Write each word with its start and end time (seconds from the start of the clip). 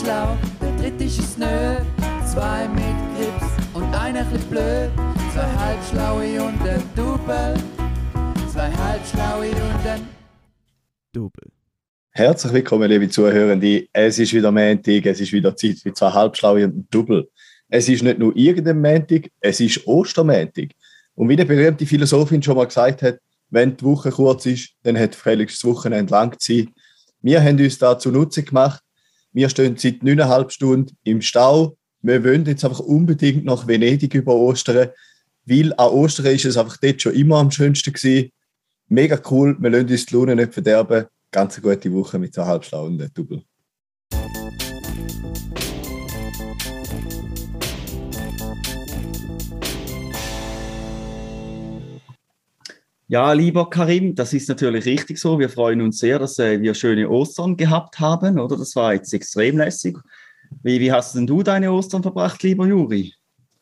schlau, 0.00 0.36
der 0.60 0.72
dritte 0.76 1.04
ist 1.04 1.18
es 1.18 1.38
nö. 1.38 1.76
Zwei 2.26 2.66
mit 2.68 2.96
Grips 3.16 3.52
und 3.74 3.94
einer 3.94 4.24
bisschen 4.24 4.48
blöd. 4.48 4.90
Zwei 5.32 5.50
halbschlaue 5.58 6.42
und 6.42 6.62
ein 6.62 6.82
Double. 6.96 7.54
Zwei 8.50 8.70
halbschlaue 8.70 9.50
und 9.50 9.86
ein 9.86 10.08
Double. 11.12 11.50
Herzlich 12.10 12.52
willkommen, 12.52 12.88
liebe 12.88 13.08
Zuhörende. 13.08 13.86
Es 13.92 14.18
ist 14.18 14.32
wieder 14.32 14.50
Montag, 14.50 15.06
es 15.06 15.20
ist 15.20 15.32
wieder 15.32 15.54
Zeit 15.56 15.78
für 15.78 15.92
zwei 15.92 16.10
Halbschlaue 16.10 16.64
und 16.64 16.76
ein 16.76 16.88
Double. 16.90 17.28
Es 17.68 17.88
ist 17.88 18.02
nicht 18.02 18.18
nur 18.18 18.34
irgendein 18.36 18.80
Montag, 18.80 19.30
es 19.40 19.60
ist 19.60 19.86
Ostermontag. 19.86 20.68
Und 21.14 21.28
wie 21.28 21.36
die 21.36 21.44
berühmte 21.44 21.86
Philosophin 21.86 22.42
schon 22.42 22.56
mal 22.56 22.66
gesagt 22.66 23.02
hat, 23.02 23.18
wenn 23.50 23.76
die 23.76 23.84
Woche 23.84 24.10
kurz 24.10 24.46
ist, 24.46 24.70
dann 24.82 24.98
hat 24.98 25.14
Felix 25.14 25.60
das 25.60 25.70
Wochenende 25.70 26.10
lang 26.10 26.38
Zeit. 26.38 26.68
Wir 27.20 27.42
haben 27.42 27.58
uns 27.58 27.78
dazu 27.78 28.10
Nutze 28.10 28.42
gemacht. 28.42 28.82
Wir 29.32 29.48
stehen 29.48 29.76
seit 29.76 30.02
neuneinhalb 30.02 30.52
Stunden 30.52 30.96
im 31.04 31.22
Stau. 31.22 31.76
Wir 32.02 32.22
wollen 32.24 32.44
jetzt 32.44 32.64
einfach 32.64 32.80
unbedingt 32.80 33.44
nach 33.44 33.66
Venedig 33.66 34.14
über 34.14 34.34
Ostern, 34.34 34.88
weil 35.46 35.72
an 35.74 35.90
Ostern 35.90 36.26
ist 36.26 36.44
es 36.44 36.56
einfach 36.56 36.76
dort 36.76 37.00
schon 37.00 37.14
immer 37.14 37.38
am 37.38 37.50
schönsten 37.50 37.92
gewesen. 37.92 38.30
Mega 38.88 39.20
cool, 39.30 39.56
wir 39.58 39.70
lassen 39.70 39.88
uns 39.88 40.06
die 40.06 40.14
Laune 40.14 40.36
nicht 40.36 40.52
verderben. 40.52 41.06
Ganz 41.30 41.56
eine 41.56 41.62
gute 41.62 41.92
Woche 41.92 42.18
mit 42.18 42.34
so 42.34 42.44
halbschlau 42.44 42.86
und 42.86 43.10
Double. 43.16 43.42
Ja, 53.12 53.30
lieber 53.34 53.68
Karim, 53.68 54.14
das 54.14 54.32
ist 54.32 54.48
natürlich 54.48 54.86
richtig 54.86 55.18
so. 55.18 55.38
Wir 55.38 55.50
freuen 55.50 55.82
uns 55.82 55.98
sehr, 55.98 56.18
dass 56.18 56.38
äh, 56.38 56.62
wir 56.62 56.72
schöne 56.72 57.10
Ostern 57.10 57.58
gehabt 57.58 58.00
haben, 58.00 58.40
oder? 58.40 58.56
Das 58.56 58.74
war 58.74 58.94
jetzt 58.94 59.12
extrem 59.12 59.58
lässig. 59.58 59.98
Wie, 60.62 60.80
wie 60.80 60.90
hast 60.90 61.14
denn 61.14 61.26
du 61.26 61.42
deine 61.42 61.70
Ostern 61.72 62.02
verbracht, 62.02 62.42
lieber 62.42 62.66
Juri? 62.66 63.12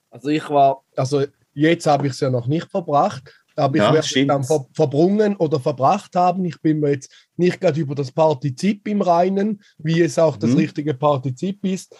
Also 0.08 0.28
ich 0.28 0.48
war, 0.48 0.84
also 0.94 1.24
jetzt 1.52 1.84
habe 1.88 2.06
ich 2.06 2.12
es 2.12 2.20
ja 2.20 2.30
noch 2.30 2.46
nicht 2.46 2.70
verbracht, 2.70 3.34
aber 3.56 3.74
ich 3.76 3.82
Ja, 3.82 3.92
werde 3.92 4.06
es 4.06 4.26
dann 4.28 4.44
ver 4.44 4.66
verbrungen 4.72 5.34
oder 5.34 5.58
verbracht 5.58 6.14
haben. 6.14 6.44
Ich 6.44 6.60
bin 6.60 6.78
mir 6.78 6.90
jetzt 6.92 7.10
nicht 7.36 7.60
gerade 7.60 7.80
über 7.80 7.96
das 7.96 8.12
Partizip 8.12 8.86
im 8.86 9.02
Reinen, 9.02 9.60
wie 9.78 10.00
es 10.00 10.16
auch 10.16 10.36
das 10.36 10.50
Mhm. 10.50 10.58
richtige 10.58 10.94
Partizip 10.94 11.64
ist. 11.64 11.96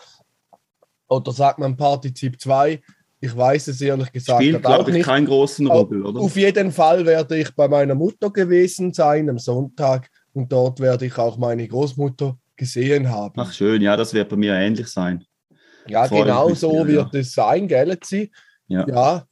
Oder 1.09 1.33
sagt 1.33 1.59
man 1.59 1.77
Partizip 1.77 2.41
2? 2.41 2.81
Ich 3.23 3.37
weiß 3.37 3.69
es 3.69 3.81
ehrlich 3.83 4.11
gesagt 4.13 4.43
Spielt, 4.43 4.57
auch 4.57 4.61
glaube 4.63 4.91
ich, 4.91 4.97
nicht. 4.97 5.07
keinen 5.07 5.27
großen 5.27 5.67
Rubbel, 5.67 6.05
oder? 6.07 6.21
Auf 6.21 6.37
jeden 6.37 6.73
Fall 6.73 7.05
werde 7.05 7.39
ich 7.39 7.55
bei 7.55 7.69
meiner 7.69 7.95
Mutter 7.95 8.31
gewesen 8.31 8.95
sein 8.95 9.29
am 9.29 9.39
Sonntag 9.39 10.09
und 10.33 10.51
dort 10.51 10.81
werde 10.81 11.05
ich 11.05 11.19
auch 11.19 11.37
meine 11.37 11.69
Großmutter 11.69 12.39
gesehen 12.57 13.11
haben. 13.11 13.39
Ach 13.39 13.53
schön, 13.53 13.83
ja, 13.83 13.97
das 13.97 14.15
wird 14.15 14.31
bei 14.31 14.37
mir 14.37 14.55
ähnlich 14.55 14.89
sein. 14.89 15.25
ja, 15.87 16.05
freue 16.05 16.25
genau 16.25 16.55
so 16.55 16.73
sehr, 16.73 16.87
wird 16.87 17.15
es 17.15 17.33
sein, 17.33 17.69
gell, 17.69 17.99
sie? 18.03 18.31
Ja. 18.69 18.87
Ja, 18.89 19.27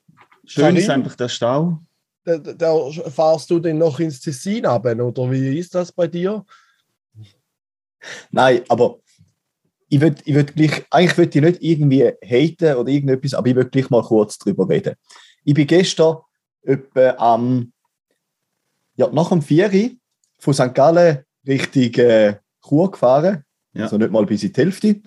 Schön 0.44 0.76
ist 0.76 0.86
Karim? 0.86 1.02
einfach 1.02 1.16
der 1.16 1.28
Stau. 1.28 1.80
da, 2.24 2.38
da 2.38 2.90
fahrst 3.10 3.50
du 3.50 3.58
denn 3.58 3.78
noch 3.78 4.00
ins 4.00 4.20
Tessin 4.20 4.66
ab, 4.66 4.84
oder 4.84 5.30
wie 5.30 5.58
ist 5.58 5.74
das 5.74 5.92
bei 5.92 6.06
dir? 6.06 6.44
Nein, 8.30 8.62
aber 8.68 8.98
ich 9.88 10.00
würde 10.00 10.22
ich 10.24 10.34
würd 10.34 10.54
gleich, 10.54 10.84
eigentlich 10.90 11.18
würde 11.18 11.38
ich 11.38 11.44
nicht 11.44 11.62
irgendwie 11.62 12.12
haten 12.22 12.76
oder 12.76 12.90
irgendetwas, 12.90 13.34
aber 13.34 13.48
ich 13.48 13.56
würde 13.56 13.70
gleich 13.70 13.90
mal 13.90 14.02
kurz 14.02 14.38
drüber 14.38 14.68
reden. 14.68 14.94
Ich 15.44 15.54
bin 15.54 15.66
gestern 15.66 16.18
etwa 16.62 17.10
am, 17.18 17.72
ja, 18.96 19.08
nach 19.10 19.30
dem 19.30 19.42
Vieri 19.42 19.98
von 20.38 20.54
St. 20.54 20.74
Gallen 20.74 21.24
Richtung 21.46 22.04
äh, 22.04 22.36
Chur 22.66 22.90
gefahren. 22.90 23.44
Ja. 23.72 23.84
Also 23.84 23.96
nicht 23.96 24.10
mal 24.10 24.26
bis 24.26 24.42
in 24.42 24.52
die 24.52 24.60
Hälfte. 24.60 25.00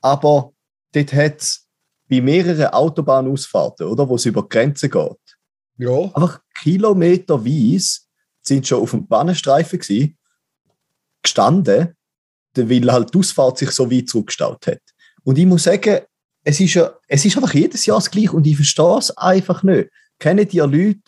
Aber 0.00 0.52
dort 0.92 1.12
hat 1.12 1.40
es 1.40 1.66
bei 2.08 2.20
mehreren 2.20 2.66
Autobahnausfahrten, 2.66 3.86
oder, 3.86 4.08
wo 4.08 4.16
es 4.16 4.26
über 4.26 4.42
die 4.42 4.48
Grenze 4.48 4.88
geht, 4.88 5.38
Ja, 5.76 6.04
einfach 6.14 6.40
kilometerweise 6.60 8.00
sind 8.40 8.66
schon 8.66 8.82
auf 8.82 8.90
dem 8.92 9.06
Bahnenstreifen 9.06 9.78
gsi, 9.78 10.16
gestanden, 11.22 11.94
weil 12.68 12.90
halt 12.92 13.14
die 13.14 13.18
Ausfahrt 13.18 13.58
sich 13.58 13.70
so 13.70 13.90
weit 13.90 14.08
zurückgestaut 14.08 14.66
hat. 14.66 14.80
Und 15.24 15.38
ich 15.38 15.46
muss 15.46 15.64
sagen, 15.64 16.00
es 16.44 16.60
ist, 16.60 16.74
ja, 16.74 16.92
es 17.08 17.24
ist 17.24 17.36
einfach 17.36 17.52
jedes 17.54 17.84
Jahr 17.86 17.98
das 17.98 18.10
Gleiche 18.10 18.32
und 18.32 18.46
ich 18.46 18.56
verstehe 18.56 18.96
es 18.98 19.16
einfach 19.16 19.62
nicht. 19.62 19.90
Kennen 20.18 20.48
die 20.48 20.58
Leute, 20.58 21.00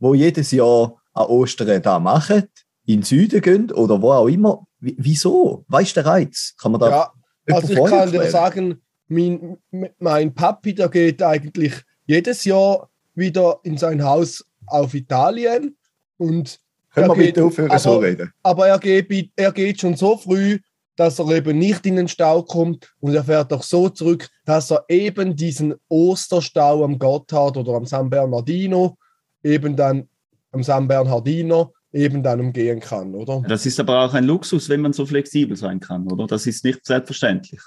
die 0.00 0.16
jedes 0.16 0.50
Jahr 0.52 0.96
an 1.12 1.26
Ostern 1.26 1.82
da 1.82 1.98
machen, 1.98 2.44
in 2.86 3.00
den 3.00 3.02
Süden 3.02 3.40
gehen 3.40 3.70
oder 3.72 4.00
wo 4.00 4.12
auch 4.12 4.28
immer? 4.28 4.66
Wie- 4.80 4.96
Wieso? 4.98 5.64
Weißt 5.68 5.96
du 5.96 6.00
den 6.02 6.06
Reiz? 6.08 6.54
Kann 6.60 6.72
man 6.72 6.80
da 6.80 6.90
ja 6.90 7.12
also 7.48 7.72
ich 7.72 7.84
kann 7.90 8.10
dir 8.10 8.28
sagen, 8.28 8.82
mein, 9.08 9.56
mein 9.98 10.34
Papi, 10.34 10.74
der 10.74 10.88
geht 10.88 11.22
eigentlich 11.22 11.72
jedes 12.06 12.44
Jahr 12.44 12.88
wieder 13.14 13.60
in 13.62 13.78
sein 13.78 14.02
Haus 14.02 14.44
auf 14.66 14.94
Italien 14.94 15.76
und 16.16 16.58
Können 16.92 17.08
wir 17.10 17.14
bitte 17.14 17.44
aufhören, 17.44 17.78
so 17.78 17.92
aber- 17.98 18.02
reden? 18.06 18.32
aber 18.42 18.66
er 18.68 18.78
geht, 18.80 19.30
er 19.36 19.52
geht 19.52 19.80
schon 19.80 19.94
so 19.96 20.16
früh, 20.16 20.58
dass 20.96 21.18
er 21.18 21.30
eben 21.30 21.58
nicht 21.58 21.86
in 21.86 21.96
den 21.96 22.08
Stau 22.08 22.42
kommt 22.42 22.92
und 23.00 23.14
er 23.14 23.24
fährt 23.24 23.52
auch 23.52 23.62
so 23.62 23.88
zurück, 23.88 24.28
dass 24.44 24.70
er 24.70 24.84
eben 24.88 25.36
diesen 25.36 25.74
Osterstau 25.88 26.84
am 26.84 26.98
Gotthard 26.98 27.56
oder 27.56 27.74
am 27.74 27.86
San 27.86 28.10
Bernardino 28.10 28.96
eben 29.42 29.76
dann 29.76 30.08
am 30.52 30.62
San 30.62 30.88
Bernardino 30.88 31.74
eben 31.92 32.22
dann 32.22 32.40
umgehen 32.40 32.80
kann, 32.80 33.14
oder? 33.14 33.42
Das 33.48 33.66
ist 33.66 33.80
aber 33.80 34.00
auch 34.04 34.14
ein 34.14 34.24
Luxus, 34.24 34.68
wenn 34.68 34.80
man 34.80 34.92
so 34.92 35.06
flexibel 35.06 35.56
sein 35.56 35.80
kann, 35.80 36.10
oder? 36.10 36.26
Das 36.26 36.46
ist 36.46 36.64
nicht 36.64 36.84
selbstverständlich. 36.84 37.60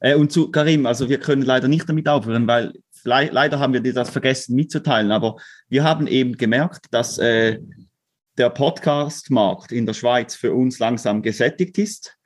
Äh, 0.00 0.14
und 0.14 0.32
zu 0.32 0.50
Karim, 0.50 0.86
also 0.86 1.08
wir 1.08 1.18
können 1.18 1.42
leider 1.42 1.68
nicht 1.68 1.88
damit 1.88 2.08
aufhören, 2.08 2.46
weil 2.46 2.72
le 3.04 3.30
leider 3.32 3.58
haben 3.58 3.72
wir 3.72 3.80
dir 3.80 3.94
das 3.94 4.10
vergessen 4.10 4.54
mitzuteilen, 4.54 5.12
aber 5.12 5.36
wir 5.68 5.84
haben 5.84 6.06
eben 6.06 6.36
gemerkt, 6.36 6.86
dass 6.90 7.18
äh, 7.18 7.60
der 8.38 8.50
Podcast-Markt 8.50 9.72
in 9.72 9.86
der 9.86 9.94
Schweiz 9.94 10.34
für 10.34 10.52
uns 10.54 10.78
langsam 10.78 11.22
gesättigt 11.22 11.78
ist 11.78 12.16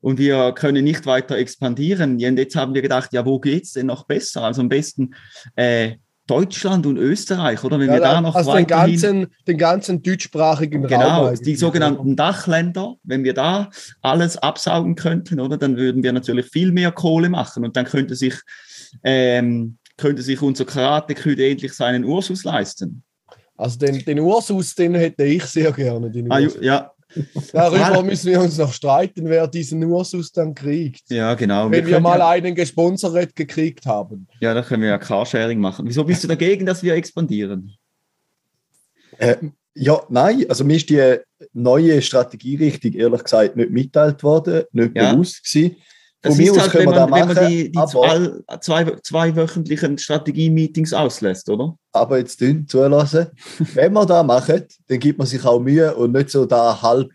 und 0.00 0.18
wir 0.18 0.52
können 0.52 0.84
nicht 0.84 1.06
weiter 1.06 1.36
expandieren. 1.36 2.12
Und 2.12 2.20
jetzt 2.20 2.56
haben 2.56 2.74
wir 2.74 2.82
gedacht, 2.82 3.12
ja, 3.12 3.26
wo 3.26 3.38
geht's 3.38 3.72
denn 3.72 3.86
noch 3.86 4.06
besser? 4.06 4.42
Also 4.44 4.62
am 4.62 4.68
besten 4.68 5.14
äh, 5.56 5.96
Deutschland 6.26 6.86
und 6.86 6.98
Österreich, 6.98 7.64
oder? 7.64 7.80
Wenn 7.80 7.90
wir 7.90 8.00
da 8.00 8.20
noch 8.20 8.34
also 8.34 8.52
den 8.52 8.64
weiterhin... 8.64 9.00
ganzen, 9.00 9.26
den 9.46 9.58
ganzen 9.58 10.02
deutschsprachigen 10.02 10.84
Raum. 10.84 10.88
Genau, 10.88 11.32
die 11.32 11.56
sogenannten 11.56 12.16
Dachländer, 12.16 12.96
wenn 13.02 13.24
wir 13.24 13.34
da 13.34 13.70
alles 14.02 14.36
absaugen 14.36 14.94
könnten, 14.94 15.40
oder, 15.40 15.56
dann 15.56 15.76
würden 15.76 16.02
wir 16.02 16.12
natürlich 16.12 16.46
viel 16.46 16.70
mehr 16.70 16.92
Kohle 16.92 17.30
machen 17.30 17.64
und 17.64 17.76
dann 17.76 17.86
könnte 17.86 18.14
sich, 18.14 18.34
ähm, 19.02 19.78
könnte 19.96 20.22
sich 20.22 20.40
unser 20.42 20.66
Karate-Küde 20.66 21.48
endlich 21.48 21.72
seinen 21.72 22.04
Ursus 22.04 22.44
leisten. 22.44 23.02
Also 23.58 23.78
den, 23.78 24.02
den 24.04 24.20
Ursus, 24.20 24.74
den 24.74 24.94
hätte 24.94 25.24
ich 25.24 25.44
sehr 25.44 25.72
gerne. 25.72 26.10
Den 26.10 26.30
Ah, 26.32 26.38
ja, 26.38 26.92
Darüber 27.52 28.02
müssen 28.04 28.30
wir 28.30 28.40
uns 28.40 28.56
noch 28.58 28.72
streiten, 28.72 29.28
wer 29.28 29.46
diesen 29.48 29.82
Ursus 29.84 30.30
dann 30.32 30.54
kriegt. 30.54 31.10
ja, 31.10 31.34
genau. 31.34 31.70
Wenn 31.70 31.84
wir 31.84 31.94
können 31.94 32.02
mal 32.04 32.18
ja, 32.18 32.28
einen 32.30 32.54
gesponsert 32.54 33.34
gekriegt 33.34 33.84
haben. 33.86 34.28
ja, 34.40 34.54
da 34.54 34.62
können 34.62 34.82
wir 34.82 34.90
ja 34.90 34.98
Carsharing 34.98 35.58
machen. 35.58 35.86
Wieso 35.88 36.04
bist 36.04 36.22
du 36.24 36.28
dagegen, 36.28 36.64
dass 36.66 36.82
wir 36.82 36.94
expandieren? 36.94 37.74
Äh, 39.18 39.36
ja, 39.74 40.00
nein, 40.08 40.44
also 40.48 40.64
mir 40.64 40.76
ist 40.76 40.88
die 40.90 41.16
neue 41.52 42.00
Strategierichtung 42.02 42.92
ehrlich 42.92 43.22
gesagt 43.24 43.56
nicht 43.56 43.70
mitteilt 43.70 44.22
worden, 44.22 44.64
nicht 44.72 44.96
Ja. 44.96 45.12
bewusst 45.12 45.44
gewesen. 45.44 45.76
Das 46.20 46.34
Von 46.34 46.44
ist 46.44 46.58
halt, 46.60 46.70
können 46.72 46.86
wenn 46.88 46.94
wir 46.96 47.06
man, 47.06 47.28
wenn 47.28 47.34
man 47.36 47.48
die, 47.48 47.70
die 47.70 47.78
aber- 47.78 48.60
zwei, 48.60 48.92
zwei 49.02 49.36
wöchentlichen 49.36 49.98
Strategie-Meetings 49.98 50.92
auslässt, 50.92 51.48
oder? 51.48 51.76
Aber 51.92 52.18
jetzt 52.18 52.40
dünn 52.40 52.66
zulassen. 52.66 53.28
Wenn 53.74 53.92
wir 53.92 54.04
da 54.04 54.22
machen, 54.24 54.64
dann 54.88 54.98
gibt 54.98 55.18
man 55.18 55.28
sich 55.28 55.44
auch 55.44 55.60
Mühe 55.60 55.94
und 55.94 56.12
nicht 56.12 56.30
so 56.30 56.44
da 56.44 56.82
halb 56.82 57.08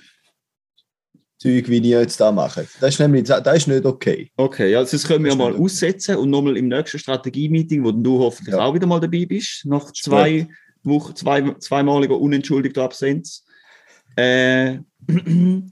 Zeug, 1.38 1.68
wie 1.68 1.80
ihr 1.80 2.00
jetzt 2.00 2.18
da 2.22 2.32
macht. 2.32 2.58
Das 2.80 2.94
ist 2.94 3.00
nämlich 3.00 3.26
das 3.26 3.46
ist 3.58 3.68
nicht 3.68 3.86
okay. 3.86 4.32
Okay, 4.38 4.72
ja, 4.72 4.80
das 4.82 5.04
können 5.06 5.26
wir 5.26 5.32
Das 5.32 5.38
mal 5.38 5.50
stimmt. 5.52 5.66
aussetzen 5.66 6.16
und 6.16 6.30
nochmal 6.30 6.56
im 6.56 6.70
nächsten 6.70 6.98
Strategie-Meeting, 7.00 7.84
wo 7.84 7.92
du 7.92 8.20
hoffentlich 8.20 8.56
Ja. 8.56 8.62
auch 8.64 8.74
wieder 8.74 8.88
mal 8.88 9.02
dabei 9.02 9.26
bist, 9.26 9.66
nach 9.66 9.92
zwei 9.92 10.48
Wochen, 10.84 11.14
zwei, 11.18 11.54
zweimaliger 11.60 12.18
unentschuldigter 12.18 12.84
Absenz. 12.84 13.44
Äh, 14.16 14.78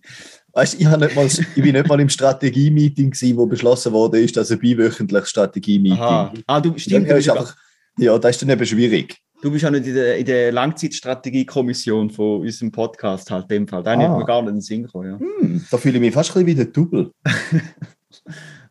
Weißt, 0.53 0.73
ich, 0.79 0.87
nicht 0.87 1.15
mal, 1.15 1.25
ich 1.25 1.53
bin 1.55 1.73
nicht 1.73 1.87
mal 1.87 1.99
im 1.99 2.09
Strategie-Meeting, 2.09 3.13
wo 3.37 3.45
beschlossen 3.45 3.93
wurde, 3.93 4.19
ist, 4.19 4.35
dass 4.35 4.51
ein 4.51 4.59
biwöchentliches 4.59 5.29
Strategie-Meeting. 5.29 6.43
Ah, 6.47 6.59
du, 6.59 6.77
stimmt, 6.77 7.09
du 7.09 7.15
einfach, 7.15 7.55
ja, 7.97 8.17
das 8.17 8.31
ist 8.35 8.41
dann 8.41 8.49
eben 8.49 8.65
schwierig. 8.65 9.17
du 9.41 9.49
bist 9.51 9.63
ja 9.63 9.71
nicht 9.71 9.87
in 9.87 9.93
der, 9.95 10.17
in 10.17 10.25
der 10.25 10.51
Langzeitstrategie-Kommission 10.51 12.09
von 12.09 12.41
unserem 12.41 12.71
Podcast 12.71 13.31
halt, 13.31 13.43
in 13.43 13.49
dem 13.49 13.67
Fall. 13.67 13.81
Da 13.83 13.93
Ah. 13.93 13.99
hätte 13.99 14.11
mir 14.17 14.25
gar 14.25 14.41
nicht 14.41 14.49
in 14.49 14.55
den 14.55 14.61
Sinn 14.61 14.83
gekommen, 14.83 15.09
ja. 15.11 15.19
Hm, 15.19 15.65
da 15.71 15.77
fühle 15.77 15.95
ich 15.95 16.01
mich 16.01 16.13
fast 16.13 16.35
ein 16.35 16.45
bisschen 16.45 16.47
wie 16.47 16.55
der 16.55 16.65
Double. 16.73 17.11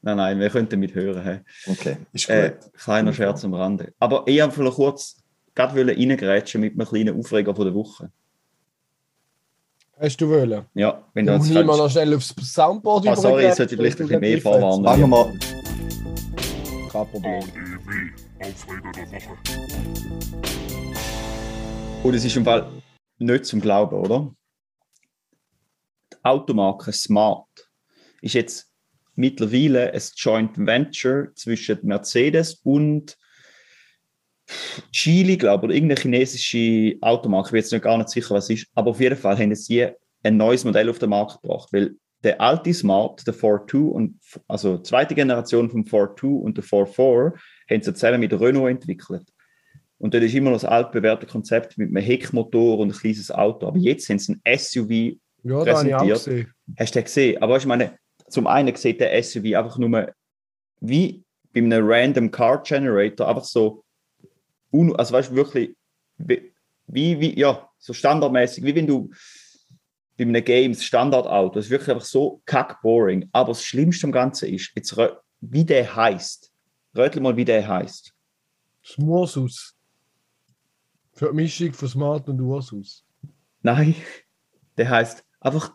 Nein, 0.03 0.17
nein, 0.17 0.41
wir 0.41 0.49
könnten 0.49 0.81
mithören. 0.81 1.23
Hey. 1.23 1.41
Okay, 1.67 1.97
ist 2.15 2.27
gut. 2.27 2.35
Äh, 2.35 2.53
kleiner 2.83 3.13
Scherz 3.13 3.45
am 3.45 3.53
Rande. 3.53 3.93
Aber 3.99 4.27
eher 4.27 4.51
vielleicht 4.51 4.77
kurz 4.77 5.17
gerade 5.55 5.87
reingrätschen 5.87 6.63
mit 6.63 6.73
einem 6.73 6.89
kleinen 6.89 7.19
Aufreger 7.19 7.55
von 7.55 7.67
der 7.67 7.75
Woche. 7.75 8.11
Hast 10.03 10.19
du 10.19 10.31
wollen? 10.31 10.65
Ja, 10.73 11.07
wenn 11.13 11.27
du 11.27 11.35
jetzt 11.35 11.51
ich 11.51 11.55
mal 11.55 11.77
noch 11.77 11.91
schnell 11.91 12.15
aufs 12.15 12.35
Soundboard 12.41 13.07
Ah, 13.07 13.15
sorry, 13.15 13.43
jetzt 13.43 13.59
sollte 13.59 13.75
ich 13.75 13.81
vielleicht 13.81 14.01
ein 14.01 14.07
bisschen 14.07 14.21
mehr 14.21 14.41
vorwarnen. 14.41 14.83
Fangen 14.83 15.01
wir 15.01 15.07
mal. 15.07 15.39
Kein 16.91 17.07
Problem. 17.11 17.43
Und 22.03 22.15
es 22.15 22.25
ist 22.25 22.35
im 22.35 22.47
Fall 22.47 22.67
nicht 23.19 23.45
zum 23.45 23.61
Glauben, 23.61 23.95
oder? 23.97 24.35
Die 26.15 26.17
Automarke 26.23 26.95
Smart 26.95 27.71
ist 28.23 28.33
jetzt 28.33 28.73
mittlerweile 29.17 29.93
ein 29.93 30.03
Joint 30.17 30.57
Venture 30.57 31.35
zwischen 31.35 31.79
Mercedes 31.83 32.55
und 32.65 33.19
Chile, 34.93 35.37
glaube 35.37 35.67
ich, 35.67 35.69
oder 35.69 35.75
irgendeine 35.75 36.01
chinesische 36.01 36.97
Automarke. 37.01 37.49
Ich 37.49 37.53
bin 37.53 37.61
jetzt 37.61 37.73
nicht 37.73 37.85
gar 37.85 37.97
nicht 37.97 38.11
sicher, 38.11 38.35
was 38.35 38.45
es 38.45 38.63
ist. 38.63 38.67
Aber 38.75 38.91
auf 38.91 39.01
jeden 39.01 39.17
Fall 39.17 39.39
haben 39.39 39.55
sie 39.55 39.89
ein 40.23 40.37
neues 40.37 40.65
Modell 40.65 40.91
auf 40.91 40.99
den 40.99 41.11
Markt 41.11 41.41
gebracht, 41.43 41.69
weil 41.73 41.95
der 42.23 42.41
alte 42.41 42.75
Smart, 42.75 43.27
der 43.27 43.35
4.2 43.35 43.79
und 43.79 44.21
also 44.47 44.77
die 44.77 44.83
zweite 44.83 45.15
Generation 45.15 45.71
vom 45.71 45.83
4.2 45.83 46.27
und 46.27 46.57
der 46.57 46.65
4.4 46.65 47.33
haben 47.71 47.83
sie 47.83 47.95
zusammen 47.95 48.21
mit 48.21 48.39
Renault 48.39 48.71
entwickelt. 48.71 49.27
Und 49.99 50.15
dort 50.15 50.25
ist 50.25 50.35
immer 50.35 50.51
noch 50.51 50.57
das 50.57 50.65
altbewährte 50.65 51.27
Konzept 51.27 51.77
mit 51.77 51.89
einem 51.89 52.03
Heckmotor 52.03 52.79
und 52.79 52.89
ein 52.89 52.99
kleines 52.99 53.31
Auto. 53.31 53.67
Aber 53.67 53.79
jetzt 53.79 54.09
haben 54.09 54.19
sie 54.19 54.41
ein 54.45 54.59
SUV. 54.59 55.19
Ja, 55.43 55.65
da 55.65 55.73
präsentiert. 55.73 56.25
gesehen. 56.25 56.55
Hast 56.79 56.95
du 56.95 56.99
den 56.99 57.05
gesehen? 57.05 57.43
Aber 57.43 57.57
ich 57.57 57.67
meine, 57.67 57.99
zum 58.29 58.47
einen 58.47 58.75
sieht 58.77 59.01
der 59.01 59.23
SUV 59.23 59.57
einfach 59.57 59.79
nur 59.79 60.11
wie 60.81 61.23
bei 61.53 61.61
einem 61.61 61.87
Random 61.87 62.31
Car 62.31 62.63
Generator, 62.63 63.29
einfach 63.29 63.45
so, 63.45 63.83
un 64.73 64.95
also 64.97 65.15
weißt 65.15 65.31
du, 65.31 65.37
wirklich, 65.37 65.77
wie, 66.19 67.21
wie, 67.21 67.39
ja, 67.39 67.69
so 67.79 67.93
standardmäßig, 67.93 68.65
wie 68.65 68.75
wenn 68.75 68.87
du 68.87 69.11
bei 70.17 70.25
einem 70.25 70.45
Games 70.45 70.85
Standardauto, 70.85 71.55
das 71.55 71.67
ist 71.67 71.71
wirklich 71.71 71.91
einfach 71.91 72.05
so 72.05 72.43
kack 72.45 72.83
boring. 72.83 73.29
Aber 73.33 73.49
das 73.49 73.65
Schlimmste 73.65 74.07
am 74.07 74.13
Ganzen 74.13 74.53
ist, 74.53 74.71
jetzt, 74.75 74.95
wie 75.41 75.65
der 75.65 75.95
heißt. 75.97 76.53
Rötel 76.95 77.23
mal, 77.23 77.37
wie 77.37 77.45
der 77.45 77.67
heißt. 77.67 78.13
Das 78.83 78.99
Ursus. 78.99 79.77
Für 81.15 81.29
die 81.31 81.37
Mischung 81.37 81.73
von 81.73 81.89
Smart 81.89 82.29
und 82.29 82.41
Ursus. 82.41 83.05
Nein, 83.63 83.95
der 84.77 84.89
heißt 84.89 85.25
einfach 85.41 85.75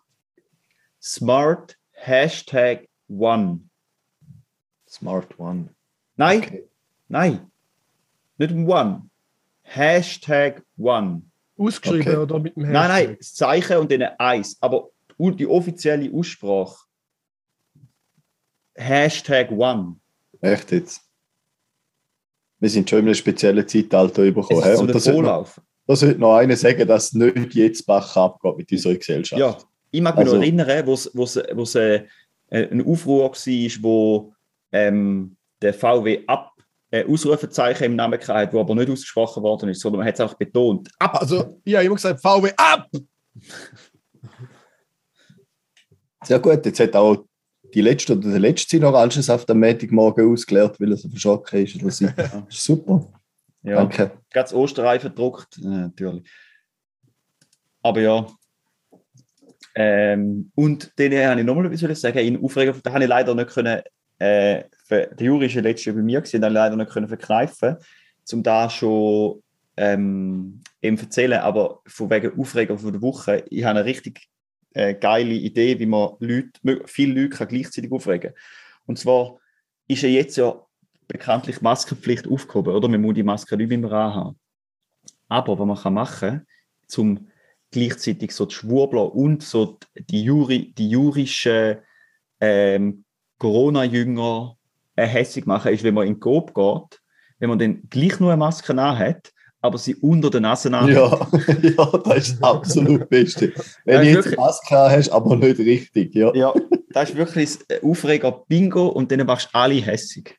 Smart 1.02 1.78
Hashtag 1.92 2.88
One. 3.08 3.62
Smart 4.88 5.40
One. 5.40 5.70
Nein, 6.18 6.40
Okay. 6.40 6.70
nein, 7.08 7.52
nicht 8.38 8.52
ein 8.52 8.68
One. 8.68 9.10
Hashtag 9.64 10.64
One. 10.78 11.24
Ausgeschrieben 11.58 12.08
Okay. 12.08 12.18
oder 12.18 12.40
mit 12.40 12.56
dem 12.56 12.64
Nein, 12.64 12.74
nein, 12.74 12.90
Hashtag? 13.08 13.18
das 13.20 13.34
Zeichen 13.34 13.78
und 13.78 13.92
dann 13.92 14.02
ein 14.04 14.20
Eis. 14.20 14.58
Aber 14.62 14.90
die 15.18 15.48
offizielle 15.48 16.12
Aussprache 16.14 16.76
Hashtag 18.76 19.52
One. 19.52 19.96
Echt 20.42 20.72
jetzt? 20.72 21.02
Wir 22.60 22.70
sind 22.70 22.90
schon 22.90 23.00
in 23.00 23.06
einem 23.06 23.16
speziellen 23.16 23.68
Zeitalter 23.68 24.24
Es 24.24 24.34
bekommen. 24.34 24.60
ist 24.64 24.76
so 24.76 24.82
Und 24.82 24.88
der 24.88 24.94
da 24.96 25.00
sollte, 25.00 25.22
noch, 25.22 25.28
Vorlauf. 25.28 25.62
da 25.88 25.96
sollte 25.96 26.20
noch 26.20 26.36
einer 26.36 26.56
sagen, 26.56 26.88
dass 26.88 27.14
nicht 27.14 27.54
jetzt 27.56 27.86
Bach 27.86 28.16
abgeht 28.18 28.58
mit 28.58 28.72
unserer 28.72 28.96
Gesellschaft. 28.96 29.40
Ja, 29.40 29.58
ich 29.92 30.02
mag 30.02 30.16
mich 30.18 30.26
Also- 30.26 30.36
noch 30.38 30.44
erinnern, 30.44 30.86
wo 30.88 30.94
es 30.94 31.10
wo's, 31.14 31.76
äh, 31.76 32.06
ein 32.50 32.86
Aufruhr 32.86 33.24
war, 33.32 33.84
wo 33.84 34.34
ähm, 34.72 35.36
der 35.62 35.74
VW 35.74 36.24
ab 36.28 36.52
äh, 36.96 37.06
Ausrufezeichen 37.06 37.84
im 37.84 37.96
Namen 37.96 38.20
hatte, 38.20 38.54
wo 38.54 38.60
aber 38.60 38.76
nicht 38.76 38.90
ausgesprochen 38.90 39.44
worden 39.44 39.70
ist, 39.70 39.82
sondern 39.82 40.00
man 40.00 40.08
hat 40.08 40.16
es 40.16 40.22
einfach 40.22 40.38
betont. 40.38 40.90
Ab! 41.00 41.18
Also, 41.22 41.62
ich 41.64 41.76
habe 41.76 41.90
gesagt, 41.90 42.22
VW 42.22 42.52
ab! 42.58 42.90
Sehr 46.24 46.40
gut, 46.40 46.66
jetzt 46.66 46.80
hat 46.80 46.96
auch 46.96 47.26
die 47.74 47.82
letzte 47.82 48.14
oder 48.14 48.30
der 48.30 48.40
letzte 48.40 48.78
seinen 48.78 48.86
Orangensaft 48.86 49.50
am 49.52 49.60
Montagmorgen 49.60 50.32
ausgeleert, 50.32 50.80
weil 50.80 50.92
er 50.92 50.98
so 50.98 51.10
verschocken 51.10 51.64
ist. 51.64 51.76
Oder 51.76 51.92
so. 51.92 52.08
Super. 52.50 53.14
Ja, 53.62 53.76
Danke. 53.78 54.12
ganz 54.32 54.52
gedruckt, 54.52 55.58
äh, 55.58 55.68
natürlich. 55.68 56.30
Aber 57.82 58.00
ja. 58.00 58.28
Ähm, 59.76 60.52
und 60.56 60.98
den 60.98 61.14
habe 61.28 61.42
ich 61.42 61.46
nochmal 61.46 61.72
etwas 61.74 62.00
sagen. 62.00 62.20
In 62.20 62.42
Aufregung, 62.42 62.80
da 62.82 62.94
habe 62.94 63.04
ich 63.04 63.10
leider 63.10 63.36
nicht 63.36 63.50
können, 63.50 63.82
äh, 64.20 64.64
der 64.90 65.16
Juri 65.20 65.48
ja 65.48 65.62
letztes 65.62 65.86
Jahr 65.86 65.96
bei 65.96 66.02
mir 66.02 66.22
gewesen, 66.22 66.44
ich 66.44 66.50
leider 66.50 66.76
nicht 66.76 66.92
können 66.92 67.08
verkneifen, 67.08 67.78
um 68.32 68.44
da 68.44 68.70
schon 68.70 69.42
ähm, 69.78 70.62
eben 70.82 70.98
erzählen. 70.98 71.40
Aber 71.40 71.82
von 71.88 72.10
wegen 72.10 72.40
Aufregung 72.40 72.78
von 72.78 72.92
der 72.92 73.02
Woche, 73.02 73.46
ich 73.50 73.64
habe 73.64 73.80
eine 73.80 73.86
richtig 73.86 74.28
äh, 74.74 74.94
geile 74.94 75.34
Idee, 75.34 75.80
wie 75.80 75.86
man 75.86 76.12
Leute, 76.20 76.84
viele 76.86 77.22
Leute 77.22 77.38
kann 77.38 77.48
gleichzeitig 77.48 77.92
aufregen 77.92 78.34
kann. 78.34 78.42
Und 78.86 79.00
zwar 79.00 79.40
ist 79.88 80.04
ja 80.04 80.10
jetzt 80.10 80.38
ja 80.38 80.62
bekanntlich 81.08 81.62
Maskenpflicht 81.62 82.28
aufgehoben, 82.28 82.74
oder? 82.74 82.88
Man 82.88 83.02
muss 83.02 83.16
die 83.16 83.24
Maske 83.24 83.58
nicht 83.58 83.70
mehr 83.70 83.92
anhaben. 83.92 84.40
Aber 85.28 85.58
was 85.58 85.68
man 85.68 85.78
kann 85.78 85.94
machen 85.94 86.48
zum 86.88 87.28
gleichzeitig 87.72 88.32
so 88.32 88.46
die 88.46 88.56
Schwurbler 88.56 89.14
und 89.14 89.44
so 89.44 89.80
die, 89.96 90.24
Juri, 90.24 90.74
die 90.74 90.90
jurischen 90.90 91.78
ähm, 92.40 93.06
Corona-Jünger 93.38 94.58
äh, 94.96 95.06
hässig 95.06 95.46
machen, 95.46 95.74
ist, 95.74 95.84
wenn 95.84 95.94
man 95.94 96.08
in 96.08 96.20
Coop 96.20 96.54
geht, 96.54 97.00
wenn 97.40 97.50
man 97.50 97.60
dann 97.60 97.82
gleich 97.90 98.20
nur 98.20 98.32
eine 98.32 98.38
Maske 98.38 98.72
anhat, 98.74 99.32
aber 99.62 99.78
sie 99.78 99.96
unter 99.96 100.30
der 100.30 100.42
Nase 100.42 100.68
anhat. 100.74 100.90
Ja, 100.90 101.28
ja, 101.62 101.98
das 101.98 102.18
ist 102.18 102.42
das 102.42 102.44
absolut 102.44 103.10
Beste. 103.10 103.52
Wenn 103.86 104.02
du 104.02 104.08
jetzt 104.08 104.16
wirklich. 104.18 104.38
Maske 104.38 104.76
hast, 104.76 105.10
aber 105.10 105.36
nicht 105.36 105.58
richtig. 105.60 106.14
Ja, 106.14 106.32
Ja, 106.36 106.54
das 106.92 107.10
ist 107.10 107.16
wirklich 107.18 107.58
das 107.68 107.82
Aufreger-Bingo 107.82 108.88
und 108.88 109.12
dann 109.12 109.26
machst 109.26 109.50
du 109.52 109.58
alle 109.58 109.76
hässig. 109.76 110.38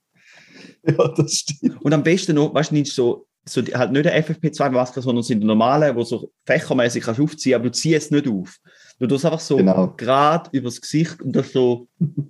ja 0.87 1.09
das 1.09 1.33
stimmt. 1.33 1.83
Und 1.83 1.93
am 1.93 2.03
besten 2.05 2.37
noch, 2.37 2.55
weißt 2.55 2.71
du, 2.71 2.77
nicht 2.77 2.93
so, 2.93 3.27
so 3.45 3.63
halt 3.63 3.91
nicht 3.93 4.07
eine 4.07 4.23
FFP2-Maske, 4.23 5.03
sondern 5.03 5.25
sind 5.25 5.41
die 5.41 5.47
normale, 5.47 5.95
wo 5.97 6.03
so 6.05 6.31
fächermäßig 6.47 7.03
kannst 7.03 7.21
aufziehen, 7.21 7.57
aber 7.57 7.65
du 7.65 7.73
ziehst 7.73 8.07
es 8.07 8.11
nicht 8.13 8.29
auf. 8.29 8.57
Du 9.01 9.07
tust 9.09 9.25
einfach 9.25 9.41
so 9.41 9.57
Genau. 9.57 9.93
gerade 9.97 10.49
übers 10.53 10.81
Gesicht 10.81 11.21
und 11.21 11.35
das 11.35 11.53
so 11.53 11.89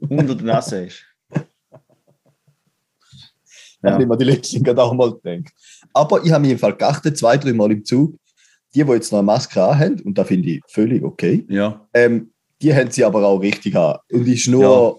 unter 0.09 0.35
der 0.35 0.47
Nase 0.47 0.87
ist. 0.87 1.05
Ja. 3.87 3.93
Ja. 3.95 4.01
Ich 4.01 4.07
mir 4.07 4.17
die 4.17 4.25
letzten 4.25 4.63
gerade 4.63 4.83
auch 4.83 4.93
mal 4.95 5.13
gedacht. 5.13 5.53
Aber 5.93 6.25
ich 6.25 6.31
habe 6.33 6.43
mich 6.43 6.53
im 6.53 6.59
Fall 6.59 6.75
geachtet, 6.77 7.17
zwei, 7.19 7.37
drei 7.37 7.53
Mal 7.53 7.73
im 7.73 7.85
Zug, 7.85 8.15
die, 8.75 8.83
die 8.85 8.91
jetzt 8.93 9.13
noch 9.13 9.21
eine 9.21 9.27
Maske 9.27 9.61
haben, 9.61 10.01
und 10.01 10.17
da 10.19 10.25
finde 10.25 10.49
ich 10.51 10.61
völlig 10.69 11.03
okay, 11.03 11.45
Ja. 11.49 11.87
ähm, 11.95 12.31
die 12.61 12.75
haben 12.75 12.91
sie 12.91 13.05
aber 13.05 13.25
auch 13.27 13.39
richtig 13.39 13.77
an. 13.77 13.99
Und 14.11 14.27
ist 14.27 14.49
nur, 14.49 14.63
Ja. 14.63 14.95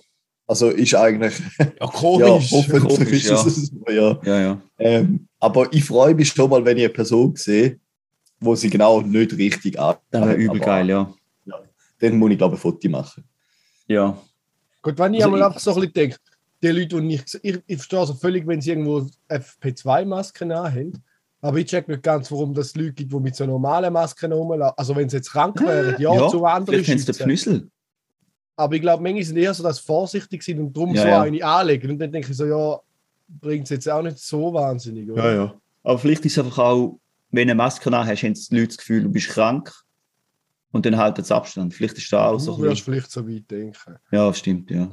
also 0.47 0.69
ist 0.69 0.93
eigentlich, 0.95 1.33
Ja, 1.59 1.65
ja, 1.79 1.87
komisch. 1.87 2.51
hoffentlich 2.51 2.97
komisch, 2.97 3.25
ist 3.25 3.45
es 3.45 3.67
so, 3.67 3.91
ja. 3.91 4.19
Ja, 4.23 4.39
ja. 4.41 4.61
Ähm, 4.79 5.27
aber 5.39 5.71
ich 5.73 5.83
freue 5.83 6.15
mich 6.15 6.29
schon 6.29 6.49
mal, 6.49 6.63
wenn 6.65 6.77
ich 6.77 6.83
eine 6.85 6.93
Person 6.93 7.35
sehe, 7.35 7.79
wo 8.39 8.55
sie 8.55 8.69
genau 8.69 9.01
nicht 9.01 9.35
richtig 9.37 9.79
an. 9.79 9.95
Das 10.11 10.21
wäre 10.21 10.35
übel 10.35 10.49
aber 10.57 10.59
geil, 10.65 10.89
ja. 10.89 11.13
Dann 11.99 12.17
muss 12.19 12.29
ich, 12.31 12.37
glaube 12.37 12.53
ich, 12.55 12.59
ein 12.59 12.61
Foto 12.61 12.89
machen. 12.89 13.23
Ja. 13.87 14.15
Gut, 14.83 14.99
wenn 14.99 15.15
ich 15.15 15.19
Also 15.23 15.27
einmal 15.33 15.39
ich- 15.39 15.45
einfach 15.47 15.59
so 15.59 15.71
ein 15.71 15.75
bisschen 15.77 15.93
denke, 15.93 16.17
die 16.61 16.67
Leute, 16.69 17.01
die 17.01 17.15
ich, 17.15 17.23
ich, 17.43 17.61
ich 17.65 17.77
verstehe 17.77 17.99
also 17.99 18.13
völlig, 18.13 18.47
wenn 18.47 18.61
sie 18.61 18.71
irgendwo 18.71 19.07
FP2-Masken 19.29 20.53
haben, 20.53 21.03
aber 21.41 21.57
ich 21.57 21.67
check 21.67 21.87
nicht 21.87 22.03
ganz, 22.03 22.31
warum 22.31 22.53
das 22.53 22.75
Leute 22.75 22.93
gibt, 22.93 23.13
die 23.13 23.19
mit 23.19 23.35
so 23.35 23.45
normalen 23.45 23.93
Masken 23.93 24.31
rumlaufen. 24.31 24.73
Also 24.77 24.95
wenn 24.95 25.07
sie 25.07 25.17
jetzt 25.17 25.31
krank 25.31 25.59
wären, 25.61 26.01
ja, 26.01 26.27
zu 26.29 26.43
anderen 26.45 26.83
vielleicht 26.83 27.07
den. 27.07 27.25
Pnüssel. 27.25 27.69
Aber 28.55 28.75
ich 28.75 28.81
glaube, 28.81 29.03
manche 29.03 29.23
sind 29.23 29.37
eher 29.37 29.53
so, 29.53 29.61
dass 29.61 29.77
sie 29.77 29.83
vorsichtig 29.83 30.41
sind 30.41 30.59
und 30.59 30.75
darum 30.75 30.95
Ja, 30.95 31.01
so 31.03 31.07
ja. 31.07 31.21
eine 31.21 31.45
anlegen. 31.45 31.91
Und 31.91 31.99
dann 31.99 32.11
denke 32.11 32.31
ich 32.31 32.37
so, 32.37 32.45
ja, 32.45 32.79
bringt 33.27 33.65
es 33.65 33.69
jetzt 33.69 33.89
auch 33.89 34.01
nicht 34.01 34.17
so 34.17 34.51
wahnsinnig. 34.51 35.11
Oder? 35.11 35.35
ja. 35.35 35.53
Aber 35.83 35.99
vielleicht 35.99 36.25
ist 36.25 36.37
es 36.37 36.43
einfach 36.43 36.57
auch, 36.57 36.99
wenn 37.29 37.47
du 37.47 37.51
eine 37.51 37.55
Maske 37.55 37.91
hast, 37.91 38.23
haben 38.23 38.33
die 38.33 38.55
Leute 38.55 38.67
das 38.69 38.77
Gefühl, 38.77 39.03
du 39.03 39.09
bist 39.09 39.29
krank. 39.29 39.71
Und 40.71 40.85
dann 40.85 40.97
halten 40.97 41.23
sie 41.23 41.35
Abstand. 41.35 41.73
Vielleicht 41.73 41.97
ist 41.97 42.11
da 42.11 42.29
auch 42.29 42.39
so 42.39 42.57
Du 42.57 42.63
wirst 42.63 42.81
vielleicht 42.81 43.11
so 43.11 43.27
weit 43.27 43.49
denken. 43.49 43.95
Ja, 44.11 44.33
stimmt, 44.33 44.71
ja. 44.71 44.89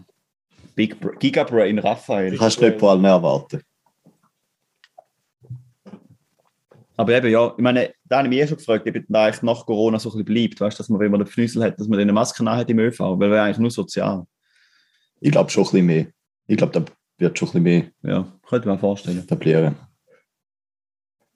Big 0.74 1.00
Bra 1.00 1.12
Gigabrain 1.18 1.78
Raphael. 1.78 2.32
Du 2.32 2.38
kannst 2.38 2.60
nicht 2.60 2.78
vor 2.78 2.90
allem 2.92 3.04
erwarten. 3.04 3.62
Aber 6.96 7.12
eben, 7.12 7.30
ja, 7.30 7.52
ich 7.56 7.62
meine, 7.62 7.92
da 8.04 8.18
habe 8.18 8.28
ich 8.28 8.30
mich 8.30 8.40
eh 8.40 8.46
schon 8.46 8.56
gefragt, 8.56 8.86
ob 8.86 8.94
eigentlich 8.94 9.42
nach 9.42 9.66
Corona 9.66 9.98
so 9.98 10.10
ein 10.10 10.12
bisschen 10.12 10.24
bleibt, 10.26 10.60
weißt 10.60 10.78
du, 10.78 10.82
dass 10.82 10.88
man, 10.88 11.00
wenn 11.00 11.10
man 11.10 11.20
den 11.20 11.26
Pfnüssel 11.26 11.64
hat, 11.64 11.78
dass 11.78 11.88
man 11.88 11.98
eine 11.98 12.12
Maske 12.12 12.44
hat 12.44 12.70
im 12.70 12.78
ÖV, 12.78 13.00
weil 13.00 13.30
wäre 13.30 13.42
eigentlich 13.42 13.58
nur 13.58 13.70
sozial. 13.70 14.24
Ich 15.20 15.32
glaube 15.32 15.50
schon 15.50 15.64
ein 15.64 15.70
bisschen 15.70 15.86
mehr. 15.86 16.06
Ich 16.46 16.56
glaube, 16.56 16.72
da 16.72 16.84
wird 17.18 17.38
schon 17.38 17.48
ein 17.48 17.64
bisschen 17.64 17.92
mehr 18.02 18.14
Ja, 18.16 18.32
könnte 18.48 18.68
man 18.68 18.78
vorstellen. 18.78 19.18
etablieren. 19.18 19.74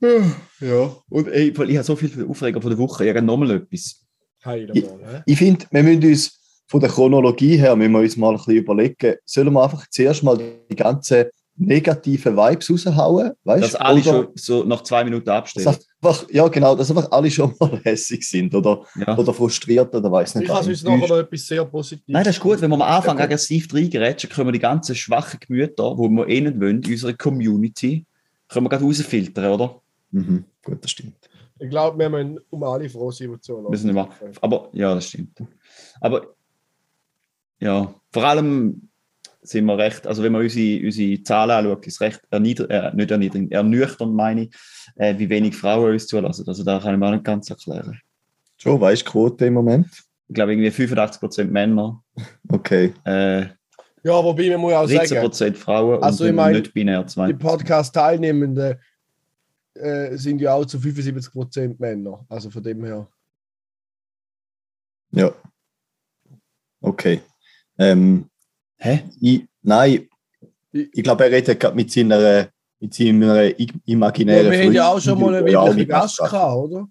Ja, 0.00 0.96
und 1.08 1.28
ey, 1.28 1.56
weil 1.58 1.70
ich 1.70 1.76
habe 1.76 1.84
so 1.84 1.96
viel 1.96 2.08
für 2.08 2.28
Aufreger 2.28 2.62
von 2.62 2.70
der 2.70 2.78
Woche, 2.78 3.04
ich 3.04 3.10
habe 3.10 3.22
nochmal 3.22 3.50
etwas. 3.50 4.06
Heil 4.44 4.70
Ich-? 4.72 4.86
Ich 5.26 5.38
finde, 5.38 5.66
wir 5.72 5.82
müssen 5.82 6.04
uns 6.04 6.37
von 6.68 6.80
der 6.80 6.90
Chronologie 6.90 7.56
her 7.56 7.74
müssen 7.76 7.92
wir 7.92 8.00
uns 8.00 8.16
mal 8.16 8.30
ein 8.30 8.36
bisschen 8.36 8.56
überlegen, 8.56 9.16
sollen 9.24 9.52
wir 9.52 9.62
einfach 9.64 9.86
zuerst 9.90 10.22
mal 10.22 10.38
die 10.70 10.76
ganzen 10.76 11.24
negative 11.56 12.36
Vibes 12.36 12.70
raushauen, 12.70 13.32
weißt 13.42 13.64
Dass 13.64 13.74
alle 13.74 14.00
Oder 14.00 14.04
schon 14.04 14.28
so 14.36 14.62
nach 14.64 14.82
zwei 14.82 15.02
Minuten 15.02 15.28
einfach, 15.28 16.26
ja, 16.30 16.46
genau, 16.46 16.76
dass 16.76 16.88
einfach 16.90 17.10
alle 17.10 17.30
schon 17.30 17.52
mal 17.58 17.80
hässig 17.84 18.28
sind 18.28 18.54
oder, 18.54 18.84
Ja. 18.94 19.18
oder 19.18 19.34
frustriert 19.34 19.92
oder 19.94 20.12
weiß 20.12 20.36
nicht. 20.36 20.44
Ich 20.48 20.54
habe 20.54 20.68
uns 20.68 20.84
nachher 20.84 21.08
noch 21.08 21.18
etwas 21.18 21.46
sehr 21.46 21.64
Positives. 21.64 22.04
Nein, 22.06 22.22
das 22.22 22.36
ist 22.36 22.42
gut, 22.42 22.60
wenn 22.60 22.70
wir 22.70 22.76
am 22.76 22.82
Anfang 22.82 23.16
Okay. 23.16 23.24
aggressiv 23.24 23.66
reingerätschen, 23.74 24.30
können 24.30 24.48
wir 24.48 24.52
die 24.52 24.58
ganzen 24.60 24.94
schwachen 24.94 25.40
Gemüter, 25.40 25.96
die 25.98 26.08
wir 26.08 26.28
eh 26.28 26.40
nicht 26.42 26.60
wollen, 26.60 26.82
in 26.82 26.92
unserer 26.92 27.14
Community, 27.14 28.06
können 28.48 28.66
wir 28.66 28.70
gerade 28.70 28.84
rausfiltern, 28.84 29.52
oder? 29.52 29.80
Mhm, 30.12 30.44
gut, 30.64 30.84
das 30.84 30.90
stimmt. 30.92 31.16
Ich 31.58 31.70
glaube, 31.70 31.98
wir 31.98 32.08
müssen 32.08 32.38
um 32.50 32.62
alle 32.62 32.88
Situationen. 32.88 33.68
Müssen 33.68 33.88
wir 33.88 33.94
machen. 33.94 34.12
Aber 34.40 34.68
ja, 34.72 34.94
das 34.94 35.08
stimmt. 35.08 35.42
Aber 36.00 36.34
ja, 37.60 37.94
vor 38.12 38.24
allem 38.24 38.88
sind 39.42 39.64
wir 39.64 39.78
recht, 39.78 40.06
also 40.06 40.22
wenn 40.22 40.32
man 40.32 40.42
unsere, 40.42 40.84
unsere 40.84 41.22
Zahlen 41.22 41.50
anschaut, 41.66 41.86
ist 41.86 42.00
recht 42.00 42.20
erniedrig, 42.30 42.70
äh, 42.70 42.94
nicht 42.94 43.10
erniedrigend, 43.10 43.52
ernüchternd 43.52 44.14
meine 44.14 44.42
ich, 44.42 44.54
äh, 44.96 45.16
wie 45.18 45.28
wenig 45.28 45.56
Frauen 45.56 45.92
uns 45.92 46.06
zulassen. 46.06 46.44
Also 46.46 46.64
da 46.64 46.78
kann 46.78 46.94
ich 46.94 47.00
mir 47.00 47.06
auch 47.06 47.12
nicht 47.12 47.24
ganz 47.24 47.48
erklären. 47.48 47.98
Schon, 48.58 48.80
weißt 48.80 49.06
du, 49.06 49.10
Quote 49.10 49.46
im 49.46 49.54
Moment? 49.54 49.86
Ich 50.28 50.34
glaube 50.34 50.52
irgendwie 50.52 50.70
85% 50.70 51.44
Männer, 51.44 52.02
Okay. 52.50 52.92
äh, 53.04 53.42
Ja, 54.02 54.22
wobei 54.22 54.50
man 54.50 54.60
muss 54.60 54.72
auch 54.74 54.86
sagen, 54.86 55.30
13% 55.30 55.54
Frauen 55.54 56.02
Also 56.02 56.24
und 56.24 56.30
ich 56.30 56.36
meine, 56.36 56.58
nicht 56.58 56.74
binär 56.74 57.02
die 57.02 57.08
2. 57.12 57.32
Podcast-Teilnehmenden 57.34 58.76
äh, 59.74 60.16
sind 60.16 60.40
ja 60.40 60.52
auch 60.52 60.66
zu 60.66 60.76
75% 60.78 61.76
Männer. 61.78 62.26
Also 62.28 62.50
von 62.50 62.62
dem 62.62 62.84
her. 62.84 63.08
Ja. 65.12 65.32
Okay. 66.80 67.22
Ähm, 67.78 68.26
Hä? 68.76 69.04
ich, 69.20 69.44
nein, 69.62 70.08
Ich- 70.72 70.88
ich 70.92 71.02
glaube, 71.02 71.24
er 71.24 71.30
redet 71.30 71.58
gerade 71.58 71.74
mit 71.74 71.90
seiner, 71.90 72.48
mit 72.78 72.92
seiner 72.94 73.44
i- 73.58 73.66
Ja, 73.66 73.74
imaginären 73.86 74.50
wir 74.50 74.64
haben 74.64 74.72
ja 74.72 74.88
auch 74.88 75.00
schon 75.00 75.18
mal 75.20 75.34
einen 75.34 75.46
ja 75.48 75.62
weiblichen 75.62 75.88
Gast 75.88 76.18
gehabt, 76.18 76.56
oder? 76.56 76.88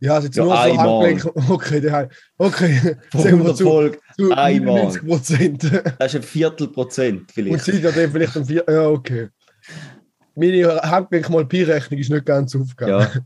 Ja, 0.00 0.14
also 0.14 0.26
jetzt 0.26 0.36
Ja, 0.36 0.44
nur 0.44 0.56
so. 0.56 0.78
Handgelenk. 0.78 1.50
Okay, 1.50 1.80
der, 1.80 2.08
okay. 2.38 2.78
Sagen 3.12 3.24
wir 3.24 3.30
100 3.32 3.56
zu, 3.56 3.64
Folgen, 3.64 3.96
zu 4.18 4.32
einmal. 4.32 4.82
90 4.84 5.06
Prozent. 5.06 5.62
das 5.98 6.14
ist 6.14 6.16
ein 6.16 6.22
Viertel 6.22 6.68
Prozent 6.68 7.20
Und 7.20 7.32
vielleicht. 7.32 7.64
sie 7.64 7.80
dann 7.82 7.92
vielleicht 7.92 8.36
um 8.36 8.44
vier. 8.44 8.64
Ja, 8.68 8.88
okay. 8.88 9.28
Meine 10.34 10.80
Handgelenk 10.82 11.30
mal 11.30 11.46
Pi-Rechnung 11.46 12.00
ist 12.00 12.10
nicht 12.10 12.26
ganz 12.26 12.56
aufgegangen. 12.56 13.24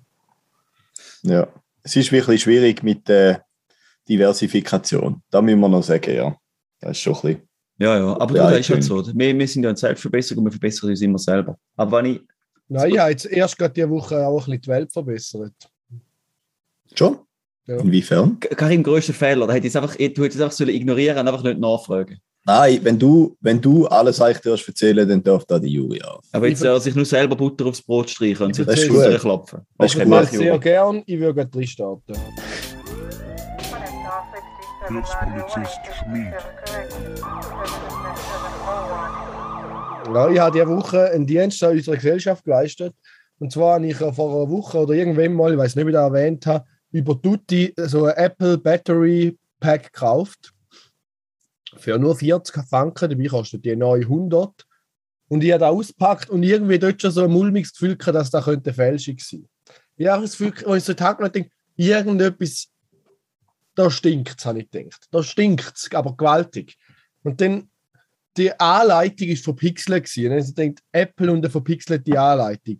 Ja, 1.22 1.32
Ja. 1.32 1.48
Es 1.82 1.96
ist 1.96 2.12
wirklich 2.12 2.42
schwierig 2.42 2.82
mit 2.82 3.08
der 3.08 3.44
Diversifikation. 4.08 5.22
Da 5.30 5.40
müssen 5.42 5.60
wir 5.60 5.68
noch 5.68 5.82
sagen, 5.82 6.14
ja. 6.14 6.36
Das 6.80 6.92
ist 6.92 7.00
schon 7.00 7.14
ein 7.14 7.20
bisschen. 7.22 7.42
ja, 7.80 7.98
ja. 7.98 8.20
aber 8.20 8.36
Ja, 8.36 8.44
du, 8.46 8.50
das 8.50 8.60
ist 8.60 8.70
halt 8.70 8.84
so. 8.84 9.06
Wir, 9.14 9.38
wir 9.38 9.48
sind 9.48 9.62
ja 9.64 9.70
in 9.70 9.76
Selbstverbesserung, 9.76 10.44
wir 10.44 10.50
verbessern 10.52 10.90
uns 10.90 11.00
immer 11.02 11.18
selber. 11.18 11.56
Aber 11.76 11.98
wenn 11.98 12.12
ich, 12.14 12.20
Nein, 12.68 12.90
habe 12.98 13.10
jetzt 13.10 13.26
erst 13.26 13.56
gerade 13.58 13.74
diese 13.74 13.88
Woche 13.90 14.26
auch 14.26 14.46
ein 14.46 14.52
bisschen 14.52 14.60
die 14.62 14.68
Welt 14.68 14.92
verbessert. 14.92 15.52
Schon? 16.94 17.18
Ja. 17.66 17.76
Inwiefern? 17.78 18.38
Karim, 18.40 18.82
größter 18.82 19.12
Fehler, 19.12 19.46
da 19.46 19.52
hätte 19.52 19.66
einfach, 19.76 19.94
du 19.96 20.02
hättest 20.02 20.36
es 20.36 20.40
einfach 20.40 20.52
sollen 20.56 20.70
ignorieren 20.70 21.18
und 21.18 21.28
einfach 21.28 21.42
nicht 21.42 21.58
nachfragen. 21.58 22.18
Nein, 22.46 22.80
wenn 22.82 22.98
du, 22.98 23.36
wenn 23.40 23.60
du 23.60 23.86
alles 23.88 24.22
eigentlich 24.22 24.38
darfst 24.38 24.66
erzählen, 24.68 25.06
dann 25.06 25.22
darf 25.22 25.44
da 25.44 25.58
die 25.58 25.68
Jury 25.68 26.00
auf. 26.02 26.24
Aber 26.32 26.46
Ich 26.46 26.52
jetzt 26.52 26.60
soll 26.60 26.70
er 26.70 26.80
sich 26.80 26.94
nur 26.94 27.04
selber 27.04 27.36
Butter 27.36 27.66
aufs 27.66 27.82
Brot 27.82 28.08
streichen 28.08 28.46
und 28.46 28.54
sich 28.54 28.64
Das 28.64 28.80
klopfen. 29.20 29.60
Das 29.76 29.90
ist 29.92 29.96
Okay, 29.96 30.04
gut. 30.04 30.10
mach 30.10 30.22
Ich 30.22 30.30
sehr 30.30 30.46
Juri. 30.46 30.58
gern, 30.60 31.02
ich 31.04 31.20
würde 31.20 31.34
gerade 31.34 31.66
starten. 31.66 32.14
Hilfspolizist 34.88 35.80
Schmid. 35.98 36.34
Ja, 40.14 40.30
ich 40.30 40.38
habe 40.38 40.52
diese 40.52 40.68
Woche 40.68 41.10
einen 41.10 41.26
Dienst 41.26 41.62
an 41.62 41.72
unserer 41.72 41.96
Gesellschaft 41.96 42.44
geleistet. 42.44 42.94
Und 43.38 43.52
zwar 43.52 43.74
habe 43.74 43.86
ich 43.86 43.96
vor 43.96 44.08
einer 44.08 44.50
Woche 44.50 44.78
oder 44.78 44.94
irgendwann 44.94 45.34
mal, 45.34 45.52
ich 45.52 45.58
weiß 45.58 45.76
nicht, 45.76 45.84
wie 45.84 45.90
ich 45.90 45.94
das 45.94 46.08
erwähnt 46.08 46.46
habe, 46.46 46.64
über 46.90 47.20
Tutti 47.20 47.74
so 47.76 48.06
ein 48.06 48.16
Apple 48.16 48.56
Battery 48.56 49.38
Pack 49.60 49.92
gekauft. 49.92 50.54
Für 51.76 51.98
nur 51.98 52.16
40 52.16 52.64
Franken, 52.64 53.10
dabei 53.10 53.26
kostet 53.26 53.64
die 53.64 53.76
neue 53.76 54.02
100. 54.02 54.66
Und 55.28 55.44
ich 55.44 55.52
habe 55.52 55.60
das 55.60 55.70
ausgepackt 55.70 56.30
und 56.30 56.42
irgendwie 56.42 56.78
dort 56.78 57.02
schon 57.02 57.10
so 57.10 57.24
ein 57.24 57.30
mulmiges 57.30 57.72
Gefühl 57.72 57.96
gehabt, 57.96 58.16
dass 58.16 58.30
das 58.30 58.44
könnte 58.44 58.72
Fälschung 58.72 59.18
sein. 59.18 59.46
Ich 59.96 60.06
habe 60.06 60.22
das 60.22 60.38
Gefühl, 60.38 60.54
als 60.66 60.82
ich 60.82 60.86
so 60.86 60.94
Tag 60.94 61.20
noch 61.20 61.28
denke, 61.28 61.50
irgendetwas, 61.76 62.68
da 63.78 63.90
stinkt 63.92 64.34
es, 64.38 64.44
habe 64.44 64.60
ich 64.60 64.70
gedacht. 64.70 65.06
Da 65.12 65.22
stinkt 65.22 65.72
es, 65.76 65.88
aber 65.94 66.16
gewaltig. 66.16 66.76
Und 67.22 67.40
dann 67.40 67.70
die 68.36 68.58
Anleitung 68.58 69.28
ist 69.28 69.44
verpixelt 69.44 70.04
gewesen. 70.04 70.32
Und 70.32 70.58
dann 70.58 70.68
gedacht, 70.70 70.84
Apple 70.90 71.30
und 71.30 71.38
eine 71.38 71.50
verpixelte 71.50 72.20
Anleitung. 72.20 72.78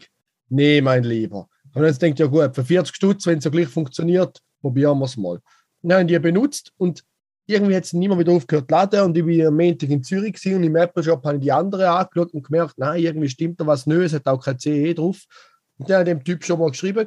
Nee, 0.49 0.81
mein 0.81 1.05
Lieber. 1.05 1.49
Und 1.73 1.83
dann 1.83 1.95
denkt 1.95 2.19
ja 2.19 2.26
gut, 2.26 2.52
für 2.52 2.64
40 2.64 2.97
Stutz, 2.97 3.26
wenn 3.26 3.38
es 3.38 3.45
so 3.45 3.50
gleich 3.50 3.69
funktioniert, 3.69 4.43
probieren 4.61 4.99
wir 4.99 5.05
es 5.05 5.17
mal. 5.17 5.40
Und 5.83 5.90
dann 5.90 6.00
haben 6.00 6.09
die 6.09 6.19
benutzt 6.19 6.73
und 6.78 7.05
irgendwie 7.47 7.76
hat 7.76 7.85
es 7.85 7.93
niemand 7.93 8.21
wieder 8.21 8.33
aufgehört 8.33 8.69
zu 8.69 8.75
laden 8.75 9.00
und 9.02 9.17
ich 9.17 9.25
war 9.25 9.49
am 9.49 9.57
Montag 9.57 9.88
in 9.90 10.02
Zürich 10.02 10.35
gewesen 10.35 10.57
und 10.57 10.64
im 10.64 10.76
Apple 10.76 11.02
Shop 11.02 11.25
habe 11.25 11.37
ich 11.37 11.43
die 11.43 11.52
andere 11.52 11.88
angeschaut 11.88 12.35
und 12.35 12.43
gemerkt, 12.43 12.76
nein, 12.76 13.00
irgendwie 13.00 13.28
stimmt 13.28 13.61
da 13.61 13.67
was 13.67 13.87
nicht, 13.87 13.99
es 13.99 14.12
hat 14.12 14.26
auch 14.26 14.45
kein 14.45 14.59
CE 14.59 14.95
drauf. 14.95 15.25
Und 15.78 15.88
dann 15.88 16.00
hat 16.00 16.09
dem 16.09 16.25
Typ 16.25 16.45
schon 16.45 16.59
mal 16.59 16.71
geschrieben, 16.71 17.07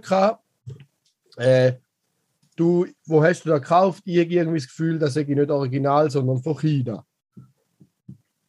äh, 1.37 1.73
du, 2.61 2.85
wo 3.05 3.23
hast 3.23 3.43
du 3.43 3.49
da 3.49 3.57
gekauft? 3.57 4.03
Ich 4.05 4.19
habe 4.19 4.29
irgendwie 4.29 4.59
das 4.59 4.67
Gefühl, 4.67 4.99
das 4.99 5.15
sei 5.15 5.23
nicht 5.23 5.49
original, 5.49 6.09
sondern 6.09 6.41
von 6.41 6.57
China. 6.59 7.03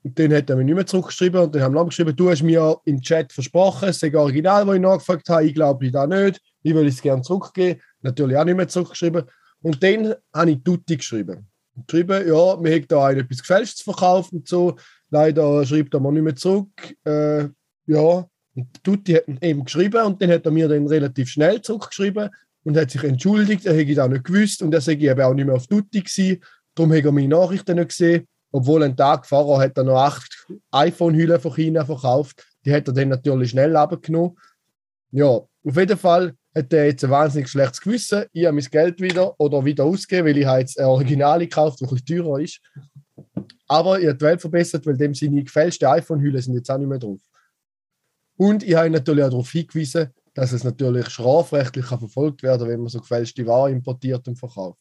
Und 0.05 0.19
dann 0.19 0.35
hat 0.35 0.51
er 0.51 0.57
mir 0.57 0.65
nicht 0.65 0.75
mehr 0.75 0.87
zurückgeschrieben 0.87 1.41
und 1.41 1.55
dann 1.55 1.63
haben 1.63 1.75
wir 1.75 1.85
geschrieben, 1.85 2.15
du 2.15 2.29
hast 2.29 2.43
mir 2.43 2.77
im 2.85 3.01
Chat 3.01 3.33
versprochen, 3.33 3.89
es 3.89 4.01
sei 4.01 4.15
original, 4.15 4.67
wo 4.67 4.73
ich 4.73 4.81
nachgefragt 4.81 5.29
habe, 5.29 5.45
ich 5.45 5.55
glaube 5.55 5.91
da 5.91 6.07
nicht, 6.07 6.41
ich 6.63 6.75
will 6.75 6.87
es 6.87 7.01
gerne 7.01 7.23
zurückgeben. 7.23 7.81
Natürlich 8.03 8.37
auch 8.37 8.45
nicht 8.45 8.57
mehr 8.57 8.69
zurückgeschrieben. 8.69 9.23
Und 9.63 9.83
dann 9.83 10.15
habe 10.35 10.51
ich 10.51 10.63
Tutti 10.63 10.97
geschrieben. 10.97 11.47
Geschrieben, 11.87 12.27
ja, 12.27 12.63
wir 12.63 12.75
haben 12.75 12.89
da 12.89 13.11
etwas 13.13 13.39
Gefälschtes 13.39 13.83
verkauft 13.83 14.33
und 14.33 14.47
so. 14.47 14.77
Leider 15.09 15.65
schreibt 15.65 15.95
er 15.95 16.01
mir 16.01 16.13
nicht 16.13 16.23
mehr 16.23 16.37
zurück. 16.37 16.97
Äh, 17.05 17.49
ja, 17.87 18.27
und 18.55 18.85
Tutti 18.85 19.13
hat 19.15 19.25
eben 19.41 19.65
geschrieben 19.65 20.05
und 20.05 20.21
dann 20.21 20.31
hat 20.31 20.45
er 20.45 20.53
mir 20.53 20.69
dann 20.69 20.87
relativ 20.87 21.29
schnell 21.29 21.63
zurückgeschrieben 21.63 22.29
und 22.65 22.77
hat 22.77 22.91
sich 22.91 23.05
entschuldigt, 23.05 23.67
er 23.67 23.75
hätte 23.75 23.95
das 23.95 24.09
nicht 24.09 24.25
gewusst 24.25 24.63
und 24.63 24.73
er 24.73 24.81
sei 24.81 24.93
eben 24.93 25.21
auch 25.21 25.35
nicht 25.35 25.47
mehr 25.47 25.55
auf 25.55 25.67
Tutti 25.67 26.01
gewesen. 26.01 26.43
Darum 26.75 26.93
hat 26.93 27.05
er 27.05 27.13
meine 27.13 27.29
Nachrichten 27.29 27.77
nicht 27.77 27.89
gesehen. 27.89 28.27
Obwohl 28.53 28.83
ein 28.83 28.97
Tag 28.97 29.27
vorher 29.27 29.65
hat 29.65 29.79
er 29.79 29.85
noch 29.85 29.97
acht 29.97 30.47
iPhone-Hüllen 30.71 31.41
von 31.41 31.55
China 31.55 31.85
verkauft. 31.85 32.47
Die 32.65 32.73
hat 32.73 32.87
er 32.87 32.95
dann 32.95 33.09
natürlich 33.09 33.51
schnell 33.51 33.75
abgenommen. 33.77 34.37
Ja, 35.11 35.27
auf 35.27 35.49
jeden 35.65 35.97
Fall 35.97 36.35
hat 36.55 36.73
er 36.73 36.87
jetzt 36.87 37.03
ein 37.05 37.11
wahnsinnig 37.11 37.49
schlechtes 37.49 37.81
Gewissen. 37.81 38.25
Ich 38.33 38.45
habe 38.45 38.55
mein 38.55 38.65
Geld 38.65 39.01
wieder 39.01 39.39
oder 39.41 39.65
wieder 39.65 39.85
ausgegeben, 39.85 40.29
weil 40.29 40.37
ich 40.37 40.47
habe 40.47 40.61
jetzt 40.61 40.79
ein 40.79 40.85
Original 40.85 41.39
gekauft, 41.39 41.81
das 41.81 41.91
ein 41.91 42.05
teurer 42.05 42.41
ist. 42.41 42.61
Aber 43.69 43.99
ich 43.99 44.07
habe 44.07 44.19
die 44.19 44.25
Welt 44.25 44.41
verbessert, 44.41 44.87
weil 44.87 44.99
dem 44.99 45.15
seine 45.15 45.43
gefälschten 45.43 45.89
iPhone-Hüllen 45.89 46.43
sind 46.43 46.55
jetzt 46.55 46.71
auch 46.71 46.79
nicht 46.79 46.89
mehr 46.89 46.99
drauf. 46.99 47.21
Und 48.37 48.63
ich 48.63 48.75
habe 48.75 48.91
natürlich 48.91 49.25
auch 49.25 49.31
darauf 49.31 49.51
hingewiesen, 49.51 50.11
dass 50.35 50.53
es 50.53 50.65
natürlich 50.65 51.09
strafrechtlich 51.11 51.87
kann 51.87 51.99
verfolgt 51.99 52.43
werden 52.43 52.67
wenn 52.69 52.81
man 52.81 52.89
so 52.89 53.01
gefälschte 53.01 53.47
Ware 53.47 53.71
importiert 53.71 54.27
und 54.29 54.37
verkauft. 54.37 54.81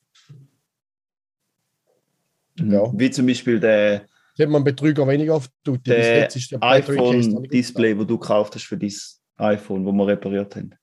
Ja. 2.60 2.92
Wie 2.98 3.10
zum 3.10 3.26
Beispiel 3.26 3.60
der, 3.60 4.00
Das 4.38 4.46
hat 4.46 4.50
man 4.50 4.64
Betrüger 4.64 5.08
weniger 5.08 5.36
oft 5.36 5.52
tut. 5.64 5.84
Bis 5.84 5.96
der 5.96 6.28
der 6.60 6.64
iPhone-Display, 6.64 7.98
wo 7.98 8.04
du 8.04 8.18
gekauft 8.18 8.56
hast 8.56 8.66
für 8.66 8.78
dein 8.78 8.92
iPhone, 9.38 9.86
wo 9.86 9.92
wir 9.92 10.08
repariert 10.08 10.56
haben. 10.56 10.74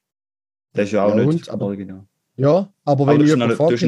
Das 0.73 0.87
ist 0.87 0.93
ja 0.93 1.05
auch 1.05 1.11
Ja, 1.17 1.25
nicht 1.25 1.27
und? 1.43 1.49
Aber- 1.51 1.67
original. 1.67 2.05
Ja, 2.37 2.51
aber 2.85 3.03
Aber 3.03 3.07
wenn 3.09 3.19
du 3.19 3.25
ich 3.25 3.33
hast 3.41 3.57
fragt, 3.57 3.81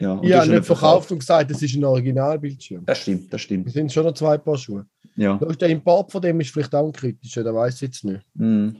ja, 0.00 0.20
ich 0.22 0.32
habe 0.32 0.48
nicht 0.50 0.64
verkauft 0.64 1.12
und 1.12 1.18
gesagt, 1.18 1.50
das 1.50 1.60
ist 1.60 1.74
ein 1.76 1.84
Originalbildschirm. 1.84 2.84
Das 2.86 2.98
stimmt, 2.98 3.24
das 3.24 3.30
Das 3.32 3.40
stimmt. 3.42 3.70
sind 3.70 3.92
schon 3.92 4.04
noch 4.06 4.14
zwei 4.14 4.38
Paar 4.38 4.56
Schuhe. 4.56 4.86
Ja. 5.14 5.36
Der 5.36 5.68
Import 5.68 6.10
von 6.10 6.22
dem 6.22 6.40
ist 6.40 6.50
vielleicht 6.50 6.74
auch 6.74 6.86
ein 6.86 6.92
kritischer, 6.92 7.44
da 7.44 7.54
weiß 7.54 7.74
ich 7.76 7.80
jetzt 7.82 8.04
nicht. 8.04 8.22
Mhm. 8.34 8.76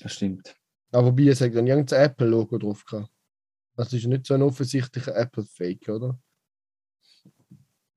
Das 0.00 0.12
stimmt. 0.14 0.54
Aber 0.92 1.12
bei 1.12 1.24
es 1.28 1.40
hat 1.40 1.54
dann 1.54 1.66
irgendein 1.66 2.04
Apple-Logo 2.04 2.58
drauf 2.58 2.84
gehabt. 2.84 3.10
Das 3.76 3.92
ist 3.92 4.06
nicht 4.06 4.26
so 4.26 4.34
ein 4.34 4.42
offensichtlicher 4.42 5.14
Apple-Fake, 5.16 5.88
oder? 5.88 6.18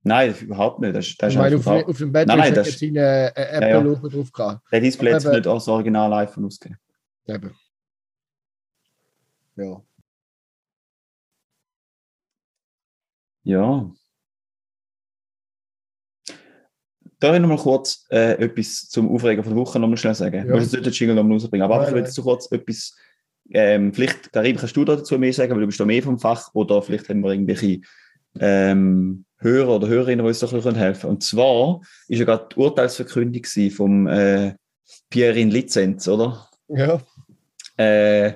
Nein, 0.04 0.34
überhaupt 0.40 0.80
nicht. 0.80 0.96
Das, 0.96 1.08
ist- 1.08 1.22
das 1.22 1.34
Ich 1.34 1.38
meine, 1.40 1.58
auf, 1.58 1.68
auf 1.68 1.98
dem 1.98 2.12
Battery 2.12 2.38
Nein, 2.38 2.54
nein, 2.54 2.54
das- 2.56 2.82
ein 2.82 2.96
äh, 2.96 3.28
Apple-Logo 3.36 4.08
drauf 4.10 4.32
gehabt. 4.32 4.72
der 4.72 4.80
Display 4.82 5.14
hat 5.14 5.24
nicht 5.26 5.48
als 5.48 5.68
Original 5.68 6.12
iPhone 6.14 6.46
ausgegeben. 6.46 6.80
Eben. 7.28 7.56
Ja. 9.56 9.84
Ja. 13.44 13.92
Darf 17.20 17.36
ich 17.36 17.42
noch 17.42 17.50
mal 17.50 17.58
kurz 17.58 18.06
äh, 18.12 18.42
etwas 18.44 18.88
zum 18.90 19.14
Aufregen 19.14 19.44
von 19.44 19.54
der 19.54 19.62
Woche 19.62 19.78
noch 19.80 19.88
mal 19.90 19.98
schnell 19.98 20.16
sagen? 20.16 20.36
Ja. 20.36 20.44
Ich 20.44 20.50
muss 20.50 20.62
jetzt 20.64 20.74
nicht 20.74 20.86
den 20.86 20.94
Jingle 20.94 21.16
noch 21.16 21.24
mal 21.24 21.34
rausbringen, 21.34 21.64
aber 21.66 21.82
einfach, 21.82 21.96
jetzt 21.98 22.14
so 22.16 22.24
kurz 22.24 22.50
etwas, 22.52 22.96
ähm, 23.52 23.94
vielleicht, 23.94 24.32
Karim, 24.32 24.56
kannst 24.56 24.76
du 24.78 24.86
dazu 24.86 25.18
mehr 25.20 25.34
sagen, 25.34 25.52
weil 25.54 25.60
du 25.62 25.66
bist 25.68 25.80
da 25.80 25.86
mehr 25.86 26.02
vom 26.04 26.18
Fach, 26.20 26.50
oder 26.54 26.82
vielleicht 26.82 27.10
haben 27.10 27.22
wir 27.22 27.32
irgendwelche 27.32 27.82
ähm, 28.40 29.26
Hörer 29.40 29.76
oder 29.76 29.88
Hörerinnen, 29.88 30.24
die 30.24 30.28
uns 30.30 30.40
doch 30.40 30.52
ein 30.52 30.58
bisschen 30.58 30.76
helfen 30.76 31.02
können. 31.02 31.14
Und 31.14 31.24
zwar 31.24 31.82
ist 32.08 32.20
ja 32.20 32.26
gerade 32.26 32.48
die 32.54 32.60
Urteilsverkündung 32.60 33.44
vom 33.72 34.08
äh, 34.08 34.54
Pierre 35.10 35.40
in 35.40 35.50
Lizenz, 35.50 36.08
oder? 36.08 36.48
Ja. 36.68 37.02
Äh, 37.76 38.34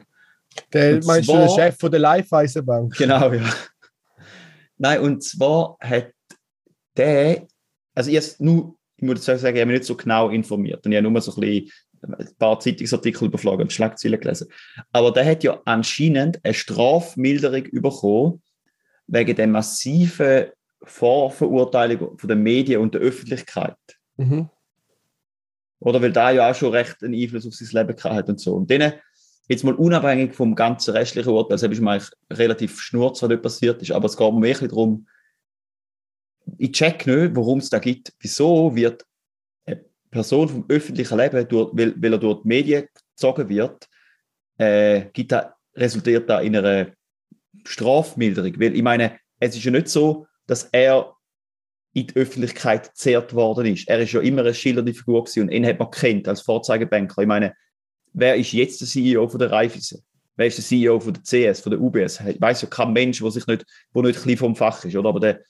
Der, 0.73 0.99
meinst 1.05 1.29
du, 1.29 1.33
der 1.33 1.47
zwar- 1.47 1.49
Chef 1.55 1.77
von 1.79 1.91
der 1.91 1.99
Live-Eisenbank? 1.99 2.97
Genau, 2.97 3.31
ja. 3.31 3.43
Nein, 4.77 4.99
und 5.01 5.23
zwar 5.23 5.77
hat 5.79 6.11
der, 6.97 7.47
also 7.93 8.11
jetzt 8.11 8.41
nur, 8.41 8.75
ich 8.97 9.03
muss 9.03 9.25
sagen, 9.25 9.39
ich 9.55 9.61
habe 9.61 9.65
mich 9.65 9.79
nicht 9.79 9.85
so 9.85 9.95
genau 9.95 10.29
informiert 10.29 10.85
und 10.85 10.91
ich 10.91 10.97
habe 10.97 11.09
nur 11.09 11.21
so 11.21 11.33
ein, 11.35 11.41
bisschen, 11.41 11.71
ein 12.01 12.35
paar 12.37 12.59
Zeitungsartikel 12.59 13.27
überflogen 13.27 13.63
und 13.63 13.73
Schlagzeilen 13.73 14.19
gelesen. 14.19 14.47
Aber 14.91 15.11
der 15.11 15.25
hat 15.25 15.43
ja 15.43 15.61
anscheinend 15.65 16.43
eine 16.43 16.53
Strafmilderung 16.53 17.63
bekommen 17.71 18.41
wegen 19.07 19.35
der 19.35 19.47
massiven 19.47 20.47
Vorverurteilung 20.83 22.17
von 22.17 22.27
den 22.27 22.43
Medien 22.43 22.81
und 22.81 22.93
der 22.93 23.01
Öffentlichkeit. 23.01 23.77
Mhm. 24.17 24.49
Oder 25.79 26.01
weil 26.01 26.13
da 26.13 26.31
ja 26.31 26.49
auch 26.49 26.55
schon 26.55 26.71
recht 26.71 27.03
einen 27.03 27.13
Einfluss 27.13 27.45
auf 27.45 27.53
sein 27.53 27.85
Leben 27.87 28.03
hat 28.03 28.29
und 28.29 28.39
so. 28.39 28.55
Und 28.55 28.69
denen, 28.69 28.93
jetzt 29.49 29.63
mal 29.63 29.73
unabhängig 29.73 30.33
vom 30.33 30.55
ganzen 30.55 30.91
restlichen 30.91 31.29
Urteil, 31.29 31.57
das 31.57 31.63
ist 31.63 31.81
mir 31.81 31.91
eigentlich 31.91 32.09
relativ 32.31 32.79
schnurz, 32.79 33.21
was 33.21 33.29
dort 33.29 33.41
passiert 33.41 33.81
ist, 33.81 33.91
aber 33.91 34.05
es 34.05 34.15
geht 34.15 34.33
mir 34.33 34.41
wirklich 34.41 34.69
darum, 34.69 35.07
ich 36.57 36.71
check 36.71 37.05
nicht, 37.07 37.35
warum 37.35 37.59
es 37.59 37.69
da 37.69 37.79
gibt. 37.79 38.13
Wieso 38.19 38.75
wird 38.75 39.05
eine 39.65 39.83
Person 40.11 40.49
vom 40.49 40.65
öffentlichen 40.67 41.17
Leben, 41.17 41.47
durch, 41.47 41.69
weil, 41.73 41.93
weil 42.01 42.13
er 42.13 42.19
durch 42.19 42.41
die 42.41 42.47
Medien 42.47 42.87
gezogen 43.15 43.49
wird, 43.49 43.87
äh, 44.57 45.05
gibt 45.13 45.31
da, 45.31 45.55
resultiert 45.75 46.29
da 46.29 46.41
in 46.41 46.55
einer 46.55 46.87
Strafmilderung? 47.65 48.59
Weil 48.59 48.75
ich 48.75 48.83
meine, 48.83 49.19
es 49.39 49.55
ist 49.55 49.63
ja 49.63 49.71
nicht 49.71 49.89
so, 49.89 50.27
dass 50.47 50.65
er 50.71 51.13
in 51.93 52.07
die 52.07 52.15
Öffentlichkeit 52.15 52.89
gezerrt 52.89 53.33
worden 53.33 53.67
ist. 53.67 53.87
Er 53.87 53.99
ist 53.99 54.13
ja 54.13 54.21
immer 54.21 54.41
eine 54.41 54.53
schildernde 54.53 54.93
Figur 54.93 55.25
und 55.37 55.49
ihn 55.49 55.65
hat 55.65 55.79
man 55.79 55.91
kennt 55.91 56.27
als 56.27 56.41
Vorzeigebanker. 56.41 57.21
Ich 57.21 57.27
meine, 57.27 57.53
wer 58.13 58.35
ist 58.35 58.51
jetzt 58.51 58.81
der 58.81 58.87
CEO 58.87 59.27
von 59.27 59.39
der 59.39 59.51
Raiffeisen? 59.51 60.03
Wer 60.35 60.47
ist 60.47 60.57
der 60.57 60.65
CEO 60.65 60.99
von 60.99 61.13
der 61.13 61.21
CS, 61.21 61.61
von 61.61 61.71
der 61.71 61.79
UBS? 61.79 62.19
Ich 62.21 62.41
weiß 62.41 62.63
ja 62.63 62.67
kein 62.67 62.93
Mensch, 62.93 63.19
der 63.19 63.29
sich 63.29 63.45
nicht, 63.45 63.65
wo 63.93 64.01
nicht 64.01 64.17
ein 64.17 64.23
bisschen 64.23 64.37
vom 64.37 64.55
Fach 64.55 64.83
ist, 64.83 64.95
oder? 64.95 65.09
Aber 65.09 65.19
der, 65.19 65.41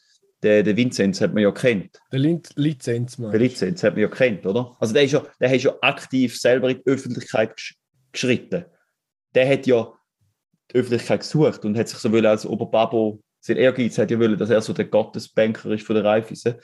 der, 0.43 0.63
der 0.63 0.75
Vinzenz 0.77 1.21
hat 1.21 1.33
man 1.33 1.43
ja 1.43 1.51
kennt. 1.51 2.00
Der 2.12 2.19
Lin- 2.19 2.41
Lizenz, 2.55 3.15
Der 3.15 3.27
meinst 3.27 3.39
Lizenz 3.39 3.83
hat 3.83 3.93
man 3.93 4.01
ja 4.01 4.07
kennt, 4.09 4.45
oder? 4.45 4.75
Also 4.79 4.93
der 4.93 5.03
ist 5.03 5.12
ja, 5.13 5.25
der 5.39 5.53
ist 5.55 5.63
ja 5.63 5.73
aktiv 5.81 6.38
selber 6.39 6.69
in 6.69 6.77
die 6.77 6.85
Öffentlichkeit 6.85 7.55
gesch 7.55 7.75
geschritten. 8.12 8.65
Der 9.33 9.50
hat 9.50 9.65
ja 9.65 9.91
die 10.71 10.75
Öffentlichkeit 10.77 11.21
gesucht 11.21 11.65
und 11.65 11.77
hat 11.77 11.88
sich 11.89 11.97
so 11.97 12.12
wollen 12.12 12.25
als 12.25 12.45
Oberbabo, 12.45 13.21
sein 13.39 13.57
Ehrgeiz 13.57 13.97
hat 13.97 14.12
ja 14.12 14.19
wollen, 14.19 14.38
dass 14.38 14.50
er 14.50 14.62
so 14.62 14.73
der 14.73 14.85
Gottesbanker 14.85 15.71
ist 15.71 15.85
von 15.85 15.95
der 15.95 16.05
Raiffeisen. 16.05 16.55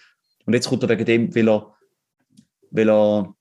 Und 0.46 0.54
jetzt 0.54 0.68
kommt 0.70 0.84
er 0.84 0.90
wegen 0.90 1.06
dem, 1.06 1.36
weil 1.36 1.50
er, 1.50 1.76
weil 2.72 2.90
er, 2.90 3.36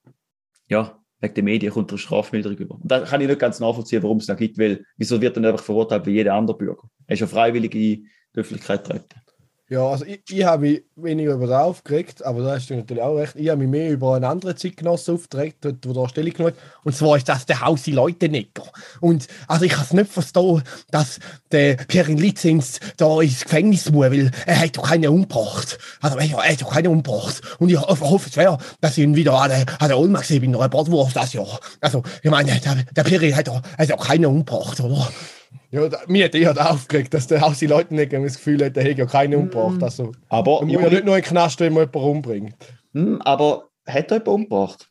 ja, 0.68 0.98
wegen 1.20 1.34
der 1.34 1.44
Medien 1.44 1.72
kommt 1.72 1.92
er 1.92 1.98
Strafmilderung 1.98 2.56
über. 2.56 2.74
Und 2.76 2.90
da 2.90 3.00
kann 3.00 3.20
ich 3.20 3.28
nicht 3.28 3.38
ganz 3.38 3.60
nachvollziehen, 3.60 4.02
warum 4.02 4.18
es 4.18 4.26
da 4.26 4.34
gibt, 4.34 4.58
weil 4.58 4.84
wieso 4.96 5.20
wird 5.20 5.36
er 5.36 5.40
nicht 5.40 5.50
einfach 5.50 5.64
verurteilt 5.64 6.06
wie 6.06 6.12
jeder 6.12 6.34
andere 6.34 6.56
Bürger? 6.56 6.88
Er 7.06 7.14
ist 7.14 7.20
ja 7.20 7.26
freiwillig 7.26 7.74
in 7.74 7.80
die 7.80 8.08
Öffentlichkeit 8.34 8.84
treten. 8.84 9.20
Ja, 9.70 9.86
also 9.86 10.06
ich, 10.06 10.22
ich 10.30 10.44
habe 10.44 10.62
mich 10.66 10.82
weniger 10.96 11.34
über 11.34 11.46
das 11.46 11.60
aufgeregt, 11.62 12.24
aber 12.24 12.42
da 12.42 12.52
hast 12.52 12.70
du 12.70 12.74
natürlich 12.74 13.02
auch 13.02 13.16
recht. 13.16 13.34
Ich 13.36 13.50
habe 13.50 13.58
mich 13.60 13.68
mehr 13.68 13.90
über 13.90 14.14
einen 14.14 14.24
anderen 14.24 14.56
Zeitgenossen 14.56 15.14
aufgeregt, 15.16 15.58
dort, 15.60 15.86
wo 15.86 15.92
da 15.92 16.08
Stellung 16.08 16.32
genommen 16.32 16.54
hat. 16.56 16.62
Und 16.84 16.96
zwar 16.96 17.18
ist 17.18 17.28
das 17.28 17.44
der 17.44 17.60
Hausi 17.60 17.90
Leutenegger. 17.90 18.62
Und 19.02 19.26
also 19.46 19.66
ich 19.66 19.72
kann 19.72 19.84
es 19.84 19.92
nicht 19.92 20.10
verstehen, 20.10 20.62
dass 20.90 21.18
der 21.52 21.74
Pierre 21.74 22.12
Lizenz 22.12 22.80
da 22.96 23.20
ins 23.20 23.42
Gefängnis 23.44 23.90
muss, 23.90 24.06
weil 24.10 24.30
er 24.46 24.58
hat 24.58 24.74
doch 24.78 24.88
keinen 24.88 25.10
umgebracht. 25.10 25.78
Also 26.00 26.16
er, 26.16 26.30
hat 26.50 26.62
doch 26.62 26.72
keinen 26.72 26.86
umgebracht. 26.86 27.42
Und 27.58 27.68
ich 27.68 27.78
ho- 27.78 28.00
hoffe 28.00 28.30
sehr, 28.30 28.56
dass 28.80 28.96
ich 28.96 29.04
ihn 29.04 29.16
wieder 29.16 29.34
an 29.38 29.50
der, 29.50 29.66
an 29.80 29.88
der 29.88 29.98
Olma 29.98 30.20
gesehen 30.20 30.40
bin, 30.40 30.50
in 30.54 30.56
einer 30.56 30.70
Bratwurst 30.70 31.14
das 31.14 31.34
Jahr. 31.34 31.60
Also 31.82 32.02
ich 32.22 32.30
meine, 32.30 32.58
der, 32.58 32.74
der 32.96 33.04
Pierre 33.04 33.36
hat 33.36 33.48
doch, 33.48 33.60
hat 33.76 33.90
doch 33.90 34.06
keinen 34.06 34.24
umgebracht, 34.24 34.80
oder? 34.80 35.10
Ja, 35.70 35.88
da, 35.88 35.98
mir 36.06 36.24
hat 36.24 36.34
da 36.56 36.70
aufgeregt, 36.70 37.12
dass 37.12 37.26
der 37.26 37.42
Hausi 37.42 37.66
Leutenegger 37.66 38.20
das 38.22 38.36
Gefühl 38.36 38.64
hat, 38.64 38.76
der 38.76 38.84
hätte 38.84 39.00
ja 39.00 39.06
keinen 39.06 39.34
umgebracht. 39.34 39.82
Also, 39.82 40.12
Aber, 40.28 40.60
man 40.60 40.68
muss 40.72 40.82
ja 40.82 40.88
nicht 40.88 41.04
nur 41.04 41.16
in 41.16 41.22
den 41.22 41.28
Knast, 41.28 41.60
wenn 41.60 41.74
man 41.74 41.82
jemanden 41.82 42.10
umbringt. 42.10 42.56
hm, 42.92 43.20
aber 43.22 43.68
hat 43.86 44.10
er 44.10 44.18
jemanden 44.18 44.30
umgebracht? 44.30 44.88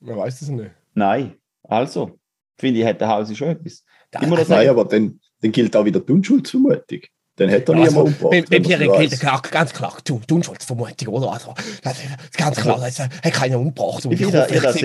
Man 0.00 0.16
weiß 0.16 0.42
es 0.42 0.48
nicht. 0.48 0.70
Nein. 0.94 1.34
Also, 1.62 2.18
finde 2.58 2.80
ich, 2.80 2.86
hat 2.86 3.00
der 3.00 3.08
Hausi 3.08 3.36
schon 3.36 3.48
etwas. 3.48 3.84
Immer 4.20 4.36
das 4.36 4.48
Nein, 4.48 4.68
aber 4.68 4.84
dann, 4.84 5.20
dann 5.40 5.52
gilt 5.52 5.74
auch 5.76 5.84
wieder 5.84 6.00
die 6.00 6.12
Unschuldsvermutung. 6.12 7.00
Dann 7.36 7.50
hat 7.50 7.68
er 7.68 7.74
niemand 7.74 7.96
umgebracht. 7.96 8.50
Beim, 8.50 8.62
Pierre 8.62 8.98
gilt 8.98 9.20
ganz 9.20 9.72
klar 9.72 9.96
die 10.06 10.12
Unschuldsvermutung, 10.34 11.14
oder? 11.14 11.32
Also, 11.32 11.54
das 11.82 11.98
ist 11.98 12.36
ganz 12.36 12.56
klar, 12.60 12.78
das 12.78 12.98
hat 12.98 13.22
keiner 13.22 13.58
umgebracht. 13.58 14.04
Und 14.04 14.12
Ich 14.12 14.20
ich, 14.20 14.26
finde, 14.26 14.42
hoffe, 14.42 14.50
ich 14.50 14.56
ich 14.56 14.62
das. 14.62 14.76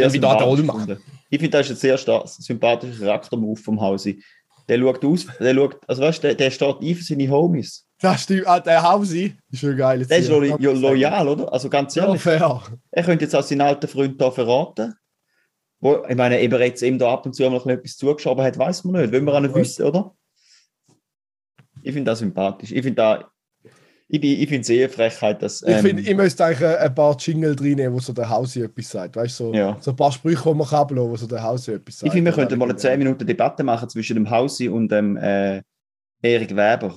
Ich 1.30 1.40
finde, 1.42 1.58
ist 1.60 1.70
ein 1.72 1.76
sehr 1.76 1.98
star- 1.98 2.26
sympathischer 2.26 3.00
Charaktermove 3.06 3.60
vom 3.60 3.82
Hausi. 3.82 4.24
Der 4.70 4.78
schaut 4.80 5.06
aus, 5.06 5.26
der 5.40 5.56
schaut, 5.56 5.80
also 5.88 6.02
weißt 6.02 6.24
du, 6.24 6.28
der, 6.28 6.36
der 6.36 6.52
steht 6.52 6.76
ein 6.82 6.96
für 6.96 7.04
seine 7.04 7.30
Homies. 7.30 7.86
Das 8.02 8.24
stimmt, 8.24 8.48
ah, 8.48 8.60
der 8.60 8.84
Hausi 8.84 9.36
ist 9.50 9.60
schon 9.62 9.78
geil. 9.78 10.06
Der 10.06 10.18
ist 10.18 10.30
lo 10.30 10.40
lo 10.42 10.58
loyal, 10.74 11.28
oder? 11.28 11.52
Also 11.52 11.70
ganz 11.70 11.96
Ja, 11.96 12.06
ehrlich, 12.06 12.22
fair. 12.22 12.62
er 12.92 13.04
könnte 13.04 13.26
jetzt 13.26 13.36
auch 13.36 13.44
seinen 13.44 13.62
alten 13.62 13.88
Freund 13.88 14.20
da 14.22 14.30
verraten. 14.30 14.94
Wo, 15.80 16.04
ich 16.08 16.16
meine, 16.16 16.40
eben 16.42 16.60
jetzt 16.60 16.82
ihm 16.82 16.98
da 17.00 17.14
ab 17.14 17.26
und 17.26 17.34
zu 17.34 17.44
mal 17.44 17.52
noch 17.52 17.66
etwas 17.68 17.96
zugeschoben 17.98 18.44
hat, 18.44 18.58
weiß 18.58 18.84
man 18.84 19.02
nicht. 19.02 19.14
Wollen 19.14 19.26
wir 19.26 19.34
auch 19.34 19.40
nicht 19.40 19.56
Ja. 19.56 19.62
wissen, 19.62 19.86
oder? 19.86 20.16
Ich 21.84 21.94
finde 21.94 22.12
das 22.12 22.20
sympathisch. 22.20 22.72
Ich 22.72 22.82
finde 22.82 22.96
da, 22.96 23.32
ich, 24.10 24.22
bin- 24.22 24.40
ich 24.40 24.48
finde 24.48 24.62
es 24.62 24.70
eh 24.70 24.84
eine 24.84 24.90
Frechheit, 24.90 25.42
dass. 25.42 25.62
Ich 25.62 25.68
ähm, 25.70 25.80
finde, 25.86 26.02
ich 26.04 26.16
müsste 26.16 26.46
eigentlich 26.46 26.66
ein- 26.68 26.96
paar 26.96 27.18
Jingle 27.20 27.56
reinnehmen, 27.60 27.94
wo 27.94 28.00
so 28.00 28.14
der 28.14 28.30
Hausi 28.30 28.62
etwas 28.62 28.90
sagt. 28.90 29.16
Weißt 29.16 29.40
du, 29.40 29.46
so, 29.46 29.54
Ja. 29.54 29.78
so 29.82 29.92
ein 29.92 29.98
paar 29.98 30.12
Sprüche, 30.12 30.44
die 30.50 30.56
man 30.56 30.68
kann, 30.68 30.90
wo 30.96 31.16
so 31.18 31.28
der 31.28 31.44
Hausi 31.44 31.72
etwas 31.74 32.00
sagt. 32.00 32.08
Ich 32.08 32.14
finde, 32.14 32.32
wir 32.32 32.36
könnten 32.36 32.58
mal 32.58 32.66
eine 32.70 32.78
10 32.78 32.98
Minuten 33.00 33.26
Debatte 33.28 33.64
machen 33.64 33.90
zwischen 33.90 34.16
dem 34.16 34.30
Hausi 34.30 34.70
und 34.70 34.90
dem 34.92 35.18
äh, 35.18 35.62
Erik 36.22 36.52
Weber. 36.56 36.96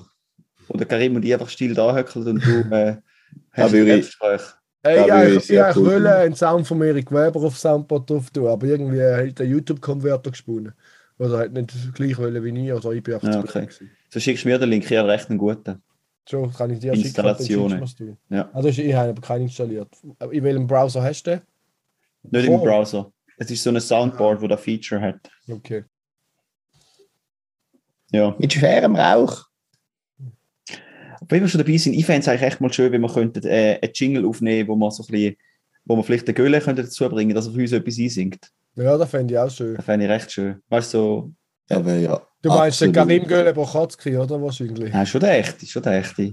Oder 0.68 0.85
Karim 0.85 1.16
und 1.16 1.25
ich 1.25 1.33
einfach 1.33 1.49
still 1.49 1.75
da 1.75 1.94
höckeln 1.94 2.27
und 2.29 2.44
du 2.46 2.75
äh, 2.75 2.96
hast 3.53 3.75
ein 3.75 3.81
ich- 3.81 3.87
Selbstgespräch. 3.88 4.40
Hey, 4.83 5.07
Ja, 5.09 5.25
ich 5.25 5.37
ich 5.37 5.51
ich 5.51 5.77
cool 5.77 5.87
wollte 5.92 6.14
einen 6.16 6.35
Sound 6.35 6.66
von 6.66 6.81
Erik 6.81 7.11
Weber 7.12 7.40
auf 7.42 7.59
Soundboard 7.59 8.09
drauf 8.09 8.31
tun, 8.31 8.46
aber 8.46 8.66
irgendwie 8.66 9.03
hat 9.03 9.38
der 9.38 9.46
YouTube-Konverter 9.46 10.31
gesponnen. 10.31 10.73
Oder 11.18 11.40
hat 11.40 11.53
nicht 11.53 11.75
gleich 11.92 12.16
wollen 12.16 12.42
wie 12.42 12.66
ich, 12.66 12.73
oder 12.73 12.92
ich 12.92 13.03
bin 13.03 13.12
einfach 13.14 13.29
Ja, 13.29 13.33
zu 13.44 13.59
okay. 13.59 13.68
So 14.09 14.18
schickst 14.20 14.44
du 14.44 14.49
mir 14.49 14.59
den 14.59 14.70
Link, 14.70 14.90
ich 14.90 14.96
habe 14.96 15.09
recht 15.09 15.29
einen 15.29 15.37
guten. 15.38 15.83
Schon, 16.28 16.52
kann 16.52 16.70
ich 16.70 16.78
dir 16.78 16.92
schicken, 16.94 17.06
Installationen. 17.06 17.85
du. 17.98 18.16
Ja. 18.28 18.50
Also 18.52 18.68
ich 18.68 18.94
habe 18.94 19.11
aber 19.11 19.20
keinen 19.20 19.42
installiert. 19.42 19.88
Aber 20.18 20.33
In 20.33 20.44
welchem 20.44 20.66
Browser 20.66 21.02
hast 21.02 21.22
du 21.24 21.30
den? 21.30 21.40
Nicht 22.30 22.46
im 22.46 22.54
Oh. 22.54 22.62
Browser. 22.64 23.12
Es 23.38 23.50
ist 23.50 23.62
so 23.62 23.70
ein 23.70 23.80
Soundboard, 23.80 24.40
wo 24.42 24.46
das 24.46 24.61
Feature 24.61 25.00
hat. 25.00 25.30
Okay. 25.48 25.85
Ja. 28.12 28.35
Mit 28.38 28.52
schwerem 28.52 28.96
Rauch. 28.96 29.46
Wenn 31.28 31.42
wir 31.42 31.48
schon 31.48 31.59
dabei 31.59 31.76
sind, 31.76 31.94
ich 31.94 32.04
fände 32.06 32.20
es 32.20 32.28
eigentlich 32.28 32.42
echt 32.42 32.61
mal 32.61 32.72
schön, 32.72 32.90
wenn 32.92 33.00
wir 33.00 33.12
könnten, 33.12 33.46
äh, 33.46 33.78
einen 33.80 33.92
Jingle 33.94 34.26
aufnehmen 34.26 34.68
wo 34.68 34.74
man 34.76 34.90
so 34.90 35.02
ein 35.02 35.06
bisschen, 35.06 35.37
wo 35.85 35.94
man 35.96 36.04
vielleicht 36.04 36.26
den 36.28 36.35
Gölle 36.35 36.61
könnte 36.61 36.83
dazu 36.83 37.09
bringen, 37.09 37.35
dass 37.35 37.46
er 37.46 37.52
für 37.52 37.61
uns 37.61 37.72
etwas 37.72 37.98
einsingt. 37.98 38.50
Ja, 38.76 38.96
das 38.96 39.11
fände 39.11 39.35
ich 39.35 39.38
auch 39.38 39.50
schön. 39.50 39.74
Das 39.76 39.85
fände 39.85 40.06
ich 40.06 40.11
recht 40.11 40.30
schön. 40.33 40.62
Weißt 40.68 40.94
du, 40.94 40.98
so, 41.68 41.74
Aber 41.76 41.94
ja. 41.96 42.20
Du 42.42 42.48
meinst 42.48 42.81
den 42.81 42.90
absolut. 42.90 43.09
Karim 43.09 43.26
Göle 43.26 43.53
Bochatzki, 43.53 44.16
oder? 44.16 44.40
Wahrscheinlich. 44.40 44.92
ja, 44.92 45.05
schon 45.05 45.20
der 45.20 45.38
echte, 45.38 45.66
schon 45.66 45.83
der 45.83 45.98
echte. 45.98 46.33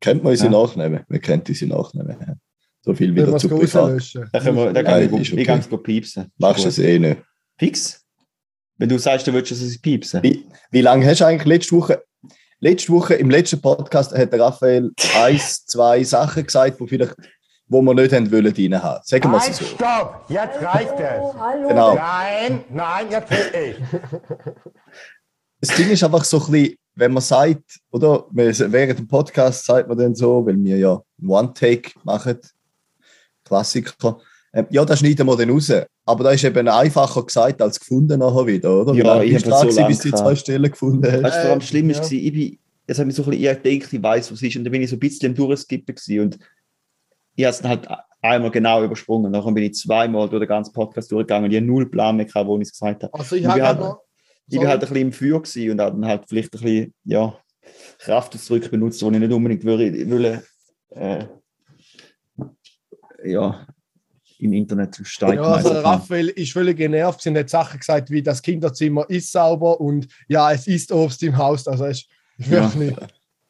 Kennt 0.00 0.22
man 0.22 0.32
unsere 0.32 0.52
Ja. 0.52 0.60
Nachnamen? 0.62 1.00
Wir 1.08 1.18
kennen 1.18 1.42
unsere 1.48 1.70
Nachnamen. 1.70 2.16
ja. 2.20 2.34
So 2.82 2.92
viel 2.94 3.14
wieder 3.14 3.32
wir 3.32 3.38
zu 3.38 3.48
privat. 3.48 4.02
Da 4.32 4.40
können 4.40 4.56
wir, 4.56 4.72
da 4.72 4.82
Nein, 4.82 5.10
kann 5.10 5.20
ich, 5.22 5.46
kann 5.46 5.60
es 5.60 5.68
piepsen. 5.82 6.30
Machst 6.36 6.64
du 6.64 6.68
es 6.68 6.78
eh 6.78 6.98
nicht. 6.98 7.22
Fix? 7.58 8.04
Wenn 8.76 8.90
du 8.90 8.98
sagst, 8.98 9.26
du 9.26 9.32
willst 9.32 9.52
es 9.52 9.80
piepsen. 9.80 10.22
Wie, 10.22 10.44
wie 10.70 10.82
lange 10.82 11.06
hast 11.06 11.22
du 11.22 11.26
eigentlich 11.26 11.46
letzte 11.46 11.76
Woche? 11.76 12.02
Letzte 12.60 12.92
Woche, 12.92 13.14
im 13.14 13.30
letzten 13.30 13.60
Podcast, 13.60 14.12
hat 14.12 14.32
der 14.32 14.40
Raphael 14.40 14.90
eins, 15.16 15.64
zwei 15.64 16.04
Sachen 16.04 16.44
gesagt, 16.44 16.78
wo, 16.78 16.86
vielleicht, 16.86 17.14
wo 17.74 17.82
wir 17.82 17.92
nicht 17.94 18.12
haben 18.12 18.30
wollen 18.30 18.54
rein 18.56 18.82
haben. 18.82 19.00
Sagen 19.04 19.30
wir 19.32 19.38
es 19.38 19.56
so. 19.56 19.64
stopp! 19.64 20.24
Jetzt 20.28 20.62
reicht 20.62 20.94
es! 20.98 21.68
Genau. 21.68 21.94
Nein, 21.94 22.64
nein, 22.70 23.06
jetzt 23.10 23.30
will 23.30 23.60
ich! 23.70 23.76
Das 25.60 25.74
Ding 25.76 25.88
ist 25.88 26.04
einfach 26.04 26.24
so 26.24 26.44
ein 26.44 26.52
bisschen, 26.52 26.76
wenn 26.94 27.12
man 27.14 27.22
sagt, 27.22 27.80
oder 27.90 28.26
während 28.32 28.98
dem 28.98 29.08
Podcast 29.08 29.64
sagt 29.64 29.88
man 29.88 29.96
dann 29.96 30.14
so, 30.14 30.44
weil 30.44 30.62
wir 30.62 30.76
ja 30.76 31.00
einen 31.18 31.30
One-Take 31.30 31.92
machen, 32.02 32.38
Klassiker. 33.46 34.18
Ähm, 34.52 34.66
ja, 34.68 34.84
das 34.84 34.98
schneiden 34.98 35.26
wir 35.26 35.36
dann 35.36 35.48
raus. 35.48 35.72
Aber 36.04 36.24
da 36.24 36.30
ist 36.32 36.44
eben 36.44 36.68
einfacher 36.68 37.24
gesagt 37.24 37.62
als 37.62 37.80
gefunden 37.80 38.18
nachher 38.20 38.46
wieder, 38.46 38.78
oder? 38.82 38.92
Ja, 38.92 39.04
lange 39.04 39.24
ich 39.24 39.32
bist 39.32 39.46
du 39.46 39.50
hab 39.52 39.60
dran 39.62 39.70
so 39.70 39.76
gewesen, 39.76 39.80
lang 39.80 39.88
bis 39.88 39.98
du 40.00 40.08
die 40.10 40.14
zwei. 40.14 40.36
Stellen 40.36 40.70
gefunden 40.70 41.10
hast? 41.12 41.22
Weißt 41.22 41.36
du, 41.36 41.40
vor 41.40 41.50
allem 41.50 41.60
Äh, 41.60 41.62
schlimm 41.62 41.90
ist, 41.90 41.96
ja. 41.96 42.02
war, 42.04 42.12
ich 42.12 42.32
bin, 42.32 42.58
es 42.86 42.98
hat 42.98 43.06
mich 43.06 43.16
so 43.16 43.22
ein 43.24 43.30
bisschen, 43.30 43.56
ich 43.56 43.62
denke, 43.62 43.96
ich 43.96 44.02
weiß, 44.02 44.32
was 44.32 44.38
es 44.38 44.42
ist. 44.42 44.56
Und 44.56 44.64
dann 44.64 44.72
bin 44.72 44.82
ich 44.82 44.90
so 44.90 44.96
ein 44.96 45.00
bisschen 45.00 45.30
am 45.30 45.34
Durchskippen 45.34 45.94
gewesen 45.94 46.20
und 46.20 46.38
ich 47.36 47.44
habe 47.44 47.50
es 47.50 47.60
dann 47.60 47.70
halt 47.70 47.88
einmal 48.22 48.50
genau 48.50 48.82
übersprungen. 48.84 49.30
Nachher 49.32 49.52
bin 49.52 49.64
ich 49.64 49.74
zweimal 49.74 50.28
durch 50.28 50.40
den 50.40 50.48
ganzen 50.48 50.72
Podcast 50.72 51.10
durchgegangen 51.12 51.44
und 51.46 51.50
ich 51.50 51.56
habe 51.56 51.66
null 51.66 51.90
Plan 51.90 52.16
mehr 52.16 52.26
gehabt, 52.26 52.46
wo 52.46 52.56
ich 52.58 52.62
es 52.68 52.72
gesagt 52.72 53.02
habe. 53.02 53.12
Also 53.14 53.36
ich 53.36 53.42
Ich 53.42 53.48
habe 53.48 53.58
bin 53.60 53.66
halt- 53.68 53.80
noch. 53.80 54.00
Ich 54.46 54.58
war 54.58 54.68
halt 54.68 54.82
ein 54.82 54.88
bisschen 54.88 54.96
im 55.08 55.12
Feuer 55.12 55.40
gewesen 55.42 55.70
und 55.70 55.80
habe 55.80 55.92
dann 55.98 56.06
halt 56.06 56.24
vielleicht 56.28 56.54
ein 56.54 56.60
bisschen, 56.60 56.94
ja, 57.04 57.34
Kraftausdrücke 57.98 58.68
benutzt, 58.68 59.00
die 59.00 59.06
ich 59.06 59.10
nicht 59.12 59.32
unbedingt 59.32 59.64
würde, 59.64 60.08
würde 60.10 60.42
äh, 60.90 61.24
ja, 63.24 63.66
im 64.38 64.52
Internet 64.52 64.94
zu 64.94 65.04
steigen. 65.04 65.42
Ja, 65.42 65.52
also 65.54 65.70
Raphael 65.72 66.28
ist 66.28 66.52
völlig 66.52 66.76
genervt. 66.76 67.22
Sie 67.22 67.34
hat 67.34 67.48
Sachen 67.48 67.78
gesagt 67.80 68.10
wie 68.10 68.22
das 68.22 68.42
Kinderzimmer 68.42 69.08
ist 69.08 69.32
sauber 69.32 69.80
und 69.80 70.08
ja, 70.28 70.52
es 70.52 70.66
ist 70.66 70.92
Obst 70.92 71.22
im 71.22 71.36
Haus. 71.38 71.66
Also 71.66 71.86
es 71.86 72.00
ist 72.36 72.50
wirklich. 72.50 72.90
Äh, 72.98 73.06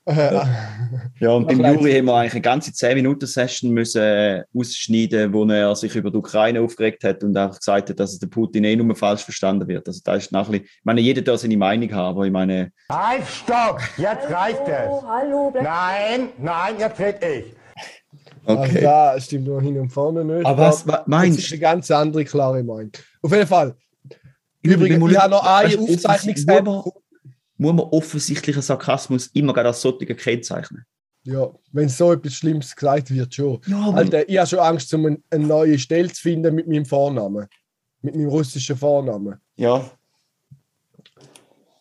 Ja, 1.21 1.31
und 1.31 1.47
beim 1.47 1.61
Juri 1.61 1.93
haben 1.93 2.07
wir 2.07 2.15
eigentlich 2.17 2.33
eine 2.35 2.41
ganze 2.43 2.71
10-Minuten-Session 2.73 3.71
müssen 3.71 4.03
äh, 4.03 4.43
ausschneiden, 4.55 5.33
wo 5.33 5.45
er 5.47 5.75
sich 5.77 5.95
über 5.97 6.11
die 6.11 6.17
Ukraine 6.19 6.61
aufgeregt 6.61 7.05
hat 7.05 7.23
und 7.25 7.37
einfach 7.37 7.59
gesagt 7.59 7.89
hat, 7.91 7.99
dass 8.01 8.19
der 8.19 8.27
Putin 8.27 8.65
eh 8.65 8.77
nur 8.77 8.95
falsch 8.97 9.23
verstanden 9.25 9.67
wird. 9.69 9.87
Also 9.87 10.01
da 10.05 10.17
ist 10.17 10.31
nachher, 10.33 10.55
ich 10.55 10.71
meine, 10.83 11.01
jeder 11.01 11.23
darf 11.23 11.41
seine 11.41 11.57
Meinung 11.57 11.91
haben, 11.93 12.09
aber 12.17 12.27
ich 12.27 12.33
meine, 12.33 12.71
Halt, 12.91 13.27
stopp! 13.27 13.81
Jetzt 13.97 14.29
reicht 14.31 14.61
Hallo, 14.67 14.99
es! 14.99 15.07
hallo, 15.09 15.53
Nein, 15.63 16.29
nein, 16.39 16.75
jetzt 16.79 16.99
red 17.01 17.17
ich! 17.25 17.45
Also 18.45 18.63
Okay. 18.63 18.81
da 18.83 19.19
stimmt 19.21 19.47
nur 19.47 19.63
hin 19.63 19.79
und 19.81 19.89
vorne 19.89 20.23
nicht. 20.25 20.45
aber 20.45 20.65
was 20.69 20.87
wa- 20.87 20.99
Das 20.99 21.07
meinst 21.07 21.39
ist 21.39 21.53
eine 21.53 21.61
ganz 21.61 21.91
andere 21.91 22.25
klare 22.27 22.63
Meinung. 22.63 22.91
Auf 23.23 23.33
jeden 23.33 23.47
Fall. 23.47 23.75
Übrigens, 24.63 25.11
ich 25.11 25.19
habe 25.19 25.31
noch 25.31 25.45
eine 25.47 25.69
weißt 25.69 25.79
du, 25.79 25.83
Aufzeichnungs-App. 25.95 26.65
Muss 27.57 27.73
man 27.73 27.87
offensichtlichen 27.87 28.63
Sarkasmus 28.63 29.29
immer 29.29 29.53
gerade 29.53 29.69
als 29.69 29.81
solche 29.81 30.15
kennzeichnen? 30.15 30.85
Ja, 31.25 31.51
wenn 31.73 31.89
so 31.89 32.13
etwas 32.13 32.35
Schlimmes 32.35 32.75
gesagt 32.75 33.11
wird, 33.11 33.35
schon. 33.35 33.61
Ja, 33.67 33.91
Alter, 33.91 34.29
ich 34.29 34.37
habe 34.37 34.47
schon 34.47 34.59
Angst, 34.59 34.93
um 34.93 35.07
eine, 35.07 35.19
eine 35.31 35.47
neue 35.47 35.79
Stelle 35.79 36.13
zu 36.13 36.21
finden 36.21 36.55
mit 36.55 36.69
meinem 36.69 36.85
Vornamen. 36.85 37.47
Mit 38.03 38.15
meinem 38.15 38.29
russischen 38.29 38.77
Vornamen. 38.77 39.41
ja, 39.57 39.91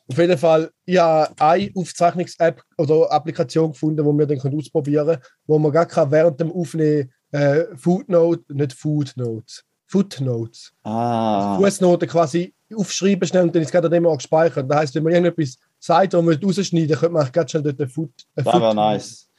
Auf 0.08 0.18
jeden 0.18 0.38
Fall, 0.38 0.72
ich 0.86 0.98
habe 0.98 1.34
eine 1.42 1.72
Aufzeichnungs-App 1.76 2.62
oder 2.78 3.12
Applikation 3.12 3.72
gefunden, 3.72 4.06
die 4.06 4.18
wir 4.18 4.28
dann 4.28 4.58
ausprobieren 4.58 5.08
können, 5.08 5.22
wo 5.46 5.60
man 5.60 5.72
gar 5.72 5.86
kann 5.86 6.12
während 6.12 6.40
dem 6.40 6.52
Aufnehmen 6.52 7.12
äh, 7.32 7.66
Footnote, 7.76 8.44
nicht 8.54 8.74
Footnotes, 8.74 9.66
Footnotes, 9.88 10.72
ah, 10.84 11.58
Fußnoten 11.58 12.08
quasi 12.08 12.54
aufschreiben 12.76 13.28
schnell 13.28 13.44
und 13.44 13.56
dann 13.56 13.62
ist 13.62 13.68
es 13.68 13.72
gerade 13.72 13.88
an 13.88 13.94
dem 13.94 14.06
Ort 14.06 14.20
gespeichert. 14.20 14.70
Das 14.70 14.78
heisst, 14.78 14.96
wenn 14.96 15.04
man 15.04 15.14
irgendetwas 15.14 15.58
sagt 15.80 16.14
und 16.14 16.26
man 16.26 16.36
rausschneiden 16.36 16.96
könnte 16.96 17.14
man 17.14 17.32
ganz 17.32 17.52
schnell 17.52 17.64
dort 17.64 17.80
ein 17.80 17.90
Foot. 17.90 18.12
Das 18.36 18.46
wäre 18.46 18.76
nice. 18.76 19.30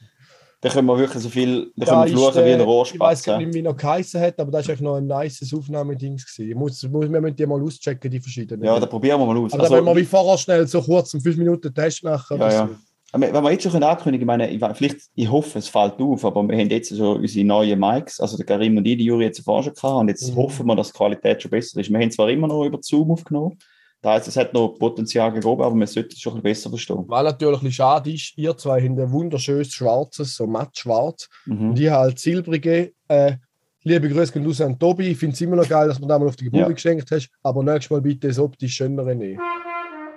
Da 0.61 0.71
können 0.71 0.87
wir 0.87 0.97
wirklich 0.97 1.21
so 1.21 1.29
viel, 1.29 1.71
da 1.75 1.85
können 1.85 2.05
wir 2.05 2.17
fluchen 2.17 2.35
wie 2.37 2.39
ein 2.39 2.47
äh, 2.47 2.53
Ich 2.53 2.59
weiß 2.59 2.65
Rohrspatz. 2.65 3.23
gar 3.23 3.39
ja. 3.39 3.45
nicht, 3.45 3.55
wie 3.55 3.61
noch 3.61 3.77
geheißen 3.77 4.19
hat, 4.19 4.39
aber 4.39 4.51
das 4.51 4.67
war 4.67 4.81
noch 4.81 4.95
ein 4.95 5.05
nices. 5.05 5.51
Ich 5.51 6.55
muss, 6.55 6.81
muss, 6.89 7.11
wir 7.11 7.21
müssen 7.21 7.35
die 7.35 7.45
mal 7.45 7.61
auschecken, 7.61 8.09
die 8.09 8.19
verschiedenen. 8.19 8.63
Ja, 8.63 8.79
da 8.79 8.87
probieren 8.87 9.19
wir 9.19 9.27
mal 9.27 9.37
aus. 9.37 9.53
aber 9.53 9.63
Also, 9.63 9.75
wenn 9.75 9.85
wir 9.85 9.95
wie 9.95 10.05
vorher 10.05 10.37
schnell 10.39 10.65
so 10.65 10.81
kurz 10.81 11.13
einen 11.13 11.21
5 11.21 11.37
Minuten 11.37 11.71
Test 11.71 12.03
machen. 12.03 12.39
Ja, 12.39 12.49
ja. 12.51 12.67
so. 12.67 12.75
Wenn 13.17 13.43
wir 13.43 13.51
jetzt 13.51 13.63
schon 13.69 13.81
ankündigen, 13.83 14.23
ich 14.23 14.27
meine, 14.27 14.49
ich, 14.49 14.77
vielleicht, 14.77 14.97
ich 15.15 15.31
hoffe, 15.31 15.59
es 15.59 15.67
fällt 15.67 15.99
auf, 16.01 16.25
aber 16.25 16.47
wir 16.47 16.57
haben 16.57 16.69
jetzt 16.69 16.95
schon 16.95 17.17
unsere 17.21 17.45
neuen 17.45 17.79
Mics, 17.79 18.19
also 18.19 18.35
der 18.37 18.45
Karim 18.45 18.77
und 18.77 18.85
ich, 18.85 18.97
die 18.97 19.05
Juri 19.05 19.25
jetzt 19.25 19.39
vorher 19.43 19.63
schon 19.63 19.73
gehabt, 19.73 19.99
und 20.01 20.07
jetzt 20.09 20.31
Mhm. 20.31 20.35
hoffen 20.37 20.65
wir, 20.67 20.75
dass 20.75 20.91
die 20.91 20.97
Qualität 20.97 21.41
schon 21.41 21.51
besser 21.51 21.79
ist. 21.79 21.89
Wir 21.91 21.99
haben 21.99 22.11
zwar 22.11 22.29
immer 22.29 22.47
noch 22.47 22.65
über 22.65 22.79
Zoom 22.81 23.11
aufgenommen, 23.11 23.57
das 24.01 24.11
heißt, 24.13 24.27
es 24.27 24.37
hat 24.37 24.53
noch 24.53 24.77
Potenzial 24.77 25.31
gegeben, 25.31 25.61
aber 25.61 25.73
wir 25.75 25.87
sollten 25.87 26.11
es 26.13 26.19
schon 26.19 26.35
ein 26.35 26.41
bisschen 26.43 26.69
besser 26.69 26.69
verstehen. 26.69 27.05
Was 27.07 27.23
natürlich 27.23 27.55
ein 27.57 27.59
bisschen 27.61 27.71
schade 27.73 28.11
ist, 28.11 28.37
ihr 28.37 28.55
zwei 28.57 28.81
habt 28.81 28.99
ein 28.99 29.11
wunderschönes 29.11 29.71
schwarzes, 29.73 30.35
so 30.35 30.45
matt 30.45 30.77
schwarz. 30.77 31.27
Mhm. 31.45 31.69
Und 31.69 31.79
ich 31.79 31.89
halt 31.89 32.19
silbrige. 32.19 32.91
Äh, 33.07 33.37
liebe 33.83 34.09
Grüße 34.09 34.33
gehen 34.33 34.45
raus 34.45 34.61
an 34.61 34.77
Tobi. 34.77 35.07
Ich 35.07 35.17
finde 35.17 35.33
es 35.33 35.41
immer 35.41 35.55
noch 35.55 35.67
geil, 35.67 35.87
dass 35.87 35.97
du 35.97 36.03
mir 36.03 36.09
da 36.09 36.19
mal 36.19 36.27
auf 36.27 36.35
die 36.35 36.45
Geburt 36.45 36.61
Ja. 36.67 36.71
geschenkt 36.71 37.09
hast. 37.11 37.29
Aber 37.41 37.63
nächstes 37.63 37.89
Mal 37.89 38.01
bitte 38.01 38.27
das 38.27 38.37
optisch 38.37 38.73
schönere 38.75 39.15
nehmen. 39.15 39.39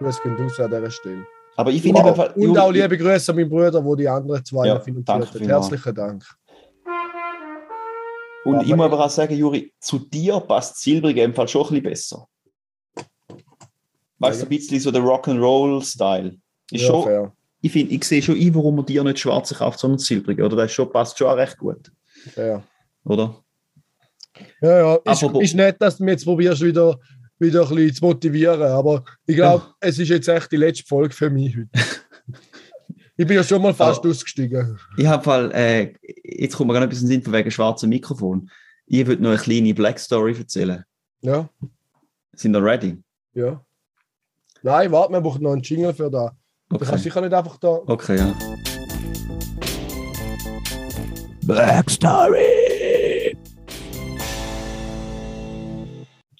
Grüße 0.00 0.20
gehen 0.22 0.34
raus 0.36 0.58
an 0.60 0.70
dieser 0.70 0.90
Stelle. 0.90 1.24
Aber 1.58 1.72
ich 1.72 1.82
finde, 1.82 2.00
Wow. 2.00 2.36
Und 2.36 2.56
auch 2.56 2.70
liebe 2.70 2.96
Grüße 2.96 3.32
an 3.32 3.36
meinen 3.36 3.48
Bruder, 3.50 3.72
der 3.82 3.96
die 3.96 4.08
anderen 4.08 4.44
zwei 4.44 4.68
Ja, 4.68 4.78
finanziert 4.78 5.08
danke 5.08 5.26
hat. 5.28 5.40
Herzlichen 5.48 5.94
Dank. 5.94 6.24
und 8.44 8.60
ich 8.62 8.72
aber- 8.72 8.76
muss 8.76 8.86
aber 8.92 9.04
auch 9.04 9.10
sagen, 9.10 9.34
Juri, 9.36 9.72
zu 9.80 9.98
dir 9.98 10.38
passt 10.38 10.80
Silbrige 10.80 11.20
im 11.22 11.34
Fall 11.34 11.48
schon 11.48 11.62
ein 11.62 11.82
bisschen 11.82 11.82
besser. 11.82 12.28
Weißt 14.20 14.40
du, 14.42 14.46
ein 14.46 14.48
bisschen 14.48 14.78
so 14.80 14.90
der 14.92 15.02
Rock'n'Roll-Style. 15.02 16.36
Ist 16.70 16.82
Ja, 16.82 16.86
schon, 16.88 17.02
fair. 17.02 17.32
ich 17.60 17.72
finde, 17.72 17.92
ich 17.94 18.04
sehe 18.04 18.22
schon 18.22 18.36
ein, 18.36 18.54
warum 18.54 18.76
man 18.76 18.86
dir 18.86 19.02
nicht 19.02 19.18
schwarze 19.18 19.54
kauft, 19.56 19.80
sondern 19.80 19.98
silbrige. 19.98 20.44
Oder 20.44 20.56
das 20.56 20.72
schon, 20.72 20.90
passt 20.92 21.18
schon 21.18 21.26
auch 21.26 21.36
recht 21.36 21.58
gut. 21.58 21.90
fair. 22.34 22.62
Oder? 23.04 23.34
Ja, 24.60 24.78
ja. 24.78 25.12
Ist, 25.12 25.24
Aber- 25.24 25.42
ist 25.42 25.54
nett, 25.54 25.76
dass 25.80 25.96
du 25.98 26.04
mich 26.04 26.12
jetzt 26.12 26.24
probierst, 26.24 26.62
wieder, 26.62 26.96
wieder 27.38 27.62
ein 27.68 27.74
bisschen 27.74 27.94
zu 27.94 28.04
motivieren. 28.04 28.62
Aber 28.62 29.04
ich 29.26 29.36
glaube, 29.36 29.64
es 29.80 29.98
ist 29.98 30.08
jetzt 30.08 30.28
echt 30.28 30.50
die 30.52 30.56
letzte 30.56 30.84
Folge 30.86 31.14
für 31.14 31.30
mich 31.30 31.56
heute. 31.56 31.68
ich 33.16 33.26
bin 33.26 33.36
ja 33.36 33.44
schon 33.44 33.62
mal 33.62 33.74
fast 33.74 34.04
Ja. 34.04 34.10
ausgestiegen. 34.10 34.78
Ich 34.96 35.06
habe 35.06 35.22
Fall, 35.22 35.50
äh, 35.52 35.94
jetzt 36.24 36.56
kommt 36.56 36.68
mir 36.68 36.74
gerade 36.74 36.86
etwas 36.86 37.00
in 37.02 37.06
den 37.06 37.12
Sinn 37.14 37.22
von 37.22 37.32
wegen 37.32 37.50
schwarzem 37.50 37.90
Mikrofon. 37.90 38.50
Ich 38.86 39.06
würde 39.06 39.22
noch 39.22 39.30
eine 39.30 39.38
kleine 39.38 39.74
Black 39.74 39.98
Story 39.98 40.34
erzählen. 40.38 40.84
Ja, 41.20 41.48
Sind 42.32 42.54
ihr 42.56 42.62
ready? 42.62 42.96
ja. 43.34 43.62
Nein, 44.62 44.90
warte, 44.90 45.12
wir 45.12 45.20
brauchen 45.20 45.42
noch 45.44 45.52
einen 45.52 45.62
Jingle 45.62 45.94
für 45.94 46.10
da. 46.10 46.32
Du 46.68 46.78
kannst 46.78 46.92
Okay. 46.92 47.02
sicher 47.02 47.20
nicht 47.20 47.32
einfach 47.32 47.58
da. 47.58 47.68
Okay, 47.86 48.16
ja. 48.16 48.34
Black 51.44 51.88
Story. 51.88 53.36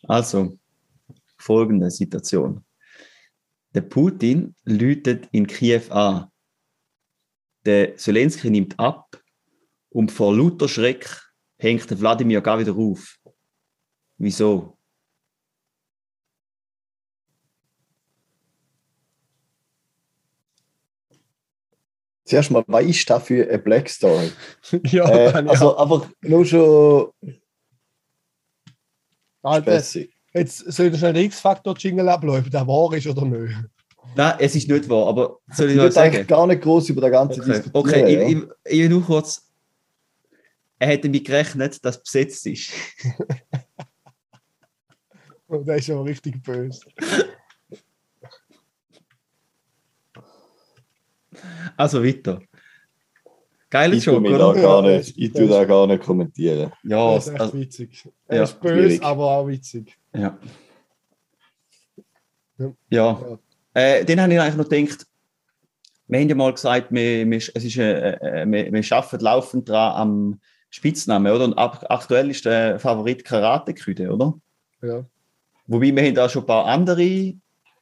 Also, 0.09 0.57
folgende 1.49 1.91
Situation. 1.91 2.63
Der 3.75 3.81
Putin 3.81 4.55
läutet 4.65 5.29
in 5.33 5.47
Kiew 5.47 5.91
an. 5.91 6.31
Der 7.65 7.97
Zelensky 7.97 8.51
nimmt 8.51 8.79
ab 8.79 9.19
und 9.89 10.13
vor 10.13 10.37
lauter 10.37 10.69
Schreck 10.69 11.09
hängt 11.59 11.89
der 11.89 11.99
Wladimir 12.01 12.43
gar 12.43 12.59
wieder 12.59 12.77
auf. 12.77 13.19
Wieso? 14.19 14.77
Zuerst 22.25 22.51
mal, 22.51 22.63
was 22.67 22.85
ist 22.85 23.09
das 23.09 23.23
für 23.27 23.49
eine 23.49 23.59
Black 23.59 23.89
Story? 23.89 24.31
ja, 24.85 25.09
äh, 25.09 25.33
dann, 25.33 25.47
ja. 25.47 25.53
also, 25.53 25.79
aber 25.79 26.11
nur 26.21 26.45
schon 26.45 27.11
Alter, 29.43 29.63
spässig. 29.63 30.18
Jetzt 30.39 30.59
soll 30.73 30.87
ich 30.87 30.99
schnell 30.99 31.13
den 31.13 31.25
X-Factor-Jingle 31.27 32.09
abläufen, 32.09 32.51
der 32.51 32.67
wahr 32.67 32.93
ist 32.95 33.07
oder 33.07 33.25
nicht. 33.25 33.55
Nein, 34.17 34.35
es 34.39 34.57
ist 34.57 34.69
nicht 34.69 34.89
wahr, 34.89 35.09
aber 35.09 35.39
soll 35.53 35.67
ich 35.69 35.73
Ich 35.73 35.79
mal 35.79 35.93
sagen? 35.93 36.15
eigentlich 36.15 36.27
gar 36.27 36.47
nicht 36.47 36.63
groß 36.63 36.89
über 36.89 37.03
das 37.03 37.11
Ganze 37.11 37.41
Okay, 37.41 37.53
diskutieren. 37.53 37.73
okay 37.75 38.13
ja. 38.15 38.29
ich, 38.29 38.37
ich, 38.37 38.43
ich 38.65 38.79
will 38.81 38.89
nur 38.89 39.05
kurz. 39.05 39.45
Er 40.79 40.89
hätte 40.89 41.09
damit 41.09 41.25
gerechnet, 41.27 41.85
dass 41.85 41.97
es 41.97 42.03
besetzt 42.03 42.47
ist. 42.47 42.73
Oh, 45.51 45.63
der 45.63 45.77
ist 45.77 45.87
schon 45.87 46.07
richtig 46.07 46.43
böse. 46.43 46.81
Also 51.77 52.05
weiter. 52.05 52.41
Geiler 53.71 53.95
ich 53.95 54.05
da 54.05 54.13
oder? 54.13 54.55
gar 54.55 54.83
nicht, 54.83 55.17
ich 55.17 55.33
tue 55.33 55.47
da 55.47 55.65
gar 55.65 55.87
nicht 55.87 56.03
kommentieren. 56.03 56.73
Ja, 56.83 57.15
das 57.15 57.27
ist 57.27 57.33
echt 57.33 57.41
also, 57.41 57.61
witzig. 57.61 58.09
Er 58.27 58.37
ja, 58.37 58.43
ist 58.45 58.61
böse, 58.61 59.03
aber 59.03 59.25
auch 59.27 59.47
witzig. 59.47 59.99
Ja. 60.15 60.39
Ja. 62.59 62.73
Ja. 62.91 63.39
Äh, 63.75 64.05
den 64.05 64.21
habe 64.21 64.33
ich 64.33 64.41
eigentlich 64.41 64.57
noch 64.57 64.69
gedacht, 64.69 65.07
wir 66.09 66.21
haben 66.21 66.29
ja 66.29 66.35
mal 66.35 66.53
gesagt, 66.53 66.91
wir, 66.91 67.31
wir, 67.31 67.37
es 67.37 67.49
ist, 67.49 67.77
äh, 67.77 68.13
äh, 68.13 68.47
wir, 68.47 68.73
wir 68.73 68.97
arbeiten 68.97 69.21
laufend 69.25 69.69
dran 69.69 69.93
am 69.95 70.41
Spitznamen, 70.71 71.33
oder? 71.33 71.45
Und 71.45 71.55
ab, 71.55 71.85
aktuell 71.89 72.31
ist 72.31 72.45
der 72.45 72.79
Favorit 72.81 73.25
Karate-Küde, 73.25 74.11
oder? 74.11 74.35
Ja. 74.83 75.05
Wobei 75.67 75.95
wir 75.95 76.03
haben 76.03 76.15
da 76.15 76.29
schon 76.29 76.43
ein 76.43 76.47
paar 76.47 76.65
andere 76.67 77.35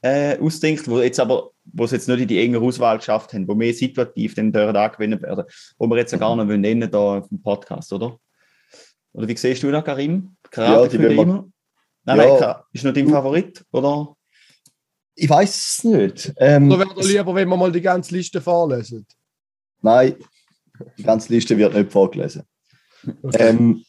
äh, 0.02 0.38
ausdenkt, 0.40 0.88
wo 0.88 1.00
jetzt 1.00 1.20
aber, 1.20 1.50
wo 1.64 1.84
es 1.84 1.92
jetzt 1.92 2.08
nicht 2.08 2.20
in 2.20 2.28
die 2.28 2.40
enge 2.40 2.58
Auswahl 2.58 2.98
geschafft 2.98 3.32
haben, 3.32 3.46
wo 3.48 3.54
mehr 3.54 3.72
situativ 3.72 4.34
dann 4.34 4.52
dort 4.52 4.76
angewendet 4.76 5.22
werden, 5.22 5.44
wo 5.78 5.86
wir 5.86 5.96
jetzt 5.96 6.12
ja 6.12 6.18
gar 6.18 6.34
nicht 6.36 6.58
nennen 6.58 6.90
da 6.90 7.18
auf 7.18 7.28
dem 7.28 7.40
Podcast, 7.42 7.92
oder? 7.92 8.18
Oder 9.12 9.28
wie 9.28 9.36
siehst 9.36 9.62
du 9.62 9.70
das, 9.70 9.84
Karim? 9.84 10.36
Karate 10.50 10.90
die 10.90 10.96
Küde 10.98 11.16
wollen 11.16 11.28
wir- 11.28 11.34
immer? 11.34 11.48
Nein, 12.06 12.18
Ja. 12.18 12.40
nein, 12.40 12.54
ist 12.72 12.84
noch 12.84 12.92
dein 12.94 13.08
Favorit, 13.08 13.64
oder? 13.72 14.16
Ich 15.14 15.28
weiß 15.28 15.56
es 15.78 15.84
nicht. 15.84 16.32
Ähm, 16.38 16.70
Oder 16.70 16.80
wäre 16.80 16.94
doch 16.94 17.02
lieber, 17.04 17.34
wenn 17.34 17.48
wir 17.48 17.56
mal 17.56 17.72
die 17.72 17.80
ganze 17.80 18.14
Liste 18.14 18.40
vorlesen? 18.40 19.06
nein, 19.82 20.14
die 20.98 21.02
ganze 21.02 21.32
Liste 21.32 21.56
wird 21.56 21.74
nicht 21.74 21.90
vorgelesen. 21.92 22.42
Okay. 23.22 23.48
Ähm, 23.48 23.82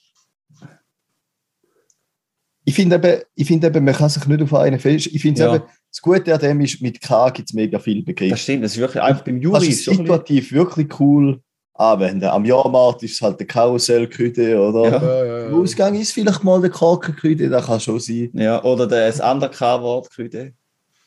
ich 2.64 2.74
finde 2.76 2.96
eben, 2.98 3.22
ich 3.36 3.48
finde 3.48 3.68
eben, 3.68 3.84
man 3.86 3.94
kann 3.96 4.10
sich 4.10 4.26
nicht 4.26 4.42
auf 4.42 4.54
einen 4.54 4.80
fest. 4.80 5.08
Ich 5.08 5.22
finde 5.22 5.42
Ja. 5.42 5.56
eben, 5.56 5.66
das 5.90 6.02
Gute 6.02 6.34
an 6.34 6.40
dem 6.40 6.62
ist, 6.62 6.82
mit 6.82 7.02
K 7.02 7.30
gibt 7.30 7.50
es 7.50 7.54
mega 7.54 7.80
viele 7.80 8.00
Das 8.02 8.06
Begriffe. 8.06 8.38
stimmt, 8.38 8.64
das 8.64 8.74
ist 8.74 8.78
wirklich 8.80 9.02
einfach 9.02 9.24
beim 9.24 9.42
Juri 9.42 9.68
ist 9.68 9.84
schon 9.84 9.94
ein 9.94 9.98
bisschen- 10.00 10.06
situativ 10.16 10.52
wirklich 10.52 11.00
cool 11.00 11.42
ah, 11.78 12.00
wenn 12.00 12.24
am 12.24 12.46
Jahrmarkt 12.46 13.04
ist 13.04 13.14
es 13.14 13.22
halt 13.22 13.40
der 13.40 13.48
Karussellküde, 13.48 14.60
oder? 14.60 14.90
Ja. 14.90 15.02
Ja, 15.02 15.26
ja, 15.26 15.26
ja. 15.26 15.48
Im 15.48 15.62
Ausgang 15.62 15.96
ist 15.96 16.12
vielleicht 16.12 16.44
mal 16.44 16.60
der 16.60 16.72
Korkenküde, 16.72 17.50
das 17.50 17.66
kann 17.66 17.80
schon 17.80 18.00
sein. 18.00 18.32
Ja, 18.34 18.64
oder 18.64 18.88
das 18.88 19.22
andere 19.22 19.52
K-Wort 19.52 20.10
Küde. 20.10 20.54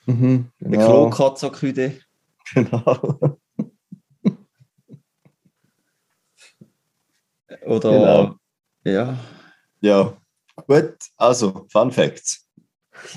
Mhm, 0.07 0.47
genau. 0.59 0.71
Der 0.71 0.87
Klokotzerküde. 0.87 1.95
Genau. 2.55 2.79
oder, 7.67 7.91
genau. 7.91 8.37
ja. 8.85 9.19
Ja, 9.83 10.17
gut, 10.67 10.95
also, 11.17 11.67
Fun 11.71 11.91
Facts. 11.91 12.47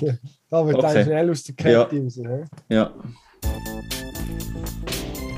da 0.50 0.66
wird 0.66 0.76
okay. 0.76 0.94
dann 0.94 1.04
schnell 1.04 1.30
aus 1.30 1.42
der 1.44 1.54
Kette 1.54 1.70
ja. 1.70 1.82
raus. 1.82 2.20
Ja. 2.68 2.94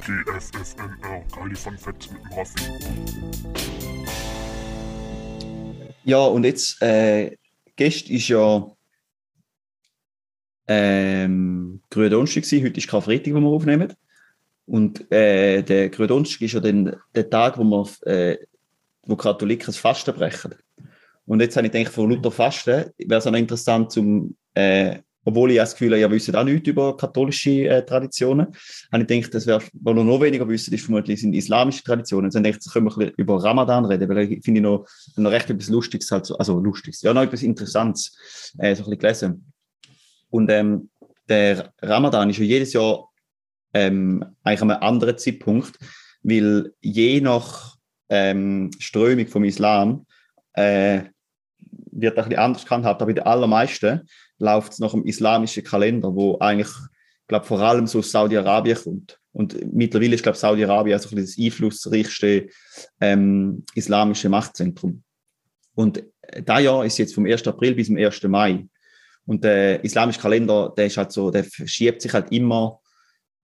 GFFNR, 0.06 1.24
geile 1.34 1.56
Fun 1.56 1.76
Facts 1.76 2.08
mit 2.12 2.22
dem 2.22 2.32
Raffi. 2.38 2.62
Ja, 6.04 6.18
und 6.26 6.44
jetzt, 6.44 6.80
äh, 6.80 7.36
gestern 7.74 8.14
ist 8.14 8.28
ja 8.28 8.70
ähm, 10.68 11.82
Gründonnerstag 11.90 12.44
gewesen, 12.44 12.64
heute 12.64 12.78
ist 12.78 12.86
Karfreitag, 12.86 13.34
wo 13.34 13.40
wir 13.40 13.48
aufnehmen. 13.48 13.94
Und 14.66 15.10
äh, 15.10 15.62
der 15.62 15.88
Gründonnerstag 15.88 16.42
ist 16.42 16.52
ja 16.52 16.60
dann 16.60 16.94
der 17.12 17.28
Tag, 17.28 17.58
wo 17.58 17.64
wir, 17.64 18.06
äh, 18.06 18.38
wo 19.02 19.16
Katholiken 19.16 19.66
das 19.66 19.76
Fasten 19.76 20.14
brechen. 20.14 20.54
Und 21.24 21.40
jetzt 21.40 21.56
habe 21.56 21.66
ich 21.66 21.72
gedacht, 21.72 21.92
von 21.92 22.10
Luther 22.10 22.30
Fasten 22.30 22.92
wäre 22.96 23.18
es 23.18 23.26
auch 23.26 23.32
interessant, 23.32 23.90
zum, 23.90 24.36
äh, 24.54 25.00
obwohl 25.26 25.50
ich 25.50 25.56
das 25.56 25.72
Gefühl 25.72 25.90
habe, 25.90 26.00
ihr 26.00 26.10
wisst 26.10 26.34
auch 26.34 26.44
nichts 26.44 26.68
über 26.68 26.96
katholische 26.96 27.68
äh, 27.68 27.84
Traditionen, 27.84 28.46
habe 28.92 29.02
ich 29.02 29.08
gedacht, 29.08 29.34
das 29.34 29.46
wäre, 29.46 29.60
was 29.72 29.94
noch 29.94 30.20
weniger 30.20 30.48
wisst, 30.48 30.68
ist 30.68 30.84
vermutlich 30.84 31.20
sind 31.20 31.34
islamische 31.34 31.82
Traditionen. 31.82 32.28
Ich 32.28 32.34
gedacht, 32.34 32.54
jetzt 32.54 32.72
können 32.72 32.86
wir 32.86 32.92
ein 32.92 32.98
bisschen 32.98 33.14
über 33.16 33.42
Ramadan 33.42 33.84
reden, 33.86 34.08
weil 34.08 34.32
ich 34.32 34.44
finde 34.44 34.60
noch, 34.60 34.86
noch 35.16 35.30
recht 35.32 35.50
etwas 35.50 35.68
Lustiges, 35.68 36.12
halt 36.12 36.26
so, 36.26 36.38
also 36.38 36.60
Lustiges, 36.60 37.02
ja, 37.02 37.12
noch 37.12 37.22
etwas 37.22 37.42
Interessantes, 37.42 38.16
äh, 38.58 38.76
so 38.76 38.84
ein 38.84 38.90
bisschen 38.90 38.98
gelesen. 38.98 39.52
Und 40.30 40.48
ähm, 40.48 40.90
der 41.28 41.72
Ramadan 41.82 42.30
ist 42.30 42.38
ja 42.38 42.44
jedes 42.44 42.72
Jahr 42.72 43.08
ähm, 43.74 44.24
eigentlich 44.44 44.62
an 44.62 44.70
einem 44.70 44.82
anderen 44.82 45.18
Zeitpunkt, 45.18 45.76
weil 46.22 46.72
je 46.80 47.20
nach 47.20 47.74
ähm, 48.10 48.70
Strömung 48.78 49.26
vom 49.26 49.42
Islam 49.42 50.06
äh, 50.52 51.00
wird 51.90 52.16
ein 52.16 52.24
bisschen 52.24 52.38
anders 52.38 52.64
gehandhabt, 52.64 53.02
aber 53.02 53.12
den 53.12 53.24
allermeisten 53.24 54.02
läuft 54.38 54.72
es 54.72 54.78
nach 54.78 54.92
dem 54.92 55.04
islamischen 55.04 55.64
Kalender, 55.64 56.14
wo 56.14 56.38
eigentlich, 56.38 56.70
glaube 57.26 57.46
vor 57.46 57.60
allem 57.60 57.86
so 57.86 58.02
Saudi-Arabien 58.02 58.76
kommt. 58.76 59.18
Und 59.32 59.72
mittlerweile 59.72 60.14
ist, 60.14 60.22
glaube 60.22 60.38
Saudi-Arabien 60.38 60.94
also 60.94 61.14
das 61.14 61.36
einflussreichste 61.38 62.48
ähm, 63.00 63.64
islamische 63.74 64.28
Machtzentrum. 64.28 65.02
Und 65.74 66.02
äh, 66.22 66.42
da 66.42 66.58
Jahr 66.58 66.84
ist 66.84 66.98
jetzt 66.98 67.14
vom 67.14 67.26
1. 67.26 67.46
April 67.46 67.74
bis 67.74 67.88
zum 67.88 67.96
1. 67.96 68.22
Mai. 68.24 68.66
Und 69.26 69.44
der 69.44 69.82
islamische 69.84 70.20
Kalender, 70.20 70.72
der 70.76 70.86
ist 70.86 70.96
halt 70.96 71.12
so, 71.12 71.30
der 71.30 71.44
verschiebt 71.44 72.00
sich 72.00 72.12
halt 72.12 72.32
immer 72.32 72.80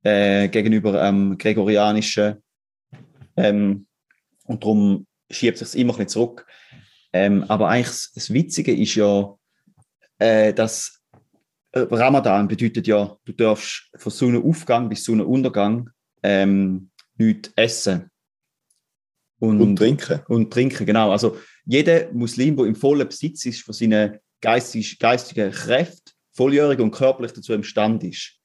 äh, 0.03 0.49
gegenüber 0.49 1.03
ähm, 1.03 1.37
gregorianischen. 1.37 2.43
Ähm, 3.37 3.87
und 4.45 4.63
darum 4.63 5.07
schiebt 5.31 5.59
sich 5.59 5.79
immer 5.79 5.93
ein 5.93 5.97
bisschen 5.97 6.09
zurück. 6.09 6.47
Ähm, 7.13 7.45
aber 7.49 7.69
eigentlich 7.69 8.09
das 8.15 8.33
Witzige 8.33 8.75
ist 8.75 8.95
ja, 8.95 9.35
äh, 10.19 10.53
dass 10.53 11.01
äh, 11.73 11.81
Ramadan 11.81 12.49
bedeutet 12.49 12.87
ja, 12.87 13.17
du 13.25 13.33
darfst 13.33 13.91
von 13.97 14.13
Sonnenaufgang 14.13 14.89
bis 14.89 15.05
Sonnenuntergang 15.05 15.91
ähm, 16.23 16.91
nichts 17.17 17.51
essen. 17.57 18.11
Und 19.39 19.77
trinken. 19.77 20.21
Und 20.29 20.53
trinken, 20.53 20.87
genau. 20.87 21.11
Also 21.11 21.37
jeder 21.65 22.13
Muslim, 22.13 22.57
der 22.57 22.67
im 22.67 22.77
vollen 22.77 23.09
Besitz 23.09 23.45
ist 23.47 23.63
von 23.63 23.75
seinen 23.75 24.19
geistig, 24.41 24.99
geistigen 24.99 25.51
Kräften, 25.51 26.13
volljährig 26.33 26.79
und 26.79 26.93
körperlich 26.93 27.33
dazu 27.33 27.53
imstande 27.53 28.09
ist. 28.09 28.39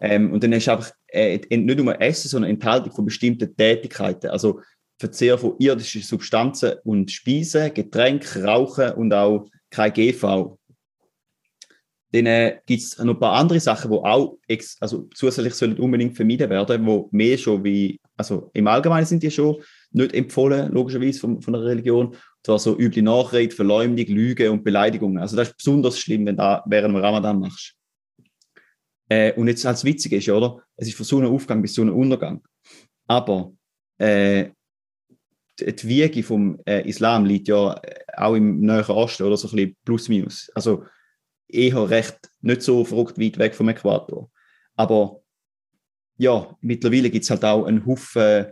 Ähm, 0.00 0.32
und 0.32 0.42
dann 0.42 0.52
ist 0.52 0.68
einfach 0.68 0.90
äh, 1.08 1.38
nicht 1.38 1.78
nur 1.78 2.00
Essen, 2.00 2.28
sondern 2.28 2.50
Enthaltung 2.50 2.92
von 2.92 3.04
bestimmten 3.04 3.56
Tätigkeiten. 3.56 4.30
Also 4.30 4.60
Verzehr 4.98 5.38
von 5.38 5.56
irdischen 5.58 6.02
Substanzen 6.02 6.74
und 6.84 7.10
Speisen, 7.10 7.72
Getränke, 7.72 8.44
Rauchen 8.44 8.92
und 8.92 9.12
auch 9.14 9.48
kein 9.70 9.92
GV. 9.92 10.58
Dann 12.12 12.26
äh, 12.26 12.58
gibt 12.66 12.82
es 12.82 12.98
noch 12.98 13.14
ein 13.14 13.20
paar 13.20 13.32
andere 13.32 13.58
Sachen, 13.58 13.90
die 13.90 13.96
auch 13.96 14.36
ex 14.46 14.76
also 14.80 15.08
zusätzlich 15.14 15.54
sollen 15.54 15.78
unbedingt 15.78 16.14
vermieden 16.14 16.50
werden, 16.50 16.86
wo 16.86 17.08
mehr 17.10 17.38
schon 17.38 17.64
wie, 17.64 17.98
also 18.16 18.50
im 18.52 18.66
Allgemeinen 18.66 19.06
sind 19.06 19.22
die 19.22 19.30
schon 19.30 19.62
nicht 19.92 20.14
empfohlen, 20.14 20.70
logischerweise 20.72 21.20
von, 21.20 21.40
von 21.40 21.54
der 21.54 21.64
Religion. 21.64 22.08
Und 22.08 22.16
zwar 22.44 22.58
so 22.58 22.78
üble 22.78 23.02
Nachrede, 23.02 23.54
Verleumdung, 23.54 24.06
Lüge 24.06 24.52
und 24.52 24.62
Beleidigungen. 24.62 25.18
Also 25.18 25.36
das 25.36 25.48
ist 25.48 25.56
besonders 25.56 25.98
schlimm, 25.98 26.26
wenn 26.26 26.36
du 26.36 26.62
während 26.66 26.94
dem 26.94 27.02
Ramadan 27.02 27.40
machst. 27.40 27.74
Äh, 29.08 29.32
und 29.34 29.48
jetzt 29.48 29.64
als 29.64 29.84
Witzige 29.84 30.16
ist, 30.16 30.26
ja, 30.26 30.34
oder? 30.34 30.62
Es 30.76 30.88
ist 30.88 30.96
von 30.96 31.06
Sonnenaufgang 31.06 31.62
bis 31.62 31.74
Sonnenuntergang. 31.74 32.42
Aber 33.06 33.52
äh, 33.98 34.50
die 35.58 35.88
Wiege 35.88 36.22
vom 36.22 36.58
äh, 36.66 36.86
Islam 36.88 37.24
liegt 37.24 37.48
ja 37.48 37.74
äh, 37.74 38.04
auch 38.16 38.34
im 38.34 38.60
Nahen 38.60 38.84
Osten 38.84 39.22
oder 39.24 39.36
so 39.36 39.48
ein 39.48 39.56
bisschen 39.56 39.76
plus 39.84 40.08
minus. 40.08 40.50
Also 40.54 40.84
eher 41.52 41.90
recht 41.90 42.30
nicht 42.40 42.62
so 42.62 42.84
verrückt 42.84 43.18
weit 43.18 43.38
weg 43.38 43.54
vom 43.54 43.68
Äquator. 43.68 44.30
Aber 44.76 45.20
ja, 46.16 46.56
mittlerweile 46.60 47.10
gibt 47.10 47.24
es 47.24 47.30
halt 47.30 47.44
auch 47.44 47.66
einen 47.66 47.86
Haufen, 47.86 48.46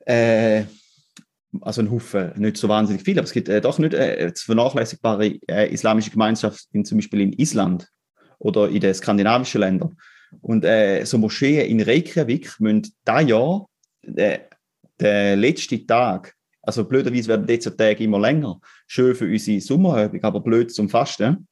äh, 0.00 0.64
also 1.60 1.80
einen 1.80 1.90
Haufen, 1.90 2.32
nicht 2.36 2.56
so 2.56 2.68
wahnsinnig 2.68 3.02
viel, 3.02 3.18
aber 3.18 3.26
es 3.26 3.32
gibt 3.32 3.48
äh, 3.48 3.60
doch 3.60 3.78
nicht 3.78 3.94
äh, 3.94 4.32
vernachlässigbare 4.34 5.38
äh, 5.48 5.72
islamische 5.72 6.10
Gemeinschaft, 6.10 6.66
in, 6.72 6.84
zum 6.84 6.98
Beispiel 6.98 7.20
in 7.20 7.32
Island 7.34 7.88
oder 8.38 8.68
in 8.68 8.80
den 8.80 8.94
skandinavischen 8.94 9.60
Ländern. 9.60 9.96
Und 10.40 10.64
äh, 10.64 11.04
so 11.04 11.18
Moscheen 11.18 11.66
in 11.66 11.80
Reykjavik 11.80 12.58
müssen 12.58 12.82
dieses 12.82 13.28
Jahr 13.28 13.68
äh, 14.02 14.38
der 14.98 15.36
letzte 15.36 15.86
Tag, 15.86 16.34
also 16.62 16.84
blöderweise 16.84 17.28
werden 17.28 17.46
diese 17.46 17.76
Tage 17.76 18.04
immer 18.04 18.20
länger, 18.20 18.60
schön 18.86 19.14
für 19.14 19.26
unsere 19.26 19.60
Sommerübung, 19.60 20.22
aber 20.22 20.40
blöd 20.40 20.72
zum 20.72 20.88
Fasten. 20.88 21.46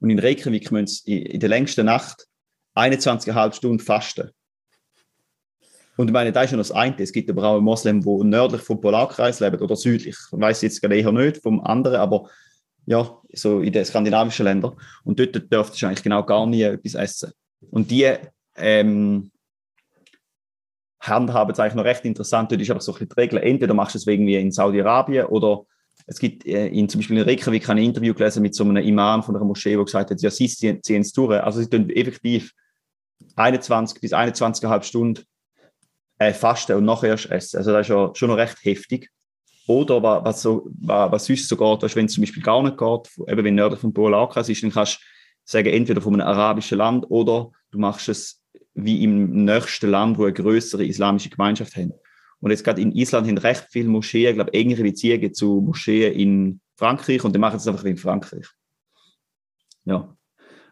Und 0.00 0.10
in 0.10 0.18
Reykjavik 0.18 0.70
müssen 0.70 0.86
sie 0.86 1.22
in 1.22 1.40
der 1.40 1.48
längsten 1.48 1.86
Nacht 1.86 2.26
21,5 2.74 3.52
Stunden 3.54 3.80
fasten. 3.80 4.30
Und 5.96 6.08
ich 6.08 6.12
meine, 6.12 6.30
das 6.30 6.44
ist 6.44 6.50
schon 6.50 6.58
das 6.58 6.72
eine. 6.72 6.98
Es 6.98 7.12
gibt 7.12 7.30
aber 7.30 7.44
auch 7.44 7.60
Moslem, 7.60 8.02
die 8.02 8.24
nördlich 8.24 8.60
vom 8.60 8.80
Polarkreis 8.80 9.40
leben 9.40 9.60
oder 9.60 9.76
südlich. 9.76 10.14
Ich 10.14 10.38
weiß 10.38 10.60
jetzt 10.62 10.82
gerade 10.82 10.96
eher 10.96 11.10
nicht 11.10 11.42
vom 11.42 11.60
anderen, 11.60 11.96
aber 11.96 12.28
ja, 12.84 13.18
so 13.32 13.60
in 13.60 13.72
den 13.72 13.84
skandinavischen 13.84 14.44
Ländern. 14.44 14.76
Und 15.04 15.18
dort 15.18 15.50
dürftest 15.50 15.82
du 15.82 15.86
eigentlich 15.86 16.02
genau 16.02 16.22
gar 16.22 16.46
nie 16.46 16.62
etwas 16.62 16.94
essen. 16.94 17.32
Und 17.70 17.90
die 17.90 18.12
ähm, 18.56 19.30
handhaben 21.00 21.52
es 21.52 21.58
eigentlich 21.58 21.74
noch 21.74 21.84
recht 21.84 22.04
interessant. 22.04 22.52
Dort 22.52 22.60
ist 22.60 22.70
aber 22.70 22.80
so 22.80 22.92
ein 22.92 22.98
bisschen 22.98 23.08
die 23.16 23.20
Regel. 23.20 23.38
Entweder 23.38 23.74
machst 23.74 23.94
du 23.94 23.98
es 23.98 24.06
irgendwie 24.06 24.36
in 24.36 24.52
Saudi-Arabien 24.52 25.26
oder 25.26 25.64
es 26.06 26.18
gibt 26.18 26.46
äh, 26.46 26.68
in, 26.68 26.88
zum 26.88 27.00
Beispiel 27.00 27.18
in 27.18 27.24
Reykjavik 27.24 27.68
ein 27.68 27.78
Interview 27.78 28.14
gelesen 28.14 28.42
mit 28.42 28.54
so 28.54 28.64
einem 28.64 28.76
Imam 28.76 29.22
von 29.22 29.34
einer 29.36 29.44
Moschee, 29.44 29.74
der 29.74 29.84
gesagt 29.84 30.10
hat, 30.10 30.20
ja, 30.22 30.30
sie 30.30 30.48
ziehen 30.48 30.82
ziehen 30.82 31.02
es 31.02 31.12
durch. 31.12 31.40
Also 31.42 31.60
sie 31.60 31.68
tun 31.68 31.90
effektiv 31.90 32.52
21 33.34 34.00
bis 34.00 34.12
21,5 34.12 34.82
Stunden 34.82 35.22
äh, 36.18 36.32
fasten 36.32 36.76
und 36.76 36.84
nachher 36.84 37.10
erst 37.10 37.30
essen. 37.30 37.58
Also 37.58 37.72
das 37.72 37.82
ist 37.82 37.88
ja 37.90 38.10
schon 38.14 38.28
noch 38.30 38.36
recht 38.36 38.58
heftig. 38.62 39.10
Oder 39.66 40.00
wa- 40.02 40.24
was, 40.24 40.42
so, 40.42 40.68
wa- 40.80 41.10
was 41.10 41.26
sonst 41.26 41.48
so 41.48 41.56
geht, 41.56 41.82
weißt, 41.82 41.96
wenn 41.96 42.06
es 42.06 42.12
zum 42.12 42.22
Beispiel 42.22 42.42
gar 42.42 42.62
nicht 42.62 42.78
geht, 42.78 43.10
eben 43.28 43.44
wenn 43.44 43.54
nördlich 43.56 43.80
vom 43.80 43.92
Polarkreis 43.92 44.48
ist, 44.48 44.62
dann 44.62 44.70
kannst 44.70 44.96
du 44.98 45.00
sagen, 45.44 45.68
entweder 45.68 46.00
von 46.00 46.14
einem 46.14 46.26
arabischen 46.28 46.78
Land 46.78 47.04
oder 47.10 47.50
du 47.72 47.78
machst 47.78 48.08
es 48.08 48.40
wie 48.74 49.02
im 49.02 49.44
nächsten 49.44 49.90
Land, 49.90 50.18
wo 50.18 50.24
eine 50.24 50.32
größere 50.32 50.84
islamische 50.84 51.30
Gemeinschaft 51.30 51.74
haben. 51.76 51.92
Und 52.46 52.52
jetzt 52.52 52.62
gerade 52.62 52.80
in 52.80 52.92
Island 52.92 53.26
haben 53.26 53.38
recht 53.38 53.66
viele 53.70 53.88
Moscheen, 53.88 54.28
ich 54.28 54.34
glaube, 54.36 54.54
engere 54.54 54.84
Beziehungen 54.84 55.34
zu 55.34 55.60
Moscheen 55.66 56.12
in 56.12 56.60
Frankreich 56.76 57.24
und 57.24 57.34
die 57.34 57.40
machen 57.40 57.56
es 57.56 57.66
einfach 57.66 57.82
in 57.82 57.96
Frankreich. 57.96 58.46
Ja, 59.84 60.16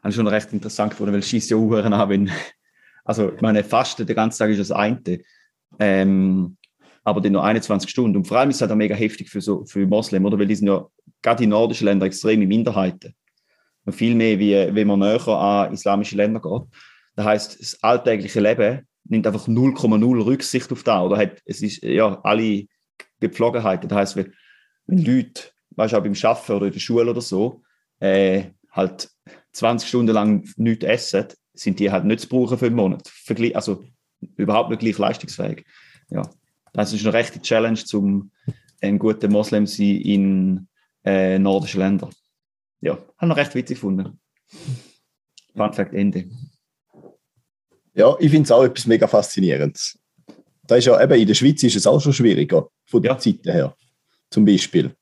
habe 0.00 0.08
ich 0.08 0.14
schon 0.14 0.28
recht 0.28 0.52
interessant 0.52 0.90
gefunden, 0.90 1.12
weil 1.12 1.18
es 1.18 1.28
schießt 1.28 1.50
ja 1.50 1.56
auch 1.56 1.72
an, 1.72 2.08
wenn, 2.08 2.30
also 3.04 3.32
ich 3.32 3.40
meine, 3.40 3.64
Fasten 3.64 4.06
den 4.06 4.14
ganzen 4.14 4.38
Tag 4.38 4.50
ist 4.50 4.60
das 4.60 4.70
eine, 4.70 5.18
ähm, 5.80 6.56
aber 7.02 7.20
dann 7.20 7.32
nur 7.32 7.42
21 7.42 7.90
Stunden. 7.90 8.18
Und 8.18 8.28
vor 8.28 8.38
allem 8.38 8.50
ist 8.50 8.56
es 8.58 8.62
halt 8.62 8.70
auch 8.70 8.76
mega 8.76 8.94
heftig 8.94 9.28
für, 9.28 9.40
so, 9.40 9.64
für 9.66 9.84
Moslem, 9.84 10.24
oder? 10.26 10.38
Weil 10.38 10.46
die 10.46 10.54
sind 10.54 10.68
ja 10.68 10.86
gerade 11.22 11.42
in 11.42 11.50
nordischen 11.50 11.86
Ländern 11.86 12.06
extreme 12.06 12.46
Minderheiten. 12.46 13.16
Und 13.84 13.94
viel 13.94 14.14
mehr, 14.14 14.38
wie 14.38 14.52
wenn 14.72 14.86
man 14.86 15.00
näher 15.00 15.26
an 15.26 15.72
islamische 15.72 16.14
Länder 16.14 16.40
geht. 16.40 16.68
Das 17.16 17.26
heißt, 17.26 17.60
das 17.60 17.82
alltägliche 17.82 18.38
Leben 18.38 18.86
nimmt 19.04 19.26
einfach 19.26 19.48
0,0 19.48 20.24
Rücksicht 20.24 20.72
auf 20.72 20.82
da 20.82 21.02
oder 21.02 21.16
hat, 21.16 21.42
es 21.44 21.62
ist 21.62 21.82
ja 21.82 22.20
alle 22.22 22.66
Gepflogenheiten. 23.20 23.88
Das 23.88 23.98
heißt, 23.98 24.16
wenn, 24.16 24.32
wenn 24.86 25.04
Leute, 25.04 25.50
weißt 25.70 25.94
du, 25.94 26.00
beim 26.00 26.14
Arbeiten 26.22 26.52
oder 26.52 26.66
in 26.66 26.72
der 26.72 26.80
Schule 26.80 27.10
oder 27.10 27.20
so, 27.20 27.62
äh, 28.00 28.44
halt 28.70 29.10
20 29.52 29.88
Stunden 29.88 30.14
lang 30.14 30.48
nichts 30.56 30.84
essen, 30.84 31.26
sind 31.52 31.78
die 31.78 31.90
halt 31.90 32.04
nicht 32.04 32.20
zu 32.20 32.28
brauchen 32.28 32.58
für 32.58 32.66
einen 32.66 32.76
Monat. 32.76 33.10
Also 33.54 33.84
überhaupt 34.36 34.70
nicht 34.70 34.80
gleich 34.80 34.98
leistungsfähig. 34.98 35.64
Ja, 36.10 36.28
das 36.72 36.92
ist 36.92 37.04
eine 37.04 37.14
rechte 37.14 37.40
Challenge 37.40 37.78
zum 37.78 38.32
ein 38.80 38.98
guter 38.98 39.28
Moslem 39.28 39.66
sein 39.66 40.00
in 40.00 40.68
äh, 41.04 41.38
nordischen 41.38 41.80
Ländern. 41.80 42.10
Ja, 42.80 42.98
habe 43.16 43.28
noch 43.28 43.36
recht 43.36 43.54
witzig 43.54 43.76
gefunden. 43.76 44.20
Fun 45.54 45.72
Fact 45.72 45.94
Ende. 45.94 46.28
Ja, 47.94 48.16
ich 48.18 48.30
finde 48.30 48.44
es 48.44 48.50
auch 48.50 48.64
etwas 48.64 48.86
mega 48.86 49.06
Faszinierendes. 49.06 49.98
Da 50.66 50.76
ist 50.76 50.86
ja 50.86 51.00
eben 51.02 51.20
in 51.20 51.26
der 51.26 51.34
Schweiz 51.34 51.62
ist 51.62 51.76
es 51.76 51.86
auch 51.86 52.00
schon 52.00 52.12
schwieriger, 52.12 52.68
von 52.86 53.02
der 53.02 53.12
Ja. 53.12 53.18
Zeit 53.18 53.38
her. 53.44 53.74
zum 54.30 54.44
Beispiel. 54.44 54.92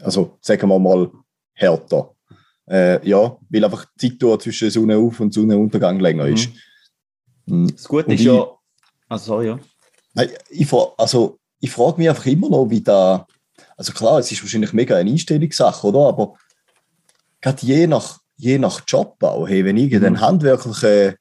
Also 0.00 0.38
sagen 0.40 0.66
wir 0.68 0.78
mal 0.78 1.10
härter. 1.52 2.14
Äh, 2.66 3.06
ja, 3.06 3.36
weil 3.50 3.64
einfach 3.64 3.84
die 4.00 4.08
Zeitdauer 4.10 4.38
zwischen 4.38 4.70
Sonnenauf- 4.70 5.20
und 5.20 5.34
Sonnenuntergang 5.34 6.00
länger 6.00 6.26
ist. 6.26 6.48
Mhm. 7.44 7.68
Das 7.74 7.86
Gute 7.86 8.06
Und 8.06 8.12
ist 8.14 8.20
ich- 8.20 8.26
ja. 8.26 8.46
Also, 9.08 9.24
sorry, 9.26 9.48
ja. 9.48 9.58
Nein, 10.14 10.30
Ich, 10.48 10.72
also, 10.96 11.38
ich 11.60 11.70
frage 11.70 11.98
mich 11.98 12.08
einfach 12.08 12.24
immer 12.26 12.48
noch, 12.48 12.70
wie 12.70 12.80
da. 12.80 13.26
Also 13.76 13.92
klar, 13.92 14.18
es 14.20 14.32
ist 14.32 14.42
wahrscheinlich 14.42 14.72
mega 14.72 14.96
eine 14.96 15.10
Einstellungssache, 15.10 15.86
oder? 15.86 16.08
Aber 16.08 16.34
gerade 17.42 17.66
je 17.66 17.86
nach, 17.86 18.20
je 18.36 18.58
nach 18.58 18.80
Job 18.86 19.22
auch, 19.22 19.46
hey, 19.46 19.64
wenn 19.66 19.76
du 19.76 19.82
irgendeinen 19.82 20.14
Mhm. 20.16 20.20
handwerklichen 20.20 21.16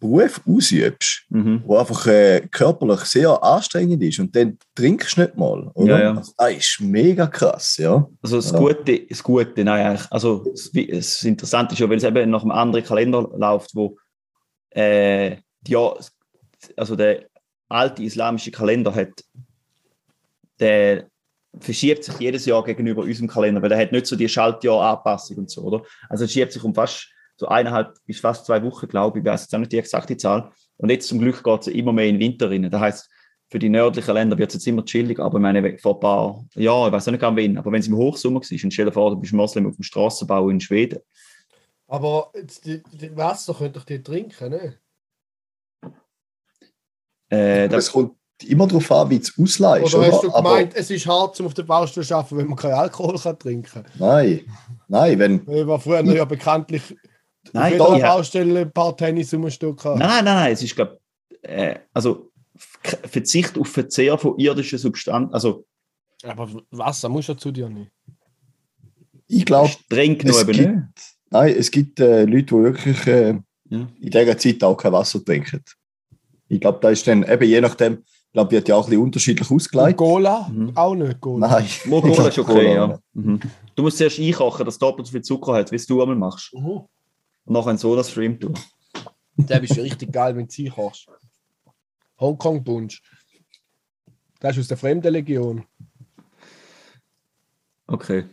Beruf 0.00 0.40
ausübst, 0.48 1.26
Mhm. 1.28 1.62
wo 1.64 1.76
einfach 1.76 2.06
äh, 2.06 2.48
körperlich 2.50 3.00
sehr 3.00 3.42
anstrengend 3.42 4.02
ist 4.02 4.18
und 4.18 4.34
dann 4.34 4.58
trinkst 4.74 5.16
du 5.16 5.20
nicht 5.20 5.36
mal, 5.36 5.70
oder? 5.74 5.98
Ja, 5.98 6.02
ja. 6.02 6.16
Also, 6.16 6.32
das 6.36 6.52
ist 6.56 6.80
mega 6.80 7.26
krass, 7.26 7.76
ja. 7.76 8.08
Also 8.22 8.36
das. 8.38 8.52
Gute, 8.52 9.06
das 9.06 9.22
Gute, 9.22 9.62
nein, 9.62 9.86
eigentlich, 9.86 10.10
also 10.10 10.44
das, 10.50 11.22
Interessante 11.22 11.74
ist 11.74 11.80
ja, 11.80 11.88
weil 11.88 11.98
es 11.98 12.04
eben 12.04 12.30
nach 12.30 12.42
einem 12.42 12.50
anderen 12.50 12.84
Kalender 12.84 13.28
läuft, 13.36 13.74
wo 13.74 13.98
äh, 14.70 15.36
ja, 15.66 15.94
also 16.76 16.96
der 16.96 17.26
alte 17.68 18.02
islamische 18.02 18.50
Kalender 18.50 18.94
hat, 18.94 19.22
der 20.58 21.06
verschiebt 21.58 22.04
sich 22.04 22.18
jedes 22.18 22.46
Jahr 22.46 22.64
gegenüber 22.64 23.02
unserem 23.02 23.28
Kalender, 23.28 23.60
weil 23.60 23.68
der 23.68 23.78
hat 23.78 23.92
nicht 23.92 24.06
so 24.06 24.16
die 24.16 24.28
Schaltjahranpassung 24.28 25.38
und 25.38 25.50
so, 25.50 25.62
oder? 25.62 25.82
Also 26.08 26.24
es 26.24 26.32
schiebt 26.32 26.52
sich 26.52 26.62
um 26.64 26.74
fast 26.74 27.08
so 27.40 27.48
eineinhalb 27.48 27.94
bis 28.04 28.20
fast 28.20 28.44
zwei 28.44 28.62
Wochen, 28.62 28.86
glaube 28.86 29.18
ich, 29.18 29.24
ich 29.24 29.30
weiß 29.30 29.40
jetzt 29.44 29.54
auch 29.54 29.58
nicht 29.58 29.72
die 29.72 29.78
exakte 29.78 30.14
Zahl. 30.14 30.52
Und 30.76 30.90
jetzt 30.90 31.08
zum 31.08 31.18
Glück 31.18 31.42
geht 31.42 31.60
es 31.62 31.66
immer 31.68 31.90
mehr 31.90 32.04
in 32.06 32.16
den 32.16 32.20
Winter 32.20 32.50
rein. 32.50 32.70
Das 32.70 32.78
heißt, 32.80 33.10
für 33.48 33.58
die 33.58 33.70
nördlichen 33.70 34.12
Länder 34.12 34.36
wird 34.36 34.50
es 34.50 34.56
jetzt 34.56 34.66
immer 34.66 34.84
chillig, 34.84 35.18
aber 35.18 35.38
ich 35.38 35.42
meine, 35.42 35.78
vor 35.78 35.94
ein 35.94 36.00
paar 36.00 36.44
Jahren, 36.54 36.88
ich 36.88 36.92
weiß 36.92 37.08
auch 37.08 37.12
nicht 37.12 37.20
genau 37.20 37.34
wann, 37.34 37.56
aber 37.56 37.72
wenn 37.72 37.80
es 37.80 37.88
im 37.88 37.96
Hochsommer 37.96 38.40
war, 38.40 38.64
und 38.64 38.70
stell 38.72 38.84
dir 38.84 38.92
vor, 38.92 39.10
du 39.10 39.16
bist 39.16 39.32
Moslem 39.32 39.66
auf 39.66 39.74
dem 39.76 39.82
Strassenbau 39.82 40.50
in 40.50 40.60
Schweden, 40.60 40.98
Aber 41.88 42.30
jetzt, 42.34 42.66
die, 42.66 42.82
die 42.92 43.16
Wasser 43.16 43.54
könnt 43.54 43.74
ihr 43.76 43.82
die 43.86 44.02
trinken, 44.02 44.50
ne? 44.50 44.74
äh, 47.30 47.64
Aber 47.64 47.68
das, 47.68 47.86
es 47.86 47.92
kommt 47.92 48.12
immer 48.46 48.66
darauf 48.66 48.92
an, 48.92 49.08
wie 49.10 49.16
es 49.16 49.32
ausleihst, 49.38 49.94
Oder 49.94 50.04
oder? 50.04 50.12
hast 50.12 50.24
du 50.24 50.34
Aber- 50.34 50.50
gemeint, 50.50 50.76
es 50.76 50.90
ist 50.90 51.06
hart, 51.06 51.40
um 51.40 51.46
auf 51.46 51.54
der 51.54 51.62
Baustelle 51.62 52.06
zu 52.06 52.14
arbeiten, 52.14 52.36
wenn 52.36 52.46
man 52.48 52.56
keinen 52.58 52.74
Alkohol 52.74 53.18
kann 53.18 53.38
trinken 53.38 53.70
kann? 53.70 53.86
Nein, 53.98 54.42
nein, 54.88 55.18
wenn. 55.18 55.40
Ich 55.48 55.66
war 55.66 55.80
früher 55.80 56.04
ja 56.04 56.24
bekanntlich 56.26 56.94
nein, 57.52 57.80
auf 57.80 57.94
jeder 57.94 58.08
Baustelle 58.08 58.60
ein 58.60 58.72
paar 58.72 58.96
Tennis 58.96 59.32
umstück 59.34 59.84
nein, 59.84 59.98
nein, 59.98 60.24
nein, 60.24 60.24
nein, 60.24 60.52
es 60.52 60.62
ist, 60.62 60.74
glaube 60.76 60.98
äh, 61.42 61.76
also 61.94 62.30
Verzicht 62.82 63.58
auf 63.58 63.68
Verzehr 63.68 64.16
von 64.18 64.38
irdischen 64.38 64.78
Substanzen, 64.78 65.32
also 65.32 65.64
Aber 66.24 66.48
Wasser 66.70 67.08
muss 67.08 67.26
ja 67.28 67.36
zu 67.36 67.50
dir 67.50 67.68
nicht. 67.68 67.90
Ich 69.26 69.44
glaube, 69.44 69.68
streng 69.68 70.18
genug 70.18 70.36
gibt- 70.46 70.58
nicht. 70.58 70.82
nein, 71.30 71.54
es 71.56 71.70
gibt 71.70 72.00
äh, 72.00 72.24
Leute, 72.24 72.46
die 72.46 72.52
wirklich 72.62 73.06
äh, 73.06 73.30
Ja. 73.70 73.86
in 74.00 74.10
dieser 74.10 74.36
Zeit 74.36 74.62
auch 74.64 74.76
kein 74.76 74.92
Wasser 74.92 75.24
trinken. 75.24 75.62
Ich 76.48 76.60
glaube, 76.60 76.78
da 76.82 76.90
ist 76.90 77.06
dann 77.06 77.22
eben 77.22 77.44
je 77.48 77.60
nachdem, 77.60 77.98
ich 78.26 78.32
glaube, 78.32 78.50
wird 78.50 78.68
ja 78.68 78.74
auch 78.74 78.84
ein 78.86 78.90
bisschen 78.90 79.02
unterschiedlich 79.04 79.50
ausgelegt. 79.50 79.96
Cola? 79.96 80.48
Mhm. 80.52 80.72
Auch 80.76 80.94
nicht 80.96 81.20
Cola. 81.20 81.48
Nein. 81.48 81.66
Mokola 81.86 82.28
ist 82.28 82.38
okay, 82.38 82.52
Cola, 82.52 82.62
ja. 82.62 82.98
Mhm. 83.14 83.40
Du 83.76 83.82
musst 83.84 83.98
zuerst 83.98 84.18
einkochen, 84.18 84.64
dass 84.66 84.78
doppelt 84.78 85.06
so 85.06 85.12
viel 85.12 85.22
Zucker 85.22 85.54
hat, 85.54 85.70
wie 85.70 85.76
es 85.76 85.86
du 85.86 86.00
einmal 86.02 86.16
machst. 86.16 86.52
Mhm. 86.52 86.80
Und 87.50 87.54
nachher 87.54 87.70
einen 87.70 87.78
Soda-Stream 87.78 88.38
tun. 88.38 88.56
Der 89.36 89.60
ist 89.60 89.76
richtig 89.76 90.12
geil, 90.12 90.36
wenn 90.36 90.46
du 90.46 90.52
sie 90.52 90.68
kochst. 90.68 91.08
Hongkong 92.20 92.62
Punsch. 92.62 93.02
Das 94.38 94.56
ist 94.56 94.60
aus 94.60 94.68
der 94.68 94.76
Fremdenlegion. 94.76 95.64
Okay. 97.88 98.26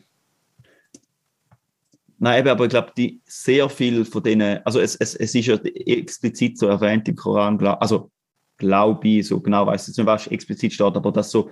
Nein, 2.19 2.41
eben, 2.41 2.49
aber 2.49 2.65
ich 2.65 2.69
glaube, 2.69 2.91
die 2.95 3.19
sehr 3.25 3.67
viel 3.69 4.05
von 4.05 4.21
denen, 4.21 4.63
also 4.63 4.79
es, 4.79 4.95
es, 4.97 5.15
es 5.15 5.33
ist 5.33 5.47
ja 5.47 5.55
explizit 5.55 6.59
so 6.59 6.67
erwähnt 6.67 7.09
im 7.09 7.15
Koran, 7.15 7.59
also 7.59 8.11
glaube 8.57 9.07
ich, 9.07 9.27
so 9.27 9.41
genau 9.41 9.65
weiß 9.65 9.81
ich 9.81 9.87
jetzt 9.87 9.97
nicht, 9.97 10.05
was 10.05 10.27
explizit 10.27 10.73
steht, 10.73 10.95
aber 10.95 11.11
dass 11.11 11.31
so, 11.31 11.49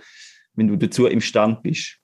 wenn 0.54 0.67
du 0.67 0.75
dazu 0.75 1.08
im 1.08 1.19
Stand 1.19 1.63
bist, 1.63 1.97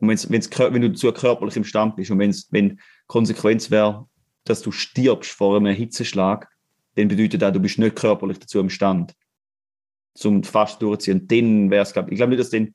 und 0.00 0.08
wenn's, 0.08 0.28
wenn's, 0.28 0.50
wenn 0.50 0.82
du 0.82 0.90
dazu 0.90 1.12
körperlich 1.12 1.56
im 1.56 1.64
Stand 1.64 1.94
bist 1.94 2.10
und 2.10 2.18
wenn's, 2.18 2.48
wenn 2.50 2.80
Konsequenz 3.06 3.70
wäre, 3.70 4.08
dass 4.46 4.62
du 4.62 4.72
stirbst 4.72 5.30
vor 5.30 5.56
einem 5.56 5.74
Hitzeschlag, 5.74 6.48
dann 6.94 7.08
bedeutet 7.08 7.42
das, 7.42 7.52
du 7.52 7.60
bist 7.60 7.78
nicht 7.78 7.96
körperlich 7.96 8.38
dazu 8.38 8.58
im 8.58 8.70
Stand, 8.70 9.12
zum 10.14 10.42
fast 10.42 10.80
durchziehen. 10.80 11.26
Dann 11.28 11.70
wäre 11.70 11.82
es, 11.82 11.92
glaube 11.92 12.08
ich, 12.08 12.12
ich 12.12 12.16
glaube 12.18 12.30
nicht, 12.30 12.40
dass 12.40 12.50
dann 12.50 12.74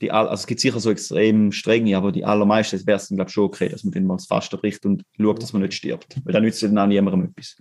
die, 0.00 0.10
also 0.12 0.34
es 0.34 0.46
gibt 0.46 0.60
sicher 0.60 0.78
so 0.78 0.90
extrem 0.90 1.50
strenge, 1.52 1.96
aber 1.96 2.12
die 2.12 2.24
allermeisten 2.24 2.86
wäre 2.86 2.98
es 2.98 3.08
dann, 3.08 3.16
glaube 3.16 3.30
ich, 3.30 3.34
schon 3.34 3.44
okay, 3.44 3.68
dass 3.68 3.82
man 3.82 3.92
dann 3.92 4.04
mal 4.04 4.16
das 4.16 4.26
Fasten 4.26 4.58
bricht 4.58 4.84
und 4.84 5.02
schaut, 5.18 5.42
dass 5.42 5.52
man 5.54 5.62
nicht 5.62 5.74
stirbt. 5.74 6.16
Weil 6.24 6.34
dann 6.34 6.42
nützt 6.42 6.62
es 6.62 6.68
dann 6.68 6.78
auch 6.78 6.86
niemandem 6.86 7.24
etwas. 7.30 7.56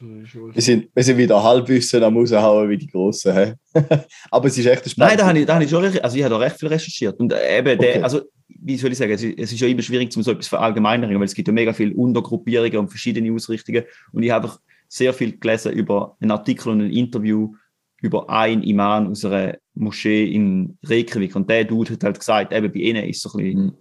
Wir 0.00 0.62
sind, 0.62 0.88
wir 0.94 1.02
sind 1.02 1.18
wieder 1.18 1.42
Halbwissen 1.42 2.04
am 2.04 2.16
raushauen 2.16 2.70
wie 2.70 2.78
die 2.78 2.86
Grossen. 2.86 3.56
Aber 4.30 4.46
es 4.46 4.56
ist 4.56 4.66
echt 4.66 4.86
ein 4.86 4.92
Nein, 4.96 5.18
da 5.18 5.26
habe 5.26 5.40
ich, 5.40 5.46
da 5.46 5.54
habe 5.54 5.64
ich 5.64 5.70
schon, 5.70 5.84
re- 5.84 6.04
also 6.04 6.16
ich 6.16 6.22
habe 6.22 6.34
da 6.34 6.38
recht 6.38 6.56
viel 6.60 6.68
recherchiert. 6.68 7.18
Und 7.18 7.32
eben, 7.32 7.76
Okay. 7.78 7.94
der, 7.94 8.04
also, 8.04 8.22
wie 8.60 8.76
soll 8.76 8.92
ich 8.92 8.98
sagen, 8.98 9.12
es 9.12 9.22
ist, 9.22 9.60
ja 9.60 9.68
immer 9.68 9.82
schwierig, 9.82 10.14
um 10.16 10.22
so 10.22 10.32
etwas 10.32 10.48
verallgemeinern, 10.48 11.14
weil 11.14 11.22
es 11.22 11.34
gibt 11.34 11.48
ja 11.48 11.54
mega 11.54 11.72
viele 11.72 11.94
Untergruppierungen 11.94 12.78
und 12.78 12.88
verschiedene 12.88 13.32
Ausrichtungen. 13.32 13.84
Und 14.12 14.22
ich 14.22 14.30
habe 14.30 14.46
einfach 14.46 14.60
sehr 14.88 15.12
viel 15.12 15.38
gelesen 15.38 15.72
über 15.72 16.16
einen 16.20 16.30
Artikel 16.30 16.70
und 16.70 16.80
ein 16.80 16.90
Interview 16.90 17.54
über 18.00 18.28
einen 18.30 18.62
Imam 18.62 19.08
aus 19.08 19.24
einer 19.24 19.58
Moschee 19.74 20.32
in 20.32 20.78
Reykjavik. 20.84 21.34
Und 21.36 21.48
der 21.50 21.64
Dude 21.64 21.92
hat 21.92 22.04
halt 22.04 22.18
gesagt, 22.18 22.52
eben 22.52 22.72
bei 22.72 22.80
ihnen 22.80 23.04
ist 23.04 23.18
es 23.18 23.22
so 23.22 23.38
ein 23.38 23.44
bisschen, 23.44 23.72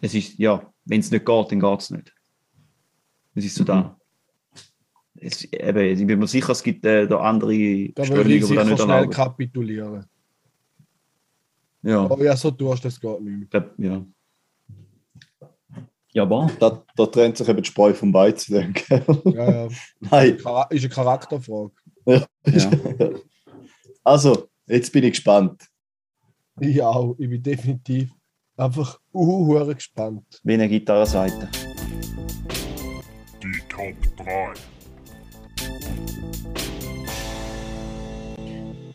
es 0.00 0.14
ist, 0.14 0.38
ja, 0.38 0.72
wenn 0.84 1.00
es 1.00 1.10
nicht 1.10 1.24
geht, 1.24 1.52
dann 1.52 1.60
geht 1.60 1.80
es 1.80 1.90
nicht. 1.90 2.14
Es 3.34 3.44
ist 3.44 3.54
so 3.54 3.64
da. 3.64 3.96
Es, 5.14 5.44
eben, 5.44 5.78
ich 5.78 6.06
bin 6.06 6.18
mir 6.18 6.26
sicher, 6.26 6.50
es 6.50 6.62
gibt 6.62 6.84
äh, 6.84 7.06
da 7.06 7.18
andere 7.18 7.88
Da 7.94 8.04
Strömungen, 8.04 8.28
die 8.28 8.40
das 8.40 8.48
nicht 8.50 8.80
schnell 8.80 8.90
erlauben. 8.90 9.10
kapitulieren. 9.10 10.04
Ja. 11.82 12.04
Aber 12.04 12.24
ja, 12.24 12.36
so 12.36 12.50
tust, 12.50 12.84
das 12.84 13.00
geht 13.00 13.20
nicht 13.20 13.52
mehr. 13.52 13.70
Ja. 13.78 14.04
Ja, 16.14 16.24
aber. 16.24 16.50
Da, 16.58 16.84
da 16.94 17.06
trennt 17.06 17.38
sich 17.38 17.48
eben 17.48 17.62
die 17.62 17.68
Spreu 17.68 17.94
vom 17.94 18.12
Weizen. 18.12 18.54
denke 18.54 19.04
ich. 19.24 19.34
Ja, 19.34 19.50
ja. 19.50 19.68
Nein. 20.00 20.36
Ist 20.70 20.84
eine 20.84 20.88
Charakterfrage. 20.88 21.72
Ja. 22.06 22.26
Also, 24.04 24.48
jetzt 24.66 24.92
bin 24.92 25.04
ich 25.04 25.12
gespannt. 25.12 25.68
Ich 26.58 26.82
auch. 26.82 27.14
Ich 27.20 27.30
bin 27.30 27.40
definitiv 27.40 28.10
einfach 28.56 28.98
uh, 29.14 29.64
gespannt. 29.66 30.40
Wie 30.42 30.54
eine 30.54 30.68
Gitarrenseite. 30.68 31.48
Die 33.40 33.62
Top 33.68 33.94
3. 34.16 34.54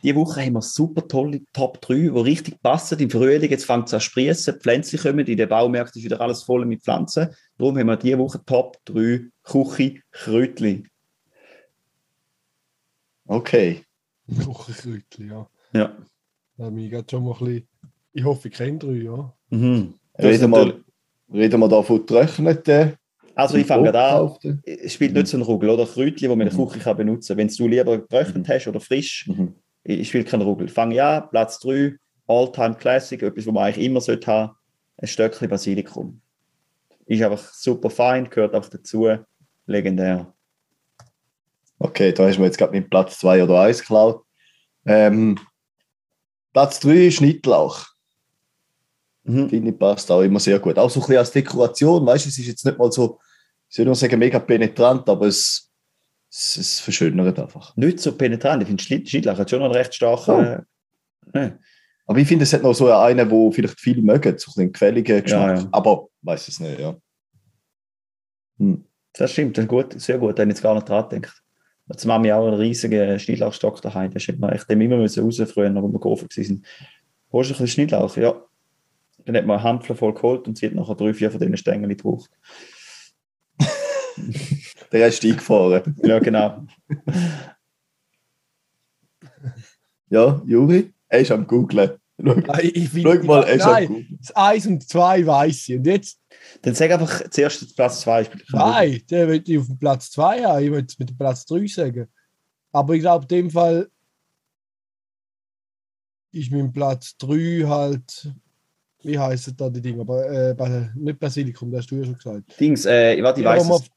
Diese 0.07 0.15
Woche 0.15 0.41
haben 0.41 0.53
wir 0.53 0.61
super 0.61 1.05
tolle 1.05 1.41
Top 1.51 1.81
3, 1.81 1.93
die 1.95 2.07
richtig 2.07 2.61
passen. 2.61 2.97
Im 2.97 3.09
Frühling, 3.09 3.51
jetzt 3.51 3.65
fängt 3.65 3.87
es 3.87 3.93
an 3.93 3.99
zu 3.99 4.05
sprießen, 4.05 4.53
die 4.53 4.59
Pflänzchen 4.61 4.99
kommen, 5.01 5.27
in 5.27 5.35
den 5.35 5.49
Baumärkten 5.49 5.99
ist 5.99 6.05
wieder 6.05 6.21
alles 6.21 6.43
voll 6.43 6.65
mit 6.65 6.81
Pflanzen. 6.81 7.27
Darum 7.57 7.77
haben 7.77 7.87
wir 7.87 7.97
diese 7.97 8.17
Woche 8.17 8.39
Top 8.45 8.77
3 8.85 9.25
Küche 9.43 9.99
Kräutli. 10.11 10.85
Okay. 13.25 13.83
Kuchenkräutchen, 14.33 15.29
ja. 15.29 15.49
Ja. 15.73 15.97
Da 16.55 16.69
bin 16.69 16.85
ich 16.85 16.91
grad 16.93 17.11
schon 17.11 17.25
mal 17.25 17.33
ein 17.33 17.39
bisschen. 17.39 17.67
Ich 18.13 18.23
hoffe, 18.23 18.47
ich 18.47 18.53
kenne 18.53 18.77
drei, 18.77 18.91
ja. 18.93 19.33
Mhm. 19.49 19.93
Reden 20.17 20.51
wir, 20.51 20.83
reden 21.33 21.59
wir 21.59 21.67
da 21.67 21.83
von 21.83 21.97
getrockneten? 21.97 22.93
Also 23.35 23.57
ich 23.57 23.67
fange 23.67 23.91
da 23.91 24.21
an. 24.21 24.61
Es 24.63 24.93
spielt 24.93 25.13
nicht 25.13 25.27
so 25.27 25.35
eine 25.35 25.45
Rugel, 25.45 25.69
oder? 25.69 25.85
Kräutli, 25.85 26.15
die 26.15 26.27
man 26.29 26.39
in 26.39 26.47
der 26.47 26.57
Küche 26.57 26.79
kann 26.79 26.95
benutzen 26.95 27.35
kann. 27.35 27.37
Wenn 27.39 27.49
du 27.49 27.67
lieber 27.67 27.97
getrocknet 27.97 28.47
hast 28.47 28.67
oder 28.69 28.79
frisch, 28.79 29.27
Mhm. 29.27 29.53
Ich 29.87 30.09
spiele 30.09 30.25
keine 30.25 30.43
Rugel. 30.43 30.67
Fange 30.67 30.95
ich 30.95 31.01
an, 31.01 31.29
Platz 31.29 31.59
3, 31.59 31.95
All-Time 32.27 32.75
Classic, 32.75 33.21
etwas, 33.21 33.47
was 33.47 33.53
man 33.53 33.63
eigentlich 33.63 33.85
immer 33.85 34.01
sollte 34.01 34.27
haben, 34.27 34.55
ein 34.97 35.07
Stöckchen 35.07 35.49
Basilikum. 35.49 36.21
Ist 37.05 37.23
einfach 37.23 37.53
super 37.53 37.89
fein, 37.89 38.29
gehört 38.29 38.53
auch 38.53 38.67
dazu, 38.67 39.07
legendär. 39.65 40.33
Okay, 41.79 42.11
da 42.11 42.27
hast 42.27 42.35
du 42.35 42.41
mir 42.41 42.47
jetzt 42.47 42.57
gerade 42.57 42.73
mit 42.73 42.89
Platz 42.89 43.17
2 43.19 43.43
oder 43.43 43.61
1 43.61 43.79
geklaut. 43.79 44.25
Ähm, 44.85 45.39
Platz 46.51 46.79
3 46.81 47.11
Schnittlauch. 47.11 47.85
Mhm. 49.23 49.49
Finde 49.49 49.71
ich 49.71 49.79
passt 49.79 50.11
auch 50.11 50.21
immer 50.21 50.39
sehr 50.39 50.59
gut. 50.59 50.77
Auch 50.77 50.89
so 50.89 50.99
ein 50.99 51.03
bisschen 51.03 51.17
als 51.17 51.31
Dekoration, 51.31 52.05
weißt 52.05 52.25
du, 52.25 52.29
es 52.29 52.37
ist 52.39 52.47
jetzt 52.47 52.65
nicht 52.65 52.77
mal 52.77 52.91
so, 52.91 53.19
ich 53.69 53.77
würde 53.77 53.87
nur 53.87 53.95
sagen, 53.95 54.19
mega 54.19 54.39
penetrant, 54.39 55.07
aber 55.07 55.27
es, 55.27 55.66
es, 56.37 56.57
es 56.57 56.79
verschönert 56.79 57.39
einfach. 57.39 57.75
Nicht 57.75 57.99
so 57.99 58.15
penetrant, 58.15 58.61
ich 58.61 58.67
finde 58.67 58.83
Schnittlauch 58.83 59.37
hat 59.37 59.49
schon 59.49 59.61
einen 59.61 59.73
recht 59.73 59.93
starken... 59.93 60.65
Oh. 61.33 61.37
Äh. 61.37 61.51
Aber 62.05 62.19
ich 62.19 62.27
finde, 62.27 62.43
es 62.43 62.53
hat 62.53 62.63
noch 62.63 62.73
so 62.73 62.89
einen, 62.91 63.29
wo 63.29 63.51
vielleicht 63.51 63.79
viele 63.79 64.01
mögen, 64.01 64.37
so 64.37 64.51
einen 64.59 64.71
quäligen 64.71 65.23
Geschmack. 65.23 65.59
ja. 65.59 65.67
Aber 65.71 66.07
weiß 66.21 66.47
es 66.47 66.59
nicht, 66.59 66.79
ja. 66.79 66.95
Hm. 68.59 68.85
Das 69.13 69.31
stimmt, 69.31 69.57
das 69.57 69.65
ist 69.65 69.69
gut, 69.69 69.99
sehr 69.99 70.17
gut, 70.17 70.37
da 70.37 70.43
habe 70.43 70.51
ich 70.51 70.55
jetzt 70.55 70.63
gar 70.63 70.75
nicht 70.75 70.87
dran 70.87 71.09
gedacht. 71.09 71.41
Jetzt 71.89 72.05
Mami 72.05 72.31
auch 72.31 72.47
einen 72.47 72.57
riesigen 72.57 73.19
Schnittlauchstock 73.19 73.81
daheim, 73.81 74.13
das 74.13 74.27
hätte 74.27 74.39
man 74.39 74.51
echt 74.51 74.69
immer 74.69 74.97
müssen 74.97 75.23
raus 75.23 75.41
früher, 75.51 75.73
wo 75.75 75.87
wir 75.87 75.99
gerufen 75.99 76.27
waren. 76.29 76.65
Holst 77.31 77.49
du 77.49 77.53
ein 77.53 77.57
bisschen 77.57 77.67
Schnittlauch? 77.67 78.15
Ja. 78.15 78.41
Dann 79.25 79.35
hat 79.35 79.45
man 79.45 79.57
einen 79.57 79.63
Hampfler 79.63 79.95
voll 79.95 80.13
geholt 80.13 80.47
und 80.47 80.57
sie 80.57 80.67
hat 80.67 80.75
nachher 80.75 80.95
drei, 80.95 81.13
vier 81.13 81.31
von 81.31 81.39
diesen 81.39 81.57
Stängeln 81.57 81.89
gebraucht. 81.89 82.29
Der 84.91 85.01
Rest 85.01 85.23
eingefahren. 85.25 85.95
Ja, 86.03 86.19
genau. 86.19 86.65
Ja, 90.09 90.41
Juri, 90.45 90.93
er 91.09 91.19
ist 91.19 91.31
am 91.31 91.45
Googlen. 91.47 91.91
Schau, 92.19 92.33
Nein, 92.33 92.71
ich 92.73 92.89
find- 92.89 93.03
schau 93.03 93.23
mal, 93.25 93.43
er 93.43 93.55
ist 93.55 93.61
am 93.63 93.71
nein, 93.73 93.87
Googlen. 93.87 94.17
das 94.19 94.31
1 94.35 94.65
und 94.67 94.87
2 94.89 95.25
weiß 95.27 95.69
ich. 95.69 95.75
Und 95.77 95.85
jetzt, 95.85 96.19
Dann 96.61 96.73
sag 96.73 96.89
einfach 96.91 97.29
zuerst 97.29 97.75
Platz 97.75 98.01
2. 98.01 98.29
nein, 98.53 99.01
der 99.09 99.27
will 99.27 99.43
ich 99.45 99.57
auf 99.59 99.67
dem 99.67 99.77
Platz 99.77 100.09
2 100.11 100.43
haben. 100.43 100.63
Ich 100.63 100.71
würde 100.71 100.87
es 100.87 100.97
mit 100.97 101.09
dem 101.09 101.17
Platz 101.17 101.45
3 101.45 101.67
sagen. 101.67 102.07
Aber 102.71 102.93
ich 102.95 103.01
glaube, 103.01 103.23
in 103.25 103.27
dem 103.27 103.51
Fall 103.51 103.91
ist 106.31 106.51
mein 106.51 106.71
Platz 106.71 107.15
3 107.17 107.63
halt. 107.67 108.33
Wie 109.07 109.17
heißen 109.17 109.55
da 109.55 109.69
die 109.69 109.81
Dinge? 109.81 110.01
Aber 110.01 110.29
äh, 110.29 110.89
nicht 110.95 111.17
Basilikum, 111.17 111.71
das 111.71 111.79
hast 111.83 111.91
du 111.91 111.95
ja 111.95 112.03
schon 112.05 112.15
gesagt. 112.15 112.59
Dings, 112.59 112.85
äh, 112.85 113.23
warte, 113.23 113.39
ich 113.39 113.45
weiß 113.47 113.63
es. 113.63 113.69
auf- 113.71 113.89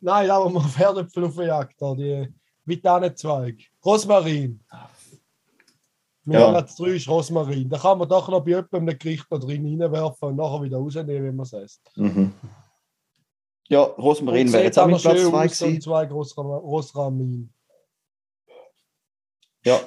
Nein, 0.00 0.30
aber 0.30 0.48
man 0.48 0.64
auf 0.64 0.78
Herdöpfel 0.78 1.24
auf 1.24 1.36
Jagd, 1.38 1.74
da, 1.82 1.92
die 1.94 2.28
Vitanenzweig. 2.64 3.56
Rosmarin. 3.84 4.60
Mein 6.24 6.38
Ja. 6.38 6.50
Platz 6.50 6.76
3 6.76 6.84
ist 6.90 7.08
Rosmarin. 7.08 7.68
Da 7.68 7.78
kann 7.78 7.98
man 7.98 8.08
doch 8.08 8.28
noch 8.28 8.44
bei 8.44 8.50
jemandem 8.52 8.96
Gericht 8.96 9.26
da 9.28 9.38
drin 9.38 9.66
reinwerfen 9.80 10.28
und 10.28 10.36
nachher 10.36 10.62
wieder 10.62 10.78
rausnehmen, 10.78 11.24
wenn 11.24 11.34
man 11.34 11.42
es 11.46 11.52
isst. 11.52 11.80
Mhm. 11.96 12.32
Ja, 13.68 13.82
Rosmarin 13.82 14.52
wäre 14.52 14.62
jetzt 14.62 14.78
auch 14.78 14.86
mit 14.86 15.02
Platz 15.02 15.18
schön 15.18 15.30
2 15.30 15.44
aus, 15.46 15.60
und 15.62 15.66
gewesen. 15.66 15.80
zwei 15.80 16.04
Rosra- 16.06 16.58
Rosramin. 16.58 17.52
Ja. 19.64 19.80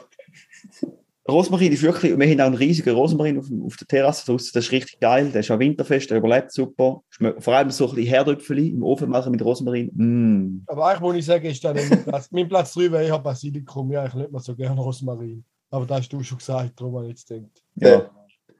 Rosmarin 1.28 1.72
ist 1.72 1.82
wirklich, 1.82 2.18
wir 2.18 2.28
haben 2.28 2.40
auch 2.42 2.46
einen 2.46 2.56
riesigen 2.56 2.94
Rosmarin 2.96 3.40
auf, 3.40 3.48
auf 3.66 3.76
der 3.78 3.88
Terrasse 3.88 4.28
draußen, 4.28 4.52
das 4.54 4.66
ist 4.66 4.72
richtig 4.72 5.00
geil, 5.00 5.32
der 5.32 5.40
ist 5.40 5.50
auch 5.50 5.58
winterfest, 5.58 6.12
der 6.12 6.18
überlebt 6.20 6.52
super. 6.52 7.02
Vor 7.40 7.54
allem 7.54 7.72
so 7.72 7.90
ein 7.90 7.96
bisschen 7.96 8.10
Herdöpfel 8.10 8.60
im 8.60 8.84
Ofen 8.84 9.10
machen 9.10 9.32
mit 9.32 9.44
Rosmarin. 9.44 9.90
Mm. 9.96 10.64
Aber 10.68 10.86
eigentlich 10.86 11.02
muss 11.02 11.16
ich 11.16 11.26
sagen, 11.26 11.46
ist 11.46 11.64
dann 11.64 11.76
mein 11.76 12.04
Platz, 12.04 12.30
mein 12.32 12.48
Platz 12.48 12.74
3 12.74 12.92
wäre 12.92 13.06
eher 13.06 13.18
Basilikum. 13.20 13.92
Ja, 13.92 14.06
ich 14.06 14.14
nicht 14.14 14.32
mehr 14.32 14.42
so 14.42 14.56
gerne 14.56 14.80
Rosmarin. 14.80 15.44
Aber 15.72 15.88
da 15.88 15.96
hast 15.96 16.10
du 16.10 16.22
schon 16.22 16.38
gesagt, 16.38 16.80
darum 16.80 16.96
habe 16.96 17.06
ich 17.06 17.12
jetzt 17.12 17.28
gedacht. 17.28 17.64
Ja. 17.76 18.12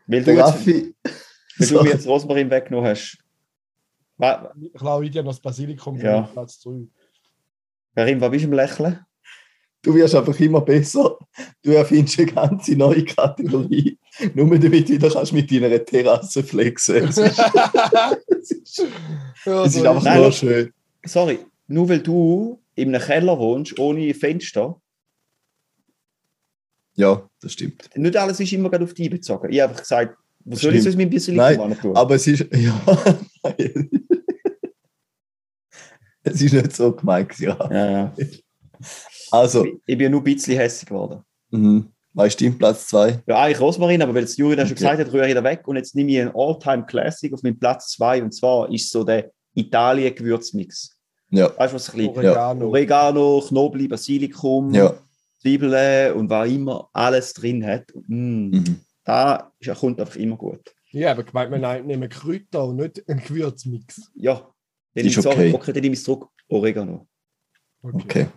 Weil 0.08 0.24
du, 0.24 0.32
jetzt, 0.32 0.40
Raffi. 0.40 0.96
weil 1.58 1.68
du 1.68 1.84
mir 1.84 1.90
jetzt 1.92 2.08
Rosmarin 2.08 2.50
weggenommen 2.50 2.90
hast. 2.90 3.18
Ich 4.62 4.74
glaube, 4.74 5.06
ich 5.06 5.12
dir 5.12 5.22
noch 5.22 5.32
das 5.32 5.40
Basilikum 5.40 5.98
für 5.98 6.06
Ja. 6.06 6.22
meinen 6.22 6.34
Platz 6.34 6.60
3. 6.62 6.88
Karim, 7.96 8.22
was 8.22 8.32
bist 8.32 8.44
du 8.44 8.48
im 8.48 8.54
Lächeln? 8.54 9.00
Du 9.86 9.94
wirst 9.94 10.16
einfach 10.16 10.38
immer 10.40 10.62
besser. 10.62 11.18
Du 11.62 11.72
erfindest 11.72 12.20
eine 12.20 12.32
ganze 12.32 12.76
neue 12.76 13.06
Kategorie. 13.06 13.98
Nur 14.34 14.48
damit 14.50 14.64
du 14.64 14.72
wieder 14.72 15.10
kannst 15.10 15.34
mit 15.34 15.52
deiner 15.52 15.84
Terrasse 15.84 16.44
flexen. 16.44 17.08
Es 17.08 17.18
ist, 17.18 17.40
es 18.28 18.52
ist, 18.52 18.78
Ja, 19.46 19.64
es 19.66 19.74
so 19.74 19.80
ist 19.80 19.86
einfach 19.86 20.04
Nein, 20.04 20.22
nur 20.22 20.32
schön. 20.32 20.74
Sorry, 21.06 21.40
nur 21.68 21.88
weil 21.90 22.00
du 22.00 22.60
in 22.76 22.94
einem 22.96 23.06
Keller 23.06 23.38
wohnst, 23.38 23.78
ohne 23.80 24.14
Fenster, 24.14 24.82
Ja, 26.96 27.30
das 27.42 27.54
stimmt. 27.54 27.90
nicht 27.96 28.18
alles 28.18 28.40
ist 28.40 28.52
immer 28.54 28.70
gerade 28.70 28.86
auf 28.86 28.94
dich 28.94 29.10
bezogen. 29.10 29.52
Ich 29.52 29.60
habe 29.62 29.70
einfach 29.70 29.84
gesagt, 29.84 30.18
was 30.46 30.60
soll 30.60 30.76
ich 30.76 30.84
sonst 30.84 30.96
mit 30.96 31.08
ein 31.08 31.12
bisschen 31.12 31.36
Nein, 31.36 31.78
tun? 31.82 31.96
Aber 31.96 32.16
es 32.16 32.28
ist. 32.28 32.46
Ja, 32.56 32.82
es 36.24 36.42
ist 36.42 36.54
nicht 36.54 36.76
so 36.76 36.92
gemeint. 36.92 37.38
Ja. 37.40 37.58
Ja, 37.72 37.92
ja. 37.92 38.14
Also, 39.32 39.66
Ich 39.86 39.98
bin 39.98 40.12
nur 40.12 40.22
ein 40.22 40.24
bisschen 40.24 40.58
hässlich 40.58 40.88
geworden. 40.90 41.22
mhm. 41.52 41.90
ist 42.24 42.40
dein 42.42 42.58
Platz 42.58 42.88
2? 42.88 43.24
Ja, 43.28 43.42
eigentlich 43.44 43.60
Rosmarin, 43.60 44.02
aber 44.02 44.14
weil 44.16 44.24
es 44.24 44.38
Juri 44.38 44.56
dann 44.56 44.66
schon 44.68 44.78
Okay. 44.78 44.84
gesagt 44.86 45.00
hat, 45.02 45.14
rühre 45.14 45.28
ich 45.28 45.34
da 45.34 45.44
weg 45.44 45.68
und 45.68 45.76
jetzt 45.76 45.96
nehme 45.96 46.12
ich 46.12 46.22
einen 46.22 46.32
All-Time-Classic 46.34 47.34
auf 47.34 47.44
meinen 47.44 47.60
Platz 47.60 47.92
2 47.94 48.24
und 48.24 48.32
zwar 48.34 48.72
ist 48.72 48.90
so 48.90 49.04
der 49.04 49.32
Italien-Gewürzmix. 49.54 50.92
Ja, 51.32 51.52
Weißt 51.58 51.74
du, 51.74 51.76
was 51.76 51.90
ein 51.90 51.98
bisschen 51.98 52.16
Oregano. 52.16 52.68
Oregano, 52.70 53.44
Knoblauch, 53.48 53.90
Basilikum, 53.90 54.74
ja. 54.74 54.94
Zwiebeln 55.42 56.14
und 56.14 56.30
was 56.30 56.50
immer 56.50 56.90
alles 56.94 57.34
drin 57.34 57.66
hat. 57.66 57.86
Mm, 58.08 58.50
Mhm. 58.50 58.80
Da 59.04 59.52
ist- 59.60 59.76
kommt 59.80 60.00
einfach 60.00 60.16
immer 60.16 60.36
gut. 60.38 60.74
Ja, 60.92 61.12
aber 61.12 61.24
gemeint, 61.24 61.52
wir 61.52 61.84
nehmen 61.84 62.10
Kräuter 62.10 62.66
und 62.66 62.78
nicht 62.78 63.08
einen 63.10 63.20
Gewürzmix. 63.22 64.10
Ja, 64.16 64.48
dann 64.94 65.06
Ist 65.06 65.18
okay. 65.18 65.30
okay. 65.30 65.54
okay, 65.54 65.74
dann 65.74 65.82
nehme 65.82 65.94
ich 65.94 66.00
es 66.00 66.06
zurück. 66.06 66.30
Oregano. 66.48 67.08
Okay. 67.84 68.28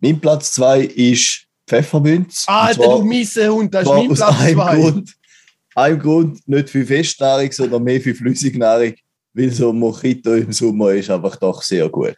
Mein 0.00 0.20
Platz 0.20 0.52
2 0.52 0.80
ist 0.82 1.46
Pfefferminz. 1.66 2.44
Und 2.48 2.54
Alter, 2.54 2.82
zwar- 2.82 2.98
du 2.98 3.04
miese 3.04 3.48
Hund, 3.52 3.74
das 3.74 3.82
ist 3.84 3.88
mein 3.88 4.10
aus 4.10 4.18
Platz 4.18 4.40
einem 4.40 4.56
2. 4.58 4.74
Grund, 4.76 5.14
einem 5.74 5.98
Grund, 5.98 6.48
nicht 6.48 6.70
für 6.70 6.84
Festnahrung, 6.86 7.50
sondern 7.52 7.82
mehr 7.82 8.00
für 8.00 8.14
Flüssignahrung, 8.14 8.94
weil 9.34 9.50
so 9.50 9.70
ein 9.70 9.78
Mojito 9.78 10.34
im 10.34 10.52
Sommer 10.52 10.92
ist 10.92 11.10
einfach 11.10 11.36
doch 11.36 11.62
sehr 11.62 11.88
gut. 11.88 12.16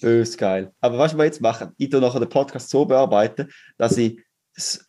Bös 0.00 0.36
geil. 0.36 0.72
Aber 0.80 0.98
was 0.98 1.16
wir 1.16 1.24
jetzt 1.24 1.40
machen, 1.40 1.70
ich 1.76 1.90
tue 1.90 2.00
nachher 2.00 2.20
den 2.20 2.28
Podcast 2.28 2.70
so 2.70 2.84
bearbeiten, 2.84 3.48
dass 3.76 3.96
ich 3.98 4.18
das 4.54 4.86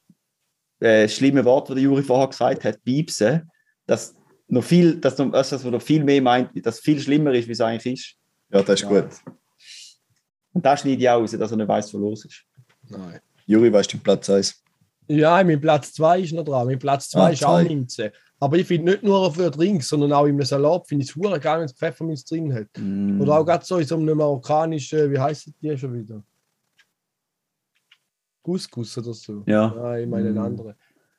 äh, 0.80 1.08
schlimme 1.08 1.44
Wort, 1.46 1.70
das 1.70 1.76
der 1.76 1.84
Juri 1.84 2.02
vorher 2.04 2.28
gesagt 2.28 2.64
hat, 2.64 2.84
piepsen, 2.84 3.50
dass 3.86 4.16
noch 4.48 4.64
viel, 4.64 4.96
dass 4.96 5.18
noch, 5.18 5.32
dass 5.32 5.64
noch 5.64 5.82
viel 5.82 6.04
mehr 6.04 6.22
meint, 6.22 6.50
dass 6.66 6.80
viel 6.80 7.00
schlimmer 7.00 7.34
ist, 7.34 7.48
wie 7.48 7.52
es 7.54 7.62
eigentlich 7.62 7.94
ist. 8.00 8.16
Ja, 8.54 8.62
das 8.64 8.82
ist 8.82 8.90
Ja. 8.90 9.02
gut. 9.02 9.10
Und 10.54 10.66
da 10.66 10.76
schneide 10.76 11.02
ich 11.02 11.10
auch 11.10 11.22
raus, 11.22 11.32
dass 11.32 11.52
er 11.52 11.58
nicht 11.58 11.68
weiß, 11.68 11.94
was 11.94 12.00
los 12.02 12.26
ist. 12.26 12.44
Nein. 12.90 13.20
Juri, 13.46 13.70
ist 13.80 13.94
dein 13.94 14.02
Platz 14.02 14.30
1? 14.30 14.64
Ja, 15.08 15.44
mein 15.44 15.60
Platz 15.60 15.94
2 15.94 16.20
ist 16.22 16.34
noch 16.34 16.44
dran. 16.46 16.68
Mein 16.68 16.80
Platz 16.80 17.10
2 17.10 17.20
Ah, 17.20 17.30
ist 17.30 17.44
auch 17.44 17.60
zwei. 17.60 17.64
Minze. 17.66 18.12
Aber 18.40 18.58
ich 18.58 18.66
finde 18.68 18.92
nicht 18.92 19.04
nur 19.04 19.32
für 19.34 19.52
Drinks, 19.52 19.90
sondern 19.90 20.14
auch 20.14 20.26
im 20.26 20.42
Salat 20.42 20.88
finde 20.88 21.04
ich 21.04 21.10
es 21.12 21.16
hure 21.16 21.40
geil, 21.40 21.60
wenn 21.60 21.66
es 21.66 21.74
Pfefferminz 21.74 22.26
drin 22.26 22.54
hat. 22.54 22.68
Mm. 22.78 23.22
Oder 23.22 23.40
auch 23.40 23.46
gerade 23.46 23.64
so 23.64 23.78
in 23.78 23.86
so 23.86 23.96
einem 23.96 24.18
marokkanischen, 24.18 25.12
wie 25.12 25.20
heißt 25.20 25.52
die 25.62 25.78
schon 25.78 25.94
wieder? 25.94 26.24
Couscous 28.44 28.98
oder 28.98 29.14
so. 29.14 29.44
Ja. 29.46 29.74
Nein, 29.76 30.04
ich 30.04 30.10
meine 30.10 30.28
einen 30.30 30.36
Mm. 30.36 30.46
anderen. 30.46 30.74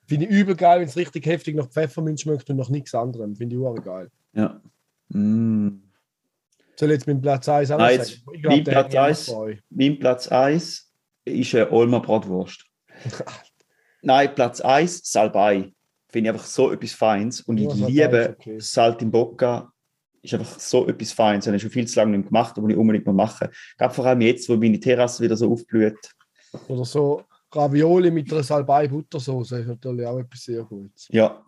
Finde 0.06 0.26
ich 0.26 0.32
übel 0.32 0.56
geil, 0.56 0.80
wenn 0.80 0.88
es 0.88 0.96
richtig 0.96 1.24
heftig 1.26 1.54
nach 1.54 1.68
Pfefferminz 1.68 2.22
schmeckt 2.22 2.50
und 2.50 2.56
nach 2.56 2.68
nichts 2.68 2.94
anderem. 2.94 3.36
Finde 3.36 3.54
ich 3.54 3.60
hure 3.60 3.80
geil. 3.80 4.10
Ja. 4.32 4.60
Mm. 5.08 5.82
Soll 6.82 6.90
jetzt 6.90 7.06
mit 7.06 7.22
Platz 7.22 7.48
1 7.48 7.70
auch 7.70 7.78
Nein, 7.78 8.00
jetzt 8.00 8.24
sagen? 8.24 8.42
Mein 8.42 8.64
Platz 8.64 8.88
mich 8.88 8.98
auch 8.98 9.04
eins. 9.04 9.26
gefreut. 9.26 9.58
Mein 9.70 9.98
Platz 10.00 10.26
1 10.26 10.92
ist 11.26 11.54
eine 11.54 11.70
Olmer 11.70 12.00
Bratwurst. 12.00 12.64
Nein, 14.02 14.34
Platz 14.34 14.60
1 14.60 15.02
Salbei. 15.04 15.72
Finde 16.08 16.28
ich 16.30 16.34
einfach 16.34 16.44
so 16.44 16.72
etwas 16.72 16.92
Feins. 16.92 17.40
Und 17.42 17.58
ich 17.58 17.68
Ja, 17.68 17.70
Salbei 17.70 17.86
liebe 17.88 18.36
okay. 18.36 18.58
Saltimbocca. 18.58 19.72
Ist 20.22 20.34
einfach 20.34 20.58
so 20.58 20.88
etwas 20.88 21.12
Feins. 21.12 21.44
Das 21.44 21.50
habe 21.50 21.56
ich 21.56 21.62
schon 21.62 21.70
viel 21.70 21.86
zu 21.86 22.00
lange 22.00 22.16
nicht 22.18 22.26
gemacht, 22.26 22.58
aber 22.58 22.68
ich 22.68 22.76
unbedingt 22.76 23.06
mal 23.06 23.12
machen. 23.12 23.46
Gerade 23.78 23.94
vor 23.94 24.04
allem 24.06 24.20
jetzt, 24.22 24.48
wo 24.48 24.56
meine 24.56 24.80
Terrasse 24.80 25.22
wieder 25.22 25.36
so 25.36 25.52
aufblüht. 25.52 26.12
Oder 26.66 26.84
so 26.84 27.22
Ravioli 27.52 28.10
mit 28.10 28.32
einer 28.32 28.42
Salbei-Buttersauce 28.42 29.52
ist 29.52 29.68
natürlich 29.68 30.04
auch 30.04 30.18
etwas 30.18 30.42
sehr 30.42 30.64
Gutes. 30.64 31.06
Ja. 31.12 31.46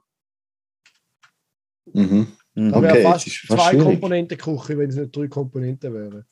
Mhm. 1.93 2.29
Mhm. 2.55 2.73
Da 2.73 2.83
wäre 2.83 2.93
Okay, 3.09 3.17
ist 3.17 3.37
fast 3.47 3.47
zwei 3.61 3.71
schwierig. 3.71 3.85
Komponenten 3.85 4.39
Küche, 4.39 4.79
wenn 4.79 4.91
es 4.91 4.97
nicht 4.97 5.17
drei 5.17 5.29
Komponenten 5.29 5.93
wären. 5.95 6.25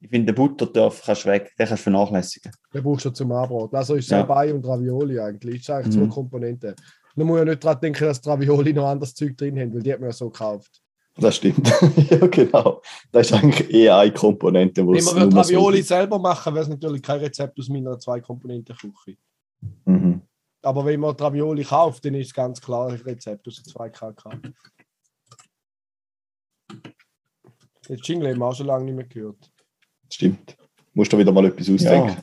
Ich 0.00 0.08
finde, 0.10 0.32
den 0.32 0.34
Butterdorf 0.36 1.02
kannst 1.04 1.24
du 1.24 1.28
weg, 1.30 1.52
den 1.58 1.66
kannst 1.66 1.80
du 1.82 1.90
vernachlässigen. 1.90 2.52
Den 2.72 2.82
brauchst 2.82 3.04
du 3.06 3.10
zum 3.10 3.32
Anbraten. 3.32 3.76
Also 3.76 3.94
ist 3.94 4.10
Ja. 4.10 4.18
Salbei 4.18 4.52
und 4.54 4.66
Ravioli 4.66 5.18
eigentlich. 5.18 5.64
Das 5.66 5.68
ist 5.68 5.70
eigentlich 5.70 5.96
Mhm. 5.96 6.08
zwei 6.08 6.14
Komponenten. 6.14 6.74
Man 7.14 7.26
muss 7.26 7.38
ja 7.38 7.44
nicht 7.46 7.64
daran 7.64 7.80
denken, 7.80 8.04
dass 8.04 8.26
Ravioli 8.26 8.72
noch 8.74 8.86
anderes 8.88 9.14
Zeug 9.14 9.36
drin 9.36 9.58
haben, 9.58 9.74
weil 9.74 9.82
die 9.82 9.92
hat 9.92 10.00
man 10.00 10.10
ja 10.10 10.12
so 10.12 10.28
gekauft. 10.30 10.82
Das 11.18 11.36
stimmt. 11.36 11.66
ja, 12.10 12.26
genau. 12.26 12.82
Das 13.10 13.30
ist 13.30 13.32
eigentlich 13.32 13.72
eher 13.72 13.96
eine 13.96 14.12
Komponente, 14.12 14.86
wo 14.86 14.92
Wenn 14.92 14.98
es 14.98 15.06
man 15.06 15.16
würde 15.22 15.30
so 15.32 15.38
Ravioli 15.40 15.76
gibt. 15.78 15.88
selber 15.88 16.18
machen, 16.18 16.52
wäre 16.54 16.62
es 16.64 16.68
natürlich 16.68 17.00
kein 17.02 17.20
Rezept 17.20 17.58
aus 17.58 17.68
meiner 17.70 17.98
Zwei-Komponenten-Küche. 17.98 19.16
Mhm. 19.86 20.20
Aber 20.60 20.84
wenn 20.84 21.00
man 21.00 21.16
Ravioli 21.16 21.64
kauft, 21.64 22.04
dann 22.04 22.14
ist 22.14 22.26
es 22.28 22.34
ganz 22.34 22.60
klar 22.60 22.90
ein 22.90 22.96
Rezept 23.00 23.46
aus 23.48 23.62
der 23.62 23.72
2KK. 23.72 24.52
Den 27.88 27.96
Jingle 28.02 28.30
haben 28.30 28.38
wir 28.38 28.46
auch 28.46 28.54
schon 28.54 28.66
lange 28.66 28.84
nicht 28.84 28.94
mehr 28.96 29.06
gehört. 29.06 29.50
Stimmt. 30.12 30.56
Musst 30.94 31.12
du 31.12 31.18
wieder 31.18 31.32
mal 31.32 31.44
etwas 31.46 31.68
ausdenken. 31.68 32.08
Ja. 32.16 32.22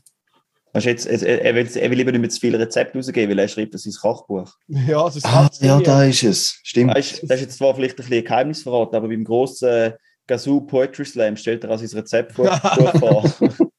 Weißt 0.74 0.88
jetzt, 0.88 1.06
er, 1.06 1.42
er, 1.44 1.54
will, 1.54 1.70
er 1.78 1.90
will 1.92 1.98
lieber 1.98 2.12
nicht 2.12 2.22
mehr 2.22 2.30
zu 2.32 2.40
viele 2.40 2.58
Rezepte 2.58 2.98
rausgeben, 2.98 3.30
weil 3.30 3.40
er 3.40 3.48
schreibt 3.48 3.76
das 3.76 3.86
ins 3.86 4.00
Kochbuch. 4.00 4.52
Ja, 4.68 5.04
das 5.04 5.18
ist 5.18 5.26
Ah, 5.26 5.50
ja, 5.60 5.80
da 5.80 6.04
ist 6.04 6.24
es. 6.24 6.60
Stimmt. 6.64 6.96
Weißt, 6.96 7.24
das 7.24 7.30
ist 7.32 7.42
jetzt 7.42 7.58
zwar 7.58 7.76
vielleicht 7.76 7.94
ein 7.94 7.98
bisschen 7.98 8.18
ein 8.18 8.24
Geheimnis 8.24 8.64
verraten, 8.64 8.96
aber 8.96 9.08
beim 9.08 9.24
grossen 9.24 9.94
Gazoo 10.26 10.62
Poetry 10.62 11.06
Slam 11.06 11.36
stellt 11.38 11.64
er 11.64 11.72
auch 11.72 11.78
sein 11.78 12.00
Rezept 12.00 12.32
vor. 12.34 12.46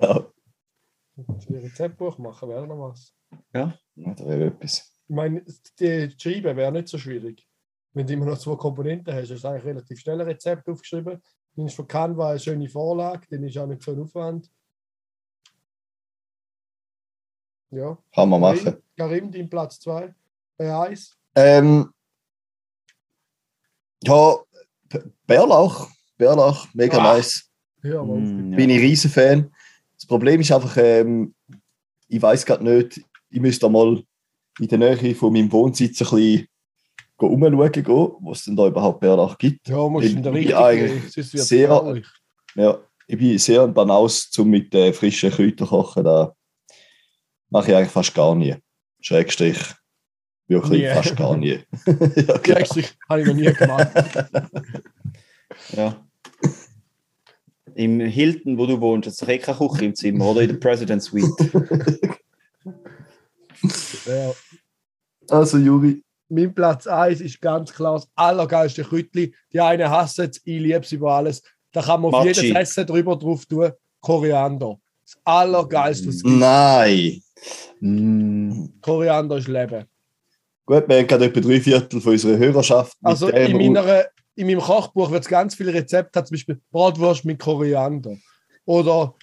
Ja, 0.00 0.30
Ein 1.16 1.54
Rezeptbuch 1.56 2.18
machen 2.18 2.48
wäre 2.48 2.66
noch 2.66 2.90
was. 2.90 3.12
da 3.52 3.76
wäre 3.96 4.46
etwas. 4.46 4.94
Ich 5.08 5.14
meine, 5.14 5.44
die 5.80 6.14
Schreiben 6.16 6.56
wäre 6.56 6.70
nicht 6.70 6.86
so 6.88 6.98
schwierig. 6.98 7.47
Wenn 7.94 8.06
du 8.06 8.12
immer 8.12 8.26
noch 8.26 8.38
zwei 8.38 8.54
Komponenten 8.56 9.12
hast, 9.14 9.30
hast 9.30 9.42
du 9.44 9.48
eigentlich 9.48 9.64
relativ 9.64 9.98
schnell 10.00 10.20
ein 10.20 10.26
Rezept 10.28 10.68
aufgeschrieben. 10.68 11.20
Dann 11.56 11.66
ist 11.66 11.74
von 11.74 11.86
Canva 11.88 12.30
eine 12.30 12.38
schöne 12.38 12.68
Vorlage, 12.68 13.26
dann 13.30 13.42
ist 13.42 13.56
auch 13.58 13.66
nicht 13.66 13.82
so 13.82 13.92
ein 13.92 14.00
Aufwand. 14.02 14.50
Ja. 17.70 17.98
Kann 18.14 18.28
man 18.28 18.40
Karim, 18.40 18.64
machen. 18.64 18.82
Karim, 18.96 19.32
dein 19.32 19.50
Platz 19.50 19.80
2. 19.80 20.14
Bei 20.56 20.88
1. 20.88 21.16
Ähm, 21.34 21.92
ja, 24.02 24.36
Bärlauch. 25.26 25.88
Bärlauch, 26.16 26.66
mega 26.74 26.98
Ah. 26.98 27.14
nice. 27.16 27.50
Ja, 27.82 28.00
aber 28.00 28.16
Mm, 28.16 28.50
Bin 28.56 28.70
ja. 28.70 28.76
ich 28.76 28.82
riesen 28.82 29.10
Fan. 29.10 29.52
Das 29.94 30.06
Problem 30.06 30.40
ist 30.40 30.50
einfach, 30.50 30.76
ähm, 30.78 31.34
ich 32.08 32.20
weiß 32.20 32.44
gerade 32.46 32.64
nicht, 32.64 33.00
ich 33.30 33.40
müsste 33.40 33.66
da 33.66 33.68
mal 33.68 34.02
in 34.58 34.68
der 34.68 34.78
Nähe 34.78 35.14
von 35.14 35.32
meinem 35.32 35.52
Wohnsitz 35.52 36.00
ein 36.00 36.08
bisschen 36.10 36.48
umschauen 37.26 37.72
gehen, 37.72 37.84
wo 37.86 38.32
es 38.32 38.44
denn 38.44 38.56
da 38.56 38.66
überhaupt 38.66 39.00
Bärlauch 39.00 39.36
gibt. 39.38 39.68
ja, 39.68 39.76
musst 39.88 40.06
Ich- 40.06 40.14
in 40.16 40.22
der 40.22 40.32
ich 40.34 40.54
Richtung 40.54 41.22
sehr-. 41.42 42.02
Ja, 42.54 42.78
ich 43.06 43.18
bin 43.18 43.38
sehr 43.38 43.62
ein 43.62 43.74
Banaus 43.74 44.30
zum 44.30 44.48
mit 44.48 44.74
äh, 44.74 44.92
frischen 44.92 45.30
Kräutern 45.30 45.66
kochen. 45.68 46.04
Da 46.04 46.34
mache 47.50 47.70
ich 47.70 47.76
eigentlich 47.76 47.90
fast 47.92 48.14
gar 48.14 48.34
nie. 48.34 48.54
Schrägstrich. 49.00 49.58
Wirklich 50.48 50.82
Nie. 50.82 50.88
fast 50.88 51.16
gar 51.16 51.36
nie. 51.36 51.58
ja, 51.86 51.92
genau. 51.94 52.38
Gleichzeitig 52.42 52.96
habe 53.08 53.20
ich 53.20 53.26
noch 53.26 53.34
nie 53.34 53.52
gemacht. 53.52 53.88
Ja. 55.72 56.06
Im 57.74 58.00
Hilton, 58.00 58.58
wo 58.58 58.66
du 58.66 58.80
wohnst, 58.80 59.06
hat 59.06 59.12
es 59.12 59.18
doch 59.18 59.28
eh 59.28 59.38
keine 59.38 59.56
Küche 59.58 59.84
im 59.86 59.94
Zimmer, 59.94 60.26
oder? 60.26 60.42
In 60.42 60.48
der 60.50 60.56
President 60.56 61.02
Suite. 61.02 61.24
ja. 64.06 64.32
Also, 65.30 65.58
Juri. 65.58 66.02
Mein 66.28 66.54
Platz 66.54 66.86
1 66.86 67.20
ist 67.20 67.40
ganz 67.40 67.72
klar 67.72 67.94
das 67.94 68.08
allergeilste 68.14 68.84
Kräutli. 68.84 69.34
Die 69.52 69.60
einen 69.60 69.88
hassen 69.88 70.28
es, 70.30 70.40
ich 70.44 70.60
liebe 70.60 70.80
es 70.80 70.92
über 70.92 71.12
alles. 71.12 71.42
Da 71.72 71.82
kann 71.82 72.00
man 72.00 72.14
auf 72.14 72.24
Matschi. 72.24 72.46
jedes 72.46 72.56
Essen 72.56 72.86
drüber 72.86 73.16
drauf 73.16 73.46
tun. 73.46 73.70
Koriander. 74.00 74.78
Das 75.04 75.16
allergeilste. 75.24 76.08
was. 76.08 76.22
Nein! 76.24 77.22
Mm. 77.80 78.66
Koriander 78.80 79.38
ist 79.38 79.48
Leben. 79.48 79.86
Gut, 80.66 80.86
wir 80.86 80.98
haben 80.98 81.06
gerade 81.06 81.24
etwa 81.24 81.40
drei 81.40 81.60
Viertel 81.60 82.00
von 82.00 82.12
unserer 82.12 82.36
Hörerschaft. 82.36 82.96
Also 83.02 83.28
in, 83.28 83.56
meiner, 83.56 84.04
in 84.34 84.46
meinem 84.46 84.60
Kochbuch 84.60 85.10
wird 85.10 85.22
es 85.22 85.28
ganz 85.28 85.54
viele 85.54 85.72
Rezepte, 85.72 86.22
zum 86.24 86.34
Beispiel 86.34 86.60
Bratwurst 86.70 87.24
mit 87.24 87.38
Koriander 87.38 88.16
oder 88.66 89.14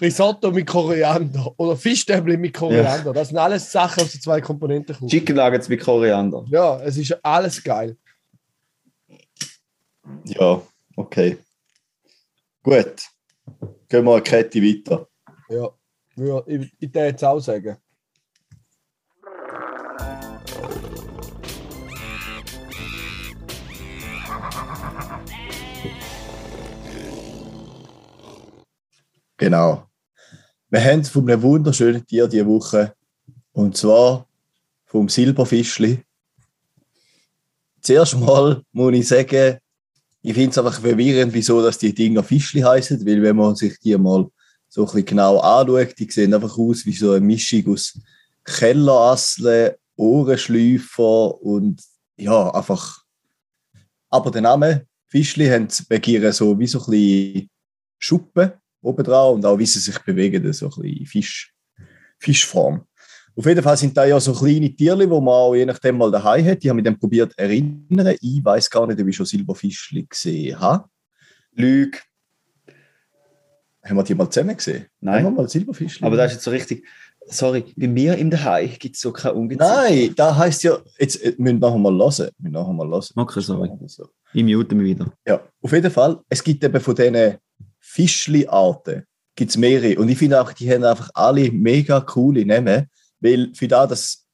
Risotto 0.00 0.52
mit 0.52 0.66
Koriander 0.66 1.52
oder 1.56 1.76
Fischstäbli 1.76 2.36
mit 2.36 2.54
Koriander. 2.54 3.12
Das 3.12 3.28
sind 3.28 3.38
alles 3.38 3.70
Sachen 3.70 4.04
aus 4.04 4.12
den 4.12 4.20
zwei 4.20 4.40
Komponenten. 4.40 4.96
kommen. 4.96 5.10
Chicken 5.10 5.36
Nuggets 5.36 5.68
mit 5.68 5.80
Koriander. 5.80 6.44
Ja, 6.48 6.80
es 6.82 6.96
ist 6.96 7.18
alles 7.24 7.62
geil. 7.62 7.96
Ja, 10.24 10.62
okay. 10.96 11.38
Gut. 12.62 13.02
Gehen 13.88 14.04
wir 14.04 14.14
eine 14.14 14.22
Kette 14.22 14.62
weiter. 14.62 15.08
Ja, 15.48 15.68
ja 16.16 16.42
ich, 16.46 16.72
ich 16.78 16.94
würde 16.94 17.06
jetzt 17.06 17.24
auch 17.24 17.40
sagen. 17.40 17.76
Genau. 29.38 29.87
Wir 30.70 30.84
haben 30.84 31.02
von 31.02 31.30
einem 31.30 31.40
wunderschönen 31.40 32.06
Tier 32.06 32.28
diese 32.28 32.46
Woche. 32.46 32.94
Und 33.52 33.74
zwar 33.74 34.28
vom 34.84 35.08
Silberfischli. 35.08 36.04
Zuerst 37.80 38.18
mal 38.18 38.62
muss 38.72 38.94
ich 38.94 39.08
sagen, 39.08 39.58
ich 40.20 40.34
finde 40.34 40.50
es 40.50 40.58
einfach 40.58 40.78
verwirrend, 40.78 41.32
wieso 41.32 41.62
dass 41.62 41.78
die 41.78 41.94
Dinger 41.94 42.22
Fischli 42.22 42.60
heißen, 42.60 43.06
weil 43.06 43.22
wenn 43.22 43.36
man 43.36 43.56
sich 43.56 43.78
die 43.78 43.96
mal 43.96 44.28
so 44.68 44.82
ein 44.82 44.86
bisschen 44.86 45.06
genau 45.06 45.38
anschaut, 45.38 45.98
die 45.98 46.10
sehen 46.10 46.34
einfach 46.34 46.58
aus 46.58 46.84
wie 46.84 46.92
so 46.92 47.12
eine 47.12 47.24
Mischung 47.24 47.72
aus 47.72 47.98
Kellerasseln, 48.44 49.74
Ohrenschläufer 49.96 51.40
und 51.40 51.82
ja, 52.18 52.50
einfach. 52.50 53.04
Aber 54.10 54.30
der 54.30 54.42
Name 54.42 54.86
Fischli 55.06 55.48
haben 55.48 55.68
begieren 55.88 56.32
so 56.32 56.58
wie 56.58 56.66
so 56.66 56.78
ein 56.80 56.90
bisschen 56.90 57.50
Schuppen 57.98 58.52
oben 58.82 59.04
drauf 59.04 59.34
und 59.34 59.44
auch 59.44 59.58
wie 59.58 59.66
sie 59.66 59.78
sich 59.78 59.98
bewegen, 60.00 60.52
so 60.52 60.66
ein 60.66 60.82
bisschen 60.82 61.06
Fisch, 61.06 61.54
Fischform. 62.18 62.84
Auf 63.38 63.46
jeden 63.46 63.62
Fall 63.62 63.76
sind 63.76 63.96
da 63.96 64.04
ja 64.04 64.18
so 64.18 64.32
kleine 64.32 64.74
Tierli, 64.74 65.06
die 65.06 65.10
man 65.10 65.28
auch 65.28 65.54
je 65.54 65.64
nachdem 65.64 65.96
mal 65.96 66.10
daheim 66.10 66.44
hat. 66.44 66.62
Die 66.62 66.68
haben 66.68 66.76
mich 66.76 66.84
dann 66.84 66.98
probiert 66.98 67.38
erinnern. 67.38 68.16
Ich 68.20 68.44
weiß 68.44 68.68
gar 68.68 68.84
nicht, 68.86 69.00
ob 69.00 69.06
ich 69.06 69.14
schon 69.14 69.26
Silberfischli 69.26 70.06
gesehen 70.08 70.58
habe. 70.58 70.88
Lüge. 71.52 71.98
Haben 73.84 73.96
wir 73.96 74.02
die 74.02 74.14
mal 74.16 74.28
zusammen 74.28 74.56
gesehen? 74.56 74.86
Nein. 75.00 75.24
Haben 75.24 75.36
wir 75.36 75.42
mal 75.42 75.48
Silberfischli? 75.48 76.04
Aber 76.04 76.16
das 76.16 76.32
ist 76.32 76.36
jetzt 76.38 76.44
so 76.44 76.50
richtig. 76.50 76.84
Sorry, 77.30 77.64
bei 77.76 77.86
mir 77.86 78.16
im 78.16 78.30
Daheim 78.30 78.70
gibt 78.76 78.96
es 78.96 79.02
so 79.02 79.12
kein 79.12 79.32
Ungeziefer. 79.32 79.84
Nein, 79.84 80.14
da 80.16 80.34
heißt 80.34 80.64
ja, 80.64 80.78
jetzt 80.98 81.22
äh, 81.22 81.34
müssen 81.38 81.60
wir 81.60 81.68
nachher 81.68 81.78
mal 81.78 81.92
hören. 81.96 82.30
Wir 82.38 82.50
nachher 82.50 82.72
mal 82.72 82.88
hören. 82.88 83.04
Okay, 83.14 83.40
sorry. 83.40 83.70
So. 83.86 84.08
Ich 84.32 84.42
mute 84.42 84.74
mich 84.74 84.96
wieder. 84.96 85.12
Ja, 85.26 85.40
auf 85.62 85.72
jeden 85.72 85.90
Fall. 85.92 86.20
Es 86.28 86.42
gibt 86.42 86.64
eben 86.64 86.80
von 86.80 86.94
diesen 86.96 87.36
Fischli-Arten 87.98 89.02
gibt's 89.34 89.56
mehrere. 89.56 89.98
Und 89.98 90.08
ich 90.08 90.18
finde 90.18 90.40
auch, 90.40 90.52
die 90.52 90.72
haben 90.72 90.84
einfach 90.84 91.10
alle 91.14 91.50
mega 91.50 92.00
coole 92.00 92.46
Namen, 92.46 92.88
weil 93.18 93.52
für 93.54 93.66
da 93.66 93.88
das 93.88 94.24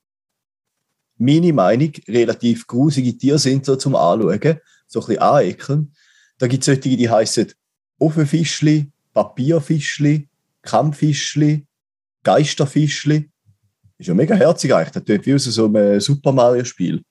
meine 1.17 1.51
Meinung 1.55 1.93
relativ 2.07 2.67
grusige 2.67 3.17
Tiere 3.17 3.39
sind, 3.39 3.65
so 3.65 3.77
zum 3.77 3.97
Anschauen, 3.97 4.61
so 4.87 5.01
ein 5.01 5.07
bisschen 5.07 5.19
anekeln. 5.19 5.95
Da 6.37 6.47
gibt 6.47 6.61
es 6.63 6.67
solche, 6.67 6.95
die 6.95 7.09
heißen 7.09 7.53
Ofenfischli, 7.99 8.91
Papierfischli, 9.15 10.29
Kampffischli, 10.61 11.67
Geisterfischli. 12.23 13.31
Ist 13.97 14.09
ja 14.09 14.15
mega 14.15 14.35
herzig 14.35 14.75
eigentlich. 14.75 14.91
Das 14.93 15.05
tut 15.05 15.25
wie 15.25 15.35
aus 15.35 15.45
so 15.45 15.65
einem 15.65 16.01
Super 16.01 16.33
Mario-Spiel. 16.33 17.03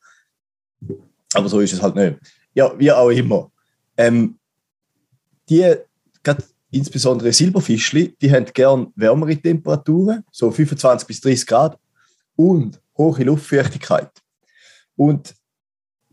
Aber 1.34 1.50
so 1.50 1.62
ist 1.62 1.74
es 1.74 1.82
halt 1.82 1.96
nicht. 1.96 2.20
Ja, 2.54 2.78
wie 2.78 2.92
auch 2.92 3.10
immer. 3.10 3.52
Ähm, 3.98 4.38
die, 5.50 5.76
gerade 6.24 6.44
insbesondere 6.72 7.32
Silberfischli, 7.32 8.16
die 8.20 8.32
haben 8.32 8.46
gern 8.54 8.92
wärmere 8.96 9.36
Temperaturen, 9.38 10.24
so 10.32 10.50
25 10.50 11.08
bis 11.08 11.22
30 11.22 11.48
Grad 11.48 11.80
und 12.36 12.82
hohe 12.98 13.24
Luftfeuchtigkeit. 13.24 14.10
Und 14.96 15.36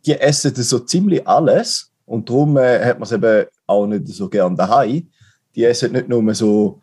die 0.05 0.19
essen 0.19 0.55
so 0.55 0.81
ziemlich 0.81 1.27
alles 1.27 1.91
und 2.05 2.29
darum 2.29 2.57
äh, 2.57 2.85
hat 2.85 2.99
man 2.99 3.07
es 3.07 3.13
eben 3.13 3.47
auch 3.67 3.87
nicht 3.87 4.09
so 4.09 4.29
gern 4.29 4.57
daheim. 4.57 5.09
Die 5.55 5.65
essen 5.65 5.93
nicht 5.93 6.09
nur 6.09 6.35
so 6.35 6.81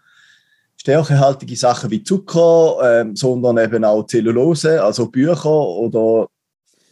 stärkehaltige 0.78 1.56
Sachen 1.56 1.90
wie 1.90 2.04
Zucker, 2.04 2.78
ähm, 2.84 3.16
sondern 3.16 3.58
eben 3.58 3.84
auch 3.84 4.06
Zellulose, 4.06 4.82
also 4.82 5.10
Bücher 5.10 5.50
oder 5.50 6.28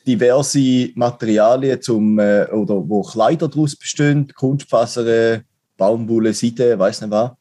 diverse 0.06 0.90
Materialien 0.96 1.82
zum 1.82 2.20
äh, 2.20 2.46
oder 2.52 2.88
wo 2.88 3.02
Kleider 3.02 3.48
daraus 3.48 3.76
bestehen, 3.76 4.28
Kunstfasern, 4.36 5.44
Baumwolle, 5.78 6.34
Seide, 6.34 6.78
weiß 6.78 7.02
nicht 7.02 7.12
was. 7.12 7.32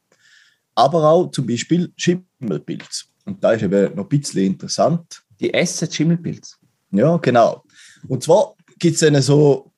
Aber 0.75 1.09
auch 1.09 1.31
zum 1.31 1.47
Beispiel 1.47 1.91
Schimmelpilz. 1.95 3.05
Und 3.25 3.43
da 3.43 3.53
ist 3.53 3.63
eben 3.63 3.95
noch 3.95 4.03
ein 4.03 4.09
bisschen 4.09 4.45
interessant. 4.45 5.23
Die 5.39 5.53
essen 5.53 5.91
Schimmelpilz. 5.91 6.57
Ja, 6.91 7.17
genau. 7.17 7.63
Und 8.07 8.23
zwar 8.23 8.55
gibt 8.79 8.95
es 8.95 8.99
dann 8.99 9.21
so, 9.21 9.71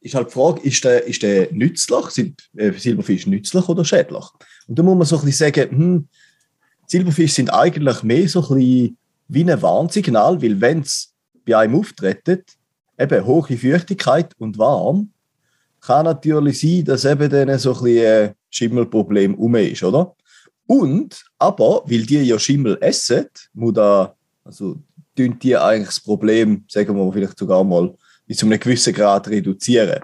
ist 0.00 0.14
halt 0.14 0.28
die 0.28 0.32
Frage, 0.32 0.60
ist 0.62 0.84
der, 0.84 1.04
ist 1.04 1.22
der 1.22 1.52
nützlich? 1.52 2.06
Sind 2.06 2.50
äh, 2.56 2.72
Silberfisch 2.72 3.26
nützlich 3.26 3.68
oder 3.68 3.84
schädlich? 3.84 4.24
Und 4.66 4.78
da 4.78 4.82
muss 4.82 4.96
man 4.96 5.06
so 5.06 5.18
ein 5.18 5.24
bisschen 5.24 5.52
sagen, 5.52 5.70
hm, 5.70 6.08
Silberfische 6.86 7.34
sind 7.34 7.52
eigentlich 7.52 8.02
mehr 8.02 8.28
so 8.28 8.40
ein 8.42 8.58
bisschen 8.58 8.98
wie 9.28 9.50
ein 9.50 9.62
Warnsignal, 9.62 10.42
weil 10.42 10.60
wenn 10.60 10.80
es 10.80 11.14
bei 11.46 11.56
einem 11.56 11.76
auftreten, 11.76 12.42
eben 12.98 13.24
hohe 13.24 13.56
Feuchtigkeit 13.56 14.34
und 14.38 14.58
warm, 14.58 15.12
kann 15.80 16.04
natürlich 16.04 16.60
sein, 16.60 16.84
dass 16.84 17.04
eben 17.04 17.30
dann 17.30 17.58
so 17.58 17.74
ein 17.74 17.98
ein 17.98 18.34
Schimmelproblem 18.50 19.34
um 19.34 19.54
ist, 19.54 19.82
oder? 19.82 20.14
Und, 20.66 21.24
aber, 21.38 21.82
weil 21.86 22.02
die 22.02 22.22
ja 22.22 22.38
Schimmel 22.38 22.78
essen, 22.80 23.26
muss 23.54 23.74
da, 23.74 24.14
also, 24.44 24.76
tun 25.16 25.38
die 25.38 25.56
eigentlich 25.56 25.88
das 25.88 26.00
Problem, 26.00 26.64
sagen 26.68 26.96
wir 26.96 27.12
vielleicht 27.12 27.38
sogar 27.38 27.64
mal, 27.64 27.94
bis 28.26 28.38
zu 28.38 28.46
einem 28.46 28.60
gewissen 28.60 28.94
Grad 28.94 29.28
reduzieren. 29.28 30.00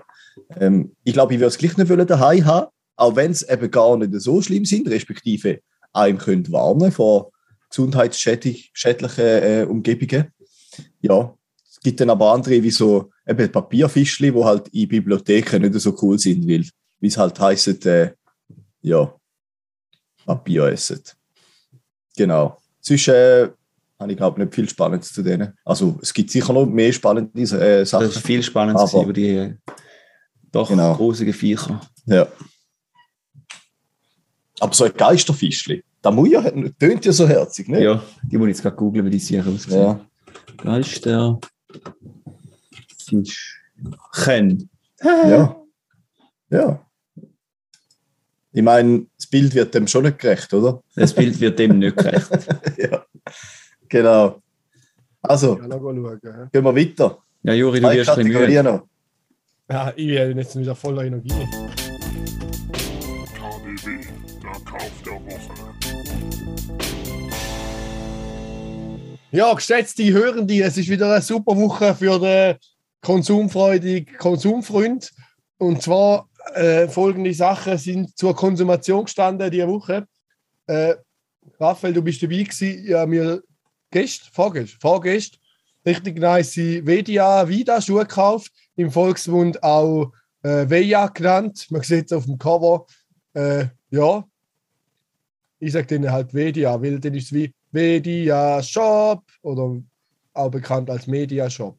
Ähm, 0.56 0.92
ich 1.04 1.12
glaube, 1.12 1.34
ich 1.34 1.40
würde 1.40 1.48
es 1.48 1.58
gleich 1.58 1.76
nicht 1.76 2.10
daheim 2.10 2.44
haben, 2.44 2.66
auch 2.96 3.14
wenn 3.14 3.30
es 3.30 3.48
eben 3.48 3.70
gar 3.70 3.96
nicht 3.96 4.12
so 4.20 4.42
schlimm 4.42 4.64
sind, 4.64 4.88
respektive 4.88 5.60
einem 5.92 6.18
können 6.18 6.50
warnen 6.50 6.92
vor 6.92 7.30
gesundheitsschädlichen 7.70 9.24
äh, 9.24 9.66
Umgebungen. 9.68 10.32
Ja, 11.00 11.34
es 11.76 11.80
gibt 11.82 12.00
dann 12.00 12.10
aber 12.10 12.32
andere 12.32 12.62
wie 12.62 12.70
so 12.70 13.10
eben 13.26 13.52
Papierfischli, 13.52 14.32
die 14.32 14.44
halt 14.44 14.68
in 14.68 14.88
Bibliotheken 14.88 15.60
nicht 15.60 15.74
so 15.80 15.94
cool 16.02 16.18
sind, 16.18 16.48
weil 16.48 16.64
wie 17.00 17.06
es 17.08 17.18
halt 17.18 17.38
heisst, 17.38 17.84
äh, 17.86 18.12
ja, 18.80 19.14
Papier 20.24 20.64
essen. 20.64 21.02
Genau. 22.16 22.56
Sonst 22.80 23.08
äh, 23.08 23.48
habe 23.98 24.10
ich 24.12 24.16
glaube 24.16 24.40
nicht 24.40 24.54
viel 24.54 24.68
Spannendes 24.68 25.12
zu 25.12 25.22
denen. 25.22 25.52
Also 25.64 25.98
es 26.02 26.12
gibt 26.14 26.30
sicher 26.30 26.52
noch 26.52 26.66
mehr 26.66 26.92
spannende 26.92 27.40
äh, 27.42 27.84
Sachen. 27.84 28.06
Das 28.06 28.16
ist 28.16 28.26
viel 28.26 28.42
spannender 28.42 28.80
Aber- 28.82 29.02
über 29.02 29.12
die 29.12 29.28
äh, 29.28 29.54
doch 30.52 30.68
Genau. 30.70 30.94
grusigen 30.94 31.34
Viecher. 31.34 31.80
Ja. 32.06 32.26
Aber 34.60 34.72
so 34.74 34.84
ein 34.84 34.92
Geisterfischli, 34.96 35.84
Muja 36.10 36.42
hat, 36.42 36.54
tönt 36.78 37.04
ja 37.04 37.12
so 37.12 37.26
herzig, 37.28 37.68
ne? 37.68 37.82
Ja, 37.82 38.02
die 38.22 38.38
muss 38.38 38.46
ich 38.46 38.54
jetzt 38.54 38.62
gerade 38.62 38.76
googeln, 38.76 39.04
wie 39.04 39.10
die 39.10 39.18
sicher 39.18 39.44
aussieht. 39.46 39.72
Ja. 39.72 40.00
Geister. 40.56 41.38
Chen. 44.12 44.68
Ja. 45.02 45.56
Ja. 46.50 46.82
Ich 48.52 48.62
meine, 48.62 49.06
das 49.18 49.26
Bild 49.26 49.54
wird 49.54 49.74
dem 49.74 49.86
schon 49.86 50.04
nicht 50.04 50.18
gerecht, 50.18 50.52
oder? 50.54 50.82
Das 50.94 51.12
Bild 51.14 51.38
wird 51.40 51.58
dem 51.58 51.78
nicht 51.78 51.96
gerecht. 51.98 52.30
ja. 52.78 53.04
Genau. 53.88 54.42
Also, 55.22 55.58
Ja, 55.58 55.66
noch 55.68 55.80
schauen. 55.80 56.20
ja. 56.22 56.44
gehen 56.46 56.64
wir 56.64 56.74
weiter. 56.76 57.18
Ja, 57.42 57.52
Juri, 57.52 57.80
du 57.80 57.90
wirst 57.90 58.10
ein 58.10 58.24
bisschen 58.24 58.40
müde. 58.40 58.82
Ja, 59.68 59.92
ich 59.96 60.06
bin 60.06 60.38
jetzt 60.38 60.56
wieder 60.58 60.74
voller 60.74 61.04
Energie. 61.04 61.28
KDW, 63.34 64.06
der 64.42 64.52
Kauf 64.64 64.90
der 65.04 65.12
Woche. 65.14 65.54
Ja, 69.37 69.53
geschätzte 69.53 70.11
Hörende, 70.14 70.62
es 70.62 70.78
ist 70.78 70.89
wieder 70.89 71.12
eine 71.12 71.20
super 71.20 71.55
Woche 71.59 71.95
für 71.95 72.18
den 72.18 72.57
konsumfreudigen 73.03 74.16
Konsumfreund. 74.16 75.12
Und 75.59 75.82
zwar 75.82 76.30
äh, 76.55 76.89
folgende 76.89 77.34
Sachen 77.34 77.76
sind 77.76 78.16
zur 78.16 78.34
Konsumation 78.34 79.05
gestanden 79.05 79.51
diese 79.51 79.68
Woche. 79.68 80.09
Äh, 80.66 80.95
Raphael, 81.61 81.93
du 81.93 82.01
bist 82.01 82.22
dabei 82.22 82.45
gewesen. 82.45 82.87
Ja, 82.87 83.05
mir 83.05 83.43
gestern, 83.91 84.30
vorgestern, 84.32 84.80
vorgestern 84.80 85.39
richtig 85.84 86.18
nice 86.18 86.57
Vedia 86.57 87.47
Vida 87.47 87.82
Schuhe 87.82 88.07
gekauft. 88.07 88.51
Im 88.74 88.91
Volksmund 88.91 89.62
auch 89.62 90.14
äh, 90.45 90.66
Veja 90.66 91.09
genannt. 91.09 91.66
Man 91.68 91.82
sieht 91.82 92.07
es 92.07 92.12
auf 92.12 92.24
dem 92.24 92.39
Cover. 92.39 92.87
Äh, 93.34 93.66
ja, 93.91 94.24
ich 95.59 95.72
sage 95.72 95.89
denen 95.89 96.11
halt 96.11 96.32
Vedia, 96.32 96.80
weil 96.80 96.99
dann 97.01 97.12
ist 97.12 97.26
es 97.26 97.32
wie 97.34 97.53
Media 97.76 98.62
Shop 98.62 99.22
oder 99.42 99.76
auch 100.32 100.50
bekannt 100.50 100.88
als 100.88 101.06
Media 101.06 101.50
Shop. 101.50 101.76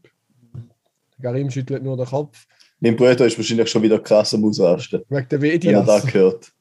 Karim 1.21 1.49
schüttelt 1.49 1.81
nur 1.83 1.97
den 1.97 2.05
Kopf 2.05 2.45
Mein 2.79 2.95
Bruder 2.95 3.25
ist 3.25 3.37
wahrscheinlich 3.37 3.69
schon 3.71 3.81
wieder 3.81 3.97
krass 3.99 4.33
am 4.35 4.45
Ausrasten, 4.45 5.01
wegen 5.09 5.27
der 5.29 5.41
wenn 5.41 5.49
er 5.49 5.53
Medias. 5.55 5.85
das 5.87 6.05
gehört. 6.05 6.51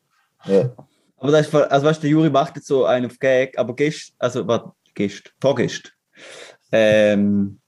Ja. 0.46 0.70
Aber 1.18 1.32
das 1.32 1.46
ist, 1.48 1.54
also 1.54 1.86
weißt 1.86 1.98
du, 1.98 2.02
der 2.02 2.10
Juri 2.10 2.30
macht 2.30 2.56
jetzt 2.56 2.66
so 2.66 2.86
einen 2.86 3.06
auf 3.06 3.18
Gag, 3.18 3.58
aber 3.58 3.74
gestern, 3.76 4.14
also 4.18 4.46
warte, 4.46 4.70
gestern, 4.94 5.32
vorgestern, 5.40 5.92
ähm, 6.72 7.58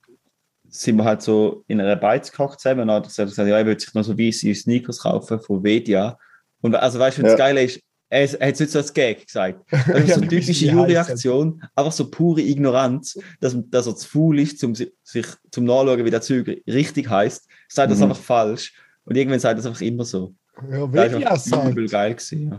sind 0.71 0.97
wir 0.97 1.05
halt 1.05 1.21
so 1.21 1.65
in 1.67 1.81
einer 1.81 1.97
Beiz 1.97 2.31
gekocht 2.31 2.61
zusammen 2.61 2.83
und 2.83 2.89
dann 2.89 3.03
hat 3.03 3.19
er 3.19 3.25
gesagt, 3.27 3.49
ja, 3.49 3.59
er 3.59 3.67
würde 3.67 3.81
sich 3.81 3.93
noch 3.93 4.05
so 4.05 4.19
weiße 4.19 4.55
Sneakers 4.55 5.01
kaufen 5.01 5.39
von 5.41 5.63
Vedia. 5.63 6.19
Und 6.63 6.75
also 6.75 6.99
weißt 6.99 7.19
du, 7.19 7.23
was 7.23 7.31
Ja. 7.33 7.37
das 7.37 7.39
Geile 7.39 7.63
ist, 7.63 7.81
er 8.11 8.41
er 8.41 8.47
hat 8.49 8.55
es 8.55 8.61
nicht 8.61 8.73
so 8.73 8.79
als 8.79 8.93
Gag 8.93 9.27
gesagt. 9.27 9.61
Das 9.71 10.01
ist 10.05 10.09
so 10.15 10.21
eine 10.21 10.29
typische 10.29 10.67
wie 10.67 10.71
Juri-Aktion, 10.71 11.63
einfach 11.75 11.93
so 11.93 12.11
pure 12.11 12.41
Ignoranz, 12.41 13.19
dass, 13.41 13.57
dass 13.71 13.87
er 13.87 13.97
zu 13.97 14.09
faul 14.09 14.39
ist, 14.41 14.63
um 14.65 14.75
si- 14.75 14.93
sich 15.03 15.27
zum 15.51 15.65
Nachschauen, 15.65 16.05
wie 16.05 16.11
der 16.11 16.21
Zeug 16.23 16.63
richtig 16.67 17.09
heißt. 17.09 17.47
Sagt 17.69 17.91
das 17.91 17.99
Mhm. 17.99 18.05
einfach 18.05 18.17
falsch. 18.23 18.73
Und 19.05 19.17
irgendwann 19.17 19.41
sagt 19.41 19.59
es 19.59 19.67
einfach 19.67 19.81
immer 19.83 20.05
so. 20.05 20.35
Ja, 20.71 20.87
Das 20.87 21.13
war 21.23 21.39
sagt. 21.39 21.71
übel 21.71 21.89
geil 21.89 22.15
gewesen, 22.15 22.51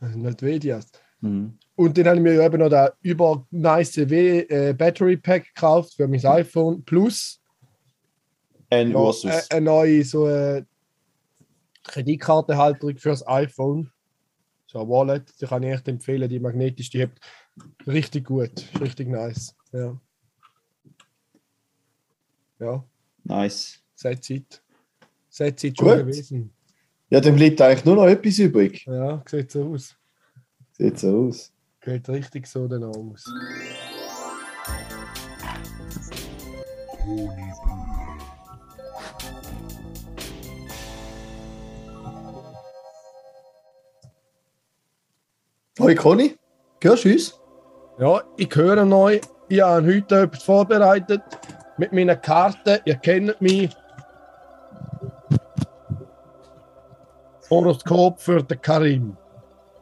ja. 0.00 0.08
Nicht 0.08 0.42
Medias. 0.42 0.86
Mhm. 1.20 1.58
Und 1.76 1.96
dann 1.98 2.06
habe 2.06 2.16
ich 2.16 2.22
mir 2.22 2.40
eben 2.44 2.58
noch 2.60 2.68
den 2.70 2.88
über 3.02 3.46
nice 3.50 3.96
W 3.96 4.40
äh, 4.40 4.72
Battery 4.74 5.16
Pack 5.16 5.46
gekauft 5.54 5.94
für 5.94 6.08
mein 6.08 6.24
iPhone 6.24 6.82
Plus. 6.84 7.40
Ein 8.70 8.90
Ja, 8.92 8.96
Ursus. 8.96 9.30
äh, 9.30 9.42
eine 9.56 9.64
neue 9.66 10.02
so 10.04 10.26
äh, 10.28 10.64
Kreditkartenhalterung 11.84 12.96
fürs 12.96 13.26
iPhone. 13.26 13.91
So 14.72 14.80
ein 14.80 14.88
Wallet, 14.88 15.38
die 15.38 15.44
kann 15.44 15.62
ich 15.64 15.70
echt 15.74 15.86
empfehlen, 15.86 16.30
die 16.30 16.40
magnetisch, 16.40 16.88
die 16.88 17.00
hebt 17.00 17.20
richtig 17.86 18.24
gut, 18.24 18.64
richtig 18.80 19.06
nice. 19.06 19.54
Ja. 19.70 20.00
Ja, 22.58 22.82
Nice. 23.22 23.82
seit 23.94 24.24
Zeit. 24.24 24.62
Seit 25.28 25.60
Zeit 25.60 25.76
schon 25.76 25.88
Gut. 25.88 25.96
gewesen. 25.98 26.54
ja, 27.10 27.20
dann 27.20 27.36
bleibt 27.36 27.60
eigentlich 27.60 27.84
nur 27.84 27.96
noch 27.96 28.06
etwas 28.06 28.38
übrig. 28.38 28.86
Ja, 28.86 29.22
sieht 29.26 29.50
so 29.50 29.74
aus. 29.74 29.94
Sieht 30.78 30.98
so 30.98 31.26
aus. 31.28 31.52
Geht 31.82 32.08
richtig 32.08 32.46
so 32.46 32.66
dann 32.66 32.84
aus. 32.84 33.26
Hoi 45.82 45.96
Conny, 45.96 46.36
hörst 46.80 47.04
du 47.04 47.10
uns? 47.10 47.40
Ja, 47.98 48.22
ich 48.36 48.54
höre 48.54 48.84
neu. 48.84 49.18
Ich 49.48 49.60
habe 49.60 49.84
heute 49.84 50.20
etwas 50.20 50.44
vorbereitet 50.44 51.22
mit 51.76 51.92
meiner 51.92 52.14
Karte. 52.14 52.80
Ihr 52.84 52.94
kennt 52.94 53.40
mich. 53.40 53.68
Horoskop 57.50 58.20
für 58.20 58.44
den 58.44 58.62
Karim. 58.62 59.16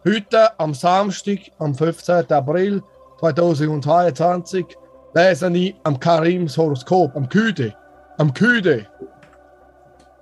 Heute 0.09 0.59
am 0.59 0.73
Samstag, 0.73 1.41
am 1.59 1.75
15. 1.75 2.33
April 2.33 2.83
2022, 3.19 4.65
lese 5.13 5.53
ich 5.53 5.75
am 5.83 6.01
Karims 6.01 6.57
Horoskop, 6.57 7.15
am 7.15 7.29
Küde. 7.29 7.75
Am 8.17 8.33
Küde. 8.33 8.87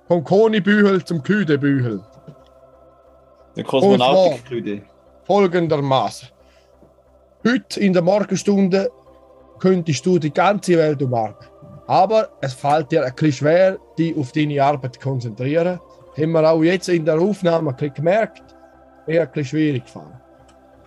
Vom 0.09 0.25
Konibühel 0.25 1.05
zum 1.05 1.23
Küdebühel. 1.23 2.01
Der 3.55 3.63
Kosmonautik-Krüde. 3.63 4.81
Folgendermaßen. 5.29 6.27
Heute 7.47 7.79
in 7.79 7.93
der 7.93 8.01
Morgenstunde 8.01 8.89
könntest 9.59 10.03
du 10.03 10.17
die 10.17 10.33
ganze 10.33 10.75
Welt 10.75 11.03
umarmen. 11.03 11.35
Aber 11.85 12.29
es 12.41 12.53
fällt 12.53 12.91
dir 12.91 13.05
ein 13.05 13.13
bisschen 13.13 13.33
schwer, 13.33 13.77
dich 13.99 14.17
auf 14.17 14.31
deine 14.31 14.63
Arbeit 14.63 14.95
zu 14.95 15.01
konzentrieren. 15.01 15.79
Haben 16.17 16.31
wir 16.31 16.49
auch 16.49 16.63
jetzt 16.63 16.89
in 16.89 17.05
der 17.05 17.21
Aufnahme 17.21 17.69
ein 17.69 17.75
bisschen 17.75 17.93
gemerkt, 17.93 18.55
eher 19.05 19.21
ein 19.21 19.27
bisschen 19.31 19.45
schwierig 19.45 19.85
gefallen. 19.85 20.19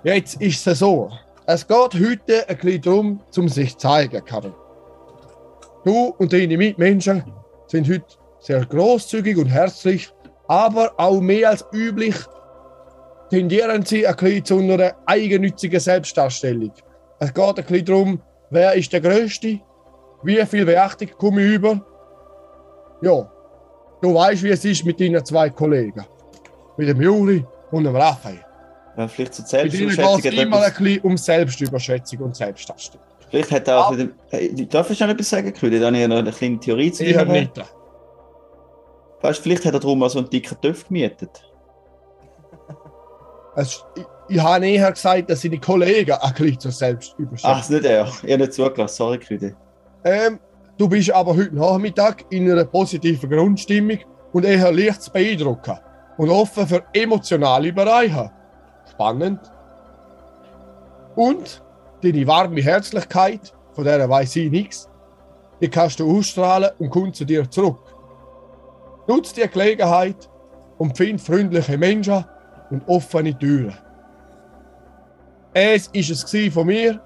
Jetzt 0.03 0.43
ist 0.43 0.66
es 0.66 0.80
so. 0.80 1.09
Es 1.47 1.64
geht 1.64 1.95
heute 1.95 2.49
ein 2.49 2.57
bisschen 2.57 2.82
darum, 2.82 3.20
um 3.36 3.49
sich 3.49 3.70
zu 3.72 3.78
zeigen, 3.78 4.24
Karin. 4.24 4.55
Du 5.84 6.14
und 6.18 6.32
deine 6.32 6.57
Mitmenschen 6.57 7.22
sind 7.68 7.88
heute 7.88 8.07
sehr 8.40 8.66
großzügig 8.66 9.36
und 9.36 9.47
herzlich, 9.47 10.12
aber 10.49 10.93
auch 10.97 11.20
mehr 11.20 11.51
als 11.51 11.64
üblich 11.72 12.16
tendieren 13.32 13.82
sie 13.82 14.06
ein 14.06 14.14
bisschen 14.16 14.44
zu 14.44 14.58
einer 14.58 14.92
eigennützigen 15.06 15.80
Selbstdarstellung. 15.80 16.70
Es 17.18 17.32
geht 17.32 17.44
ein 17.44 17.54
bisschen 17.64 17.84
darum, 17.86 18.20
wer 18.50 18.74
ist 18.74 18.92
der 18.92 19.00
Größte, 19.00 19.58
wie 20.22 20.46
viel 20.46 20.66
Beachtung 20.66 21.08
komme 21.18 21.42
ich 21.42 21.54
über. 21.54 21.80
Ja, 23.00 23.30
du 24.02 24.14
weißt, 24.14 24.42
wie 24.42 24.50
es 24.50 24.64
ist 24.66 24.84
mit 24.84 25.00
deinen 25.00 25.24
zwei 25.24 25.48
Kollegen. 25.48 26.04
Mit 26.76 26.88
dem 26.88 27.00
Juri 27.00 27.42
und 27.70 27.84
dem 27.84 27.96
Raphael. 27.96 28.44
Ja, 28.98 29.08
vielleicht 29.08 29.32
zur 29.34 29.44
geht 29.44 29.50
Selbstüberschätzung. 29.50 30.18
es 30.18 30.26
hat 30.26 30.32
immer 30.34 30.56
ein 30.58 30.62
etwas- 30.64 30.78
bisschen 30.78 31.00
um 31.02 31.16
Selbstüberschätzung 31.16 32.18
und 32.20 32.36
Selbstdarstellung. 32.36 33.06
Vielleicht 33.30 33.50
hat 33.50 33.66
er 33.66 33.78
auch 33.78 33.90
mit 33.92 34.00
dem. 34.00 34.12
Hey, 34.28 34.68
Darf 34.68 34.90
ich 34.90 35.00
noch 35.00 35.08
etwas 35.08 35.30
sagen, 35.30 35.54
Krüde? 35.54 35.80
Da 35.80 35.86
habe 35.86 35.96
ich 35.96 36.06
noch 36.06 36.18
eine 36.18 36.30
kleine 36.32 36.60
Theorie 36.60 36.92
zu 36.92 37.02
dir. 37.02 37.24
nicht. 37.24 37.52
Weißt 39.22 39.38
du, 39.38 39.42
vielleicht 39.42 39.64
hat 39.64 39.72
er 39.72 39.80
darum 39.80 39.98
mal 40.00 40.10
so 40.10 40.18
einen 40.18 40.28
dicken 40.28 40.60
Töpf 40.60 40.86
gemietet. 40.86 41.30
Es, 43.55 43.84
ich, 43.94 44.05
ich 44.28 44.40
habe 44.40 44.66
eher 44.66 44.90
gesagt, 44.90 45.30
dass 45.30 45.42
seine 45.42 45.59
Kollegen 45.59 46.12
ein 46.12 46.34
bisschen 46.34 46.61
zur 46.61 46.70
Ach, 46.70 46.74
Selbstüberschätzung 46.74 47.61
ist 47.61 47.70
nicht 47.70 47.84
er. 47.84 48.07
Ich 48.07 48.22
habe 48.22 48.38
nicht 48.38 48.53
zugelassen. 48.55 48.96
Sorry, 48.96 49.18
Krüde. 49.18 49.55
Ähm, 50.05 50.38
du 50.78 50.88
bist 50.88 51.11
aber 51.11 51.36
heute 51.36 51.55
Nachmittag 51.55 52.24
in 52.30 52.50
einer 52.50 52.64
positiven 52.64 53.28
Grundstimmung 53.28 53.98
und 54.32 54.44
eher 54.44 54.72
leicht 54.72 55.03
zu 55.03 55.12
beeindrucken 55.12 55.78
und 56.16 56.30
offen 56.30 56.66
für 56.66 56.82
emotionale 56.92 57.72
Bereiche. 57.72 58.30
Spannend. 58.90 59.40
Und 61.14 61.62
deine 62.03 62.26
warme 62.26 62.61
Herzlichkeit, 62.62 63.53
von 63.72 63.84
der 63.84 64.09
weiß 64.09 64.36
ich 64.36 64.50
nichts, 64.50 64.88
die 65.61 65.68
kannst 65.68 66.00
du 66.00 66.18
ausstrahlen 66.18 66.70
und 66.78 66.90
kommt 66.90 67.16
zu 67.16 67.24
dir 67.24 67.48
zurück. 67.50 67.78
Nutz 69.07 69.32
die 69.32 69.46
Gelegenheit 69.48 70.28
und 70.78 70.96
find 70.96 71.20
freundliche 71.20 71.76
Menschen 71.76 72.24
und 72.72 72.82
offene 72.88 73.38
Türen. 73.38 73.74
Es 75.52 75.88
ist 75.88 76.10
es 76.10 76.52
von 76.52 76.66
mir. 76.66 76.98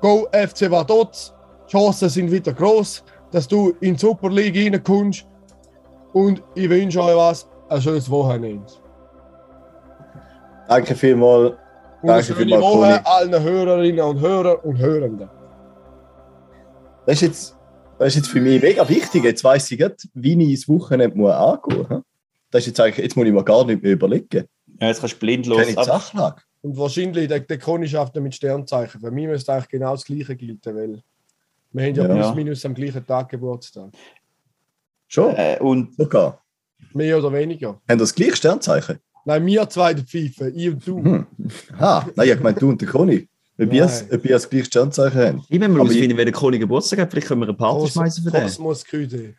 Go 0.00 0.26
FC 0.32 0.70
Vaduz. 0.70 1.34
Die 1.66 1.72
Chancen 1.72 2.08
sind 2.08 2.30
wieder 2.30 2.52
groß, 2.52 3.04
dass 3.30 3.46
du 3.46 3.74
in 3.80 3.94
die 3.94 4.00
Super 4.00 4.30
League 4.30 4.56
reinkommst. 4.56 5.26
Und 6.12 6.42
ich 6.54 6.70
wünsche 6.70 7.02
euch 7.02 7.16
was, 7.16 7.48
ein 7.68 7.82
schönes 7.82 8.08
Wochenende. 8.10 8.64
Danke 10.68 10.94
vielmals. 10.94 11.54
Danke 12.02 12.34
vielmals. 12.34 12.62
Woche 12.62 13.06
allen 13.06 13.42
Hörerinnen 13.42 14.04
und 14.04 14.20
Hörer 14.20 14.64
und 14.64 14.78
Hörenden. 14.78 15.28
Das 17.06 17.16
ist 17.16 17.20
jetzt, 17.22 17.58
das 17.98 18.08
ist 18.08 18.16
jetzt 18.16 18.28
für 18.28 18.40
mich 18.40 18.62
mega 18.62 18.88
wichtig. 18.88 19.24
Jetzt 19.24 19.44
weiss 19.44 19.70
ich 19.70 19.78
gerade, 19.78 19.96
wie 20.14 20.52
ich 20.52 20.60
das 20.60 20.68
Wochenende 20.68 21.36
angehen 21.36 21.86
muss. 21.88 22.02
Das 22.50 22.62
ist 22.62 22.68
jetzt 22.68 22.80
eigentlich, 22.80 23.04
jetzt 23.04 23.16
muss 23.16 23.26
ich 23.26 23.32
mir 23.32 23.44
gar 23.44 23.66
nicht 23.66 23.82
mehr 23.82 23.92
überlegen. 23.92 24.46
Ja, 24.80 24.88
jetzt 24.88 25.00
kannst 25.00 25.14
du 25.16 25.18
blindlos. 25.20 25.58
Kenne 25.58 25.68
ich 25.70 25.74
die 25.76 25.80
Aber, 25.80 26.00
Sachlage? 26.00 26.42
Und 26.62 26.76
wahrscheinlich, 26.76 27.28
der, 27.28 27.40
der 27.40 27.58
Conny 27.58 27.86
schafft 27.88 28.14
mit 28.16 28.34
Sternzeichen. 28.34 29.00
Für 29.00 29.10
mich 29.10 29.26
müsste 29.26 29.52
eigentlich 29.52 29.68
genau 29.68 29.92
das 29.92 30.04
Gleiche 30.04 30.34
gelten, 30.34 30.74
weil 30.76 31.02
wir 31.72 31.84
haben 31.86 31.94
ja, 31.94 32.06
Ja. 32.08 32.14
plus 32.14 32.34
minus 32.34 32.64
am 32.64 32.74
gleichen 32.74 33.06
Tag 33.06 33.28
Geburtstag. 33.28 33.90
Schon? 35.08 35.34
Äh, 35.36 35.58
und 35.60 35.94
Sogar. 35.96 36.40
Mehr 36.92 37.18
oder 37.18 37.32
weniger. 37.32 37.80
Haben 37.88 37.98
das 37.98 38.14
gleiche 38.14 38.36
Sternzeichen? 38.36 38.98
Nein, 39.26 39.44
wir 39.46 39.68
zwei 39.68 39.94
der 39.94 40.04
Pfeife, 40.04 40.50
ich 40.50 40.68
und 40.68 40.86
du. 40.86 41.02
Hm. 41.02 41.26
Ah, 41.78 42.04
nein, 42.14 42.28
ich 42.28 42.40
meine 42.40 42.58
du 42.58 42.68
und 42.70 42.80
der 42.80 42.88
Conny. 42.88 43.28
Ob 43.58 43.72
ihr 43.72 43.82
das- 43.84 44.48
gleiche 44.50 44.64
Sternzeichen 44.66 45.18
habt. 45.20 45.44
ich 45.48 45.50
will 45.50 45.60
mal 45.60 45.66
Aber 45.80 45.84
herausfinden, 45.84 46.16
wer 46.16 46.24
der 46.24 46.34
Conny 46.34 46.58
Geburtstag 46.58 46.98
hat. 47.00 47.10
Vielleicht 47.10 47.28
können 47.28 47.40
wir 47.40 47.48
eine 47.48 47.56
Party 47.56 47.84
Kos- 47.84 47.92
schmeißen 47.92 48.24
für 48.24 48.30
den. 48.30 48.42
Kosmos 48.42 48.84
Küde. 48.84 49.34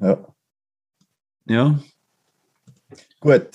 Ja. 0.00 0.18
Ja, 1.46 1.78
Gut. 3.20 3.48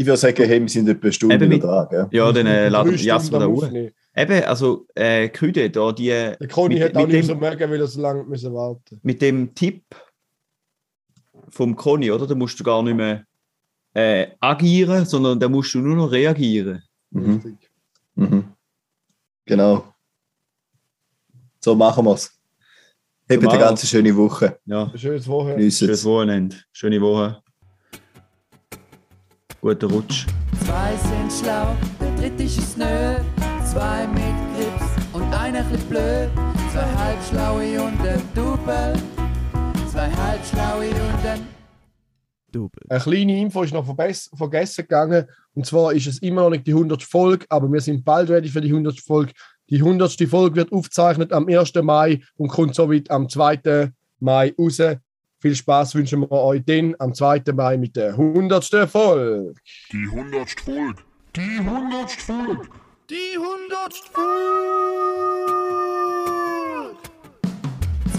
Ich 0.00 0.06
würde 0.06 0.16
sagen, 0.16 0.44
hey, 0.46 0.58
wir 0.62 0.66
sind 0.70 0.88
etwa 0.88 1.02
eine 1.02 1.12
Stunde 1.12 1.46
mit- 1.46 1.62
dran. 1.62 1.86
Gell? 1.90 2.08
ja 2.10 2.32
dann 2.32 2.46
äh, 2.46 2.70
laden 2.70 2.92
wir 2.92 2.98
Jas 2.98 3.26
Stunden 3.26 3.52
wieder 3.52 3.68
am 3.74 3.84
hoch. 3.84 3.92
Eben, 4.16 4.44
also 4.44 4.86
äh, 4.94 5.28
Küde, 5.28 5.68
da 5.68 5.92
die 5.92 6.06
Der 6.06 6.38
Conny 6.50 6.76
Mit- 6.76 6.84
hat 6.84 6.96
auch 6.96 7.06
nicht 7.06 7.16
dem- 7.18 7.22
so 7.26 7.34
mögen, 7.34 7.70
weil 7.70 7.80
er 7.80 7.86
so 7.86 8.00
lange 8.00 8.24
müssen 8.24 8.54
warten 8.54 8.98
mit 9.02 9.20
dem 9.20 9.54
Tipp 9.54 9.84
vom 11.50 11.76
Conny, 11.76 12.10
oder? 12.10 12.26
Da 12.26 12.34
musst 12.34 12.58
du 12.58 12.64
gar 12.64 12.82
nicht 12.82 12.96
mehr 12.96 13.26
äh, 13.92 14.28
agieren, 14.40 15.04
sondern 15.04 15.38
da 15.38 15.50
musst 15.50 15.74
du 15.74 15.80
nur 15.80 15.96
noch 15.96 16.10
reagieren. 16.10 16.82
Mhm. 17.10 17.32
Richtig. 17.34 17.70
Mhm. 18.14 18.44
Genau. 19.44 19.84
So 21.62 21.74
machen 21.74 22.06
wir 22.06 22.14
es. 22.14 22.32
Habt 23.30 23.42
So 23.42 23.48
eine 23.50 23.58
ganz 23.58 23.86
schöne 23.86 24.16
Woche. 24.16 24.58
Ja, 24.64 24.84
Ein 24.90 24.98
schönes 24.98 25.28
Wochenende. 25.28 25.70
Schönes 25.70 26.04
Wochenende, 26.06 26.56
schöne 26.72 27.00
Woche. 27.02 27.42
Guter 29.60 29.88
Rutsch. 29.88 30.26
Zwei 30.64 30.96
sind 30.96 31.30
schlau, 31.30 31.76
der 32.00 32.16
dritte 32.16 32.44
ist 32.44 32.78
nö. 32.78 33.16
Zwei 33.70 34.06
mit 34.06 34.56
Grips 34.56 34.86
und 35.12 35.34
einer 35.34 35.62
chli 35.64 35.76
blöd. 35.88 36.30
Zwei 36.72 36.86
halbschlaue 36.96 37.82
und 37.82 38.00
ein 38.00 38.22
Double. 38.34 38.94
Zwei 39.92 40.10
halbschlaue 40.10 40.88
und 40.88 41.26
ein 41.26 41.46
Double. 42.50 42.82
Eine 42.88 43.00
kleine 43.00 43.38
Info 43.38 43.62
ist 43.62 43.74
noch 43.74 43.84
vergessen 43.84 44.82
gegangen. 44.82 45.26
Und 45.52 45.66
zwar 45.66 45.92
ist 45.92 46.06
es 46.06 46.22
immer 46.22 46.40
noch 46.42 46.50
nicht 46.50 46.66
die 46.66 46.72
100. 46.72 47.02
Folge, 47.02 47.44
aber 47.50 47.70
wir 47.70 47.82
sind 47.82 48.02
bald 48.02 48.30
ready 48.30 48.48
für 48.48 48.62
die 48.62 48.70
100. 48.70 48.98
Folge. 48.98 49.32
Die 49.68 49.76
100. 49.76 50.22
Folge 50.26 50.56
wird 50.56 50.72
aufgezeichnet 50.72 51.34
am 51.34 51.46
1. 51.46 51.74
Mai 51.82 52.22
und 52.36 52.48
kommt 52.48 52.74
somit 52.74 53.10
am 53.10 53.28
2. 53.28 53.92
Mai 54.20 54.54
raus. 54.58 54.80
Viel 55.42 55.54
Spaß 55.54 55.94
wünschen 55.94 56.20
wir 56.20 56.30
euch 56.32 56.62
dann 56.66 56.94
am 56.98 57.14
2. 57.14 57.42
Mai 57.54 57.78
mit 57.78 57.96
der 57.96 58.10
100. 58.10 58.62
Folge. 58.90 59.54
Die 59.90 60.06
100. 60.12 60.50
Folge. 60.60 61.02
Die 61.34 61.58
100. 61.58 62.10
Folge. 62.10 62.68
Die 63.08 63.38
100. 63.38 64.10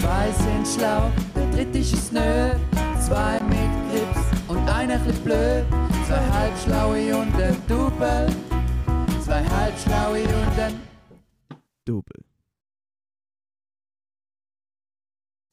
Zwei 0.00 0.32
sind 0.32 0.66
schlau, 0.66 1.12
der 1.36 1.50
dritte 1.52 1.78
ist 1.78 1.92
es 1.94 2.10
nö. 2.10 2.54
Zwei 3.00 3.38
mit 3.44 3.70
Grips 3.92 4.48
und 4.48 4.68
einer 4.68 4.98
chli 4.98 5.12
blöd. 5.22 5.64
Zwei 6.08 6.28
halbschlaue 6.32 7.16
und 7.16 7.34
ein 7.40 7.56
Double. 7.68 8.26
Zwei 9.24 9.44
halbschlaue 9.44 10.22
und 10.22 10.58
ein 10.58 10.80
Double. 11.84 12.31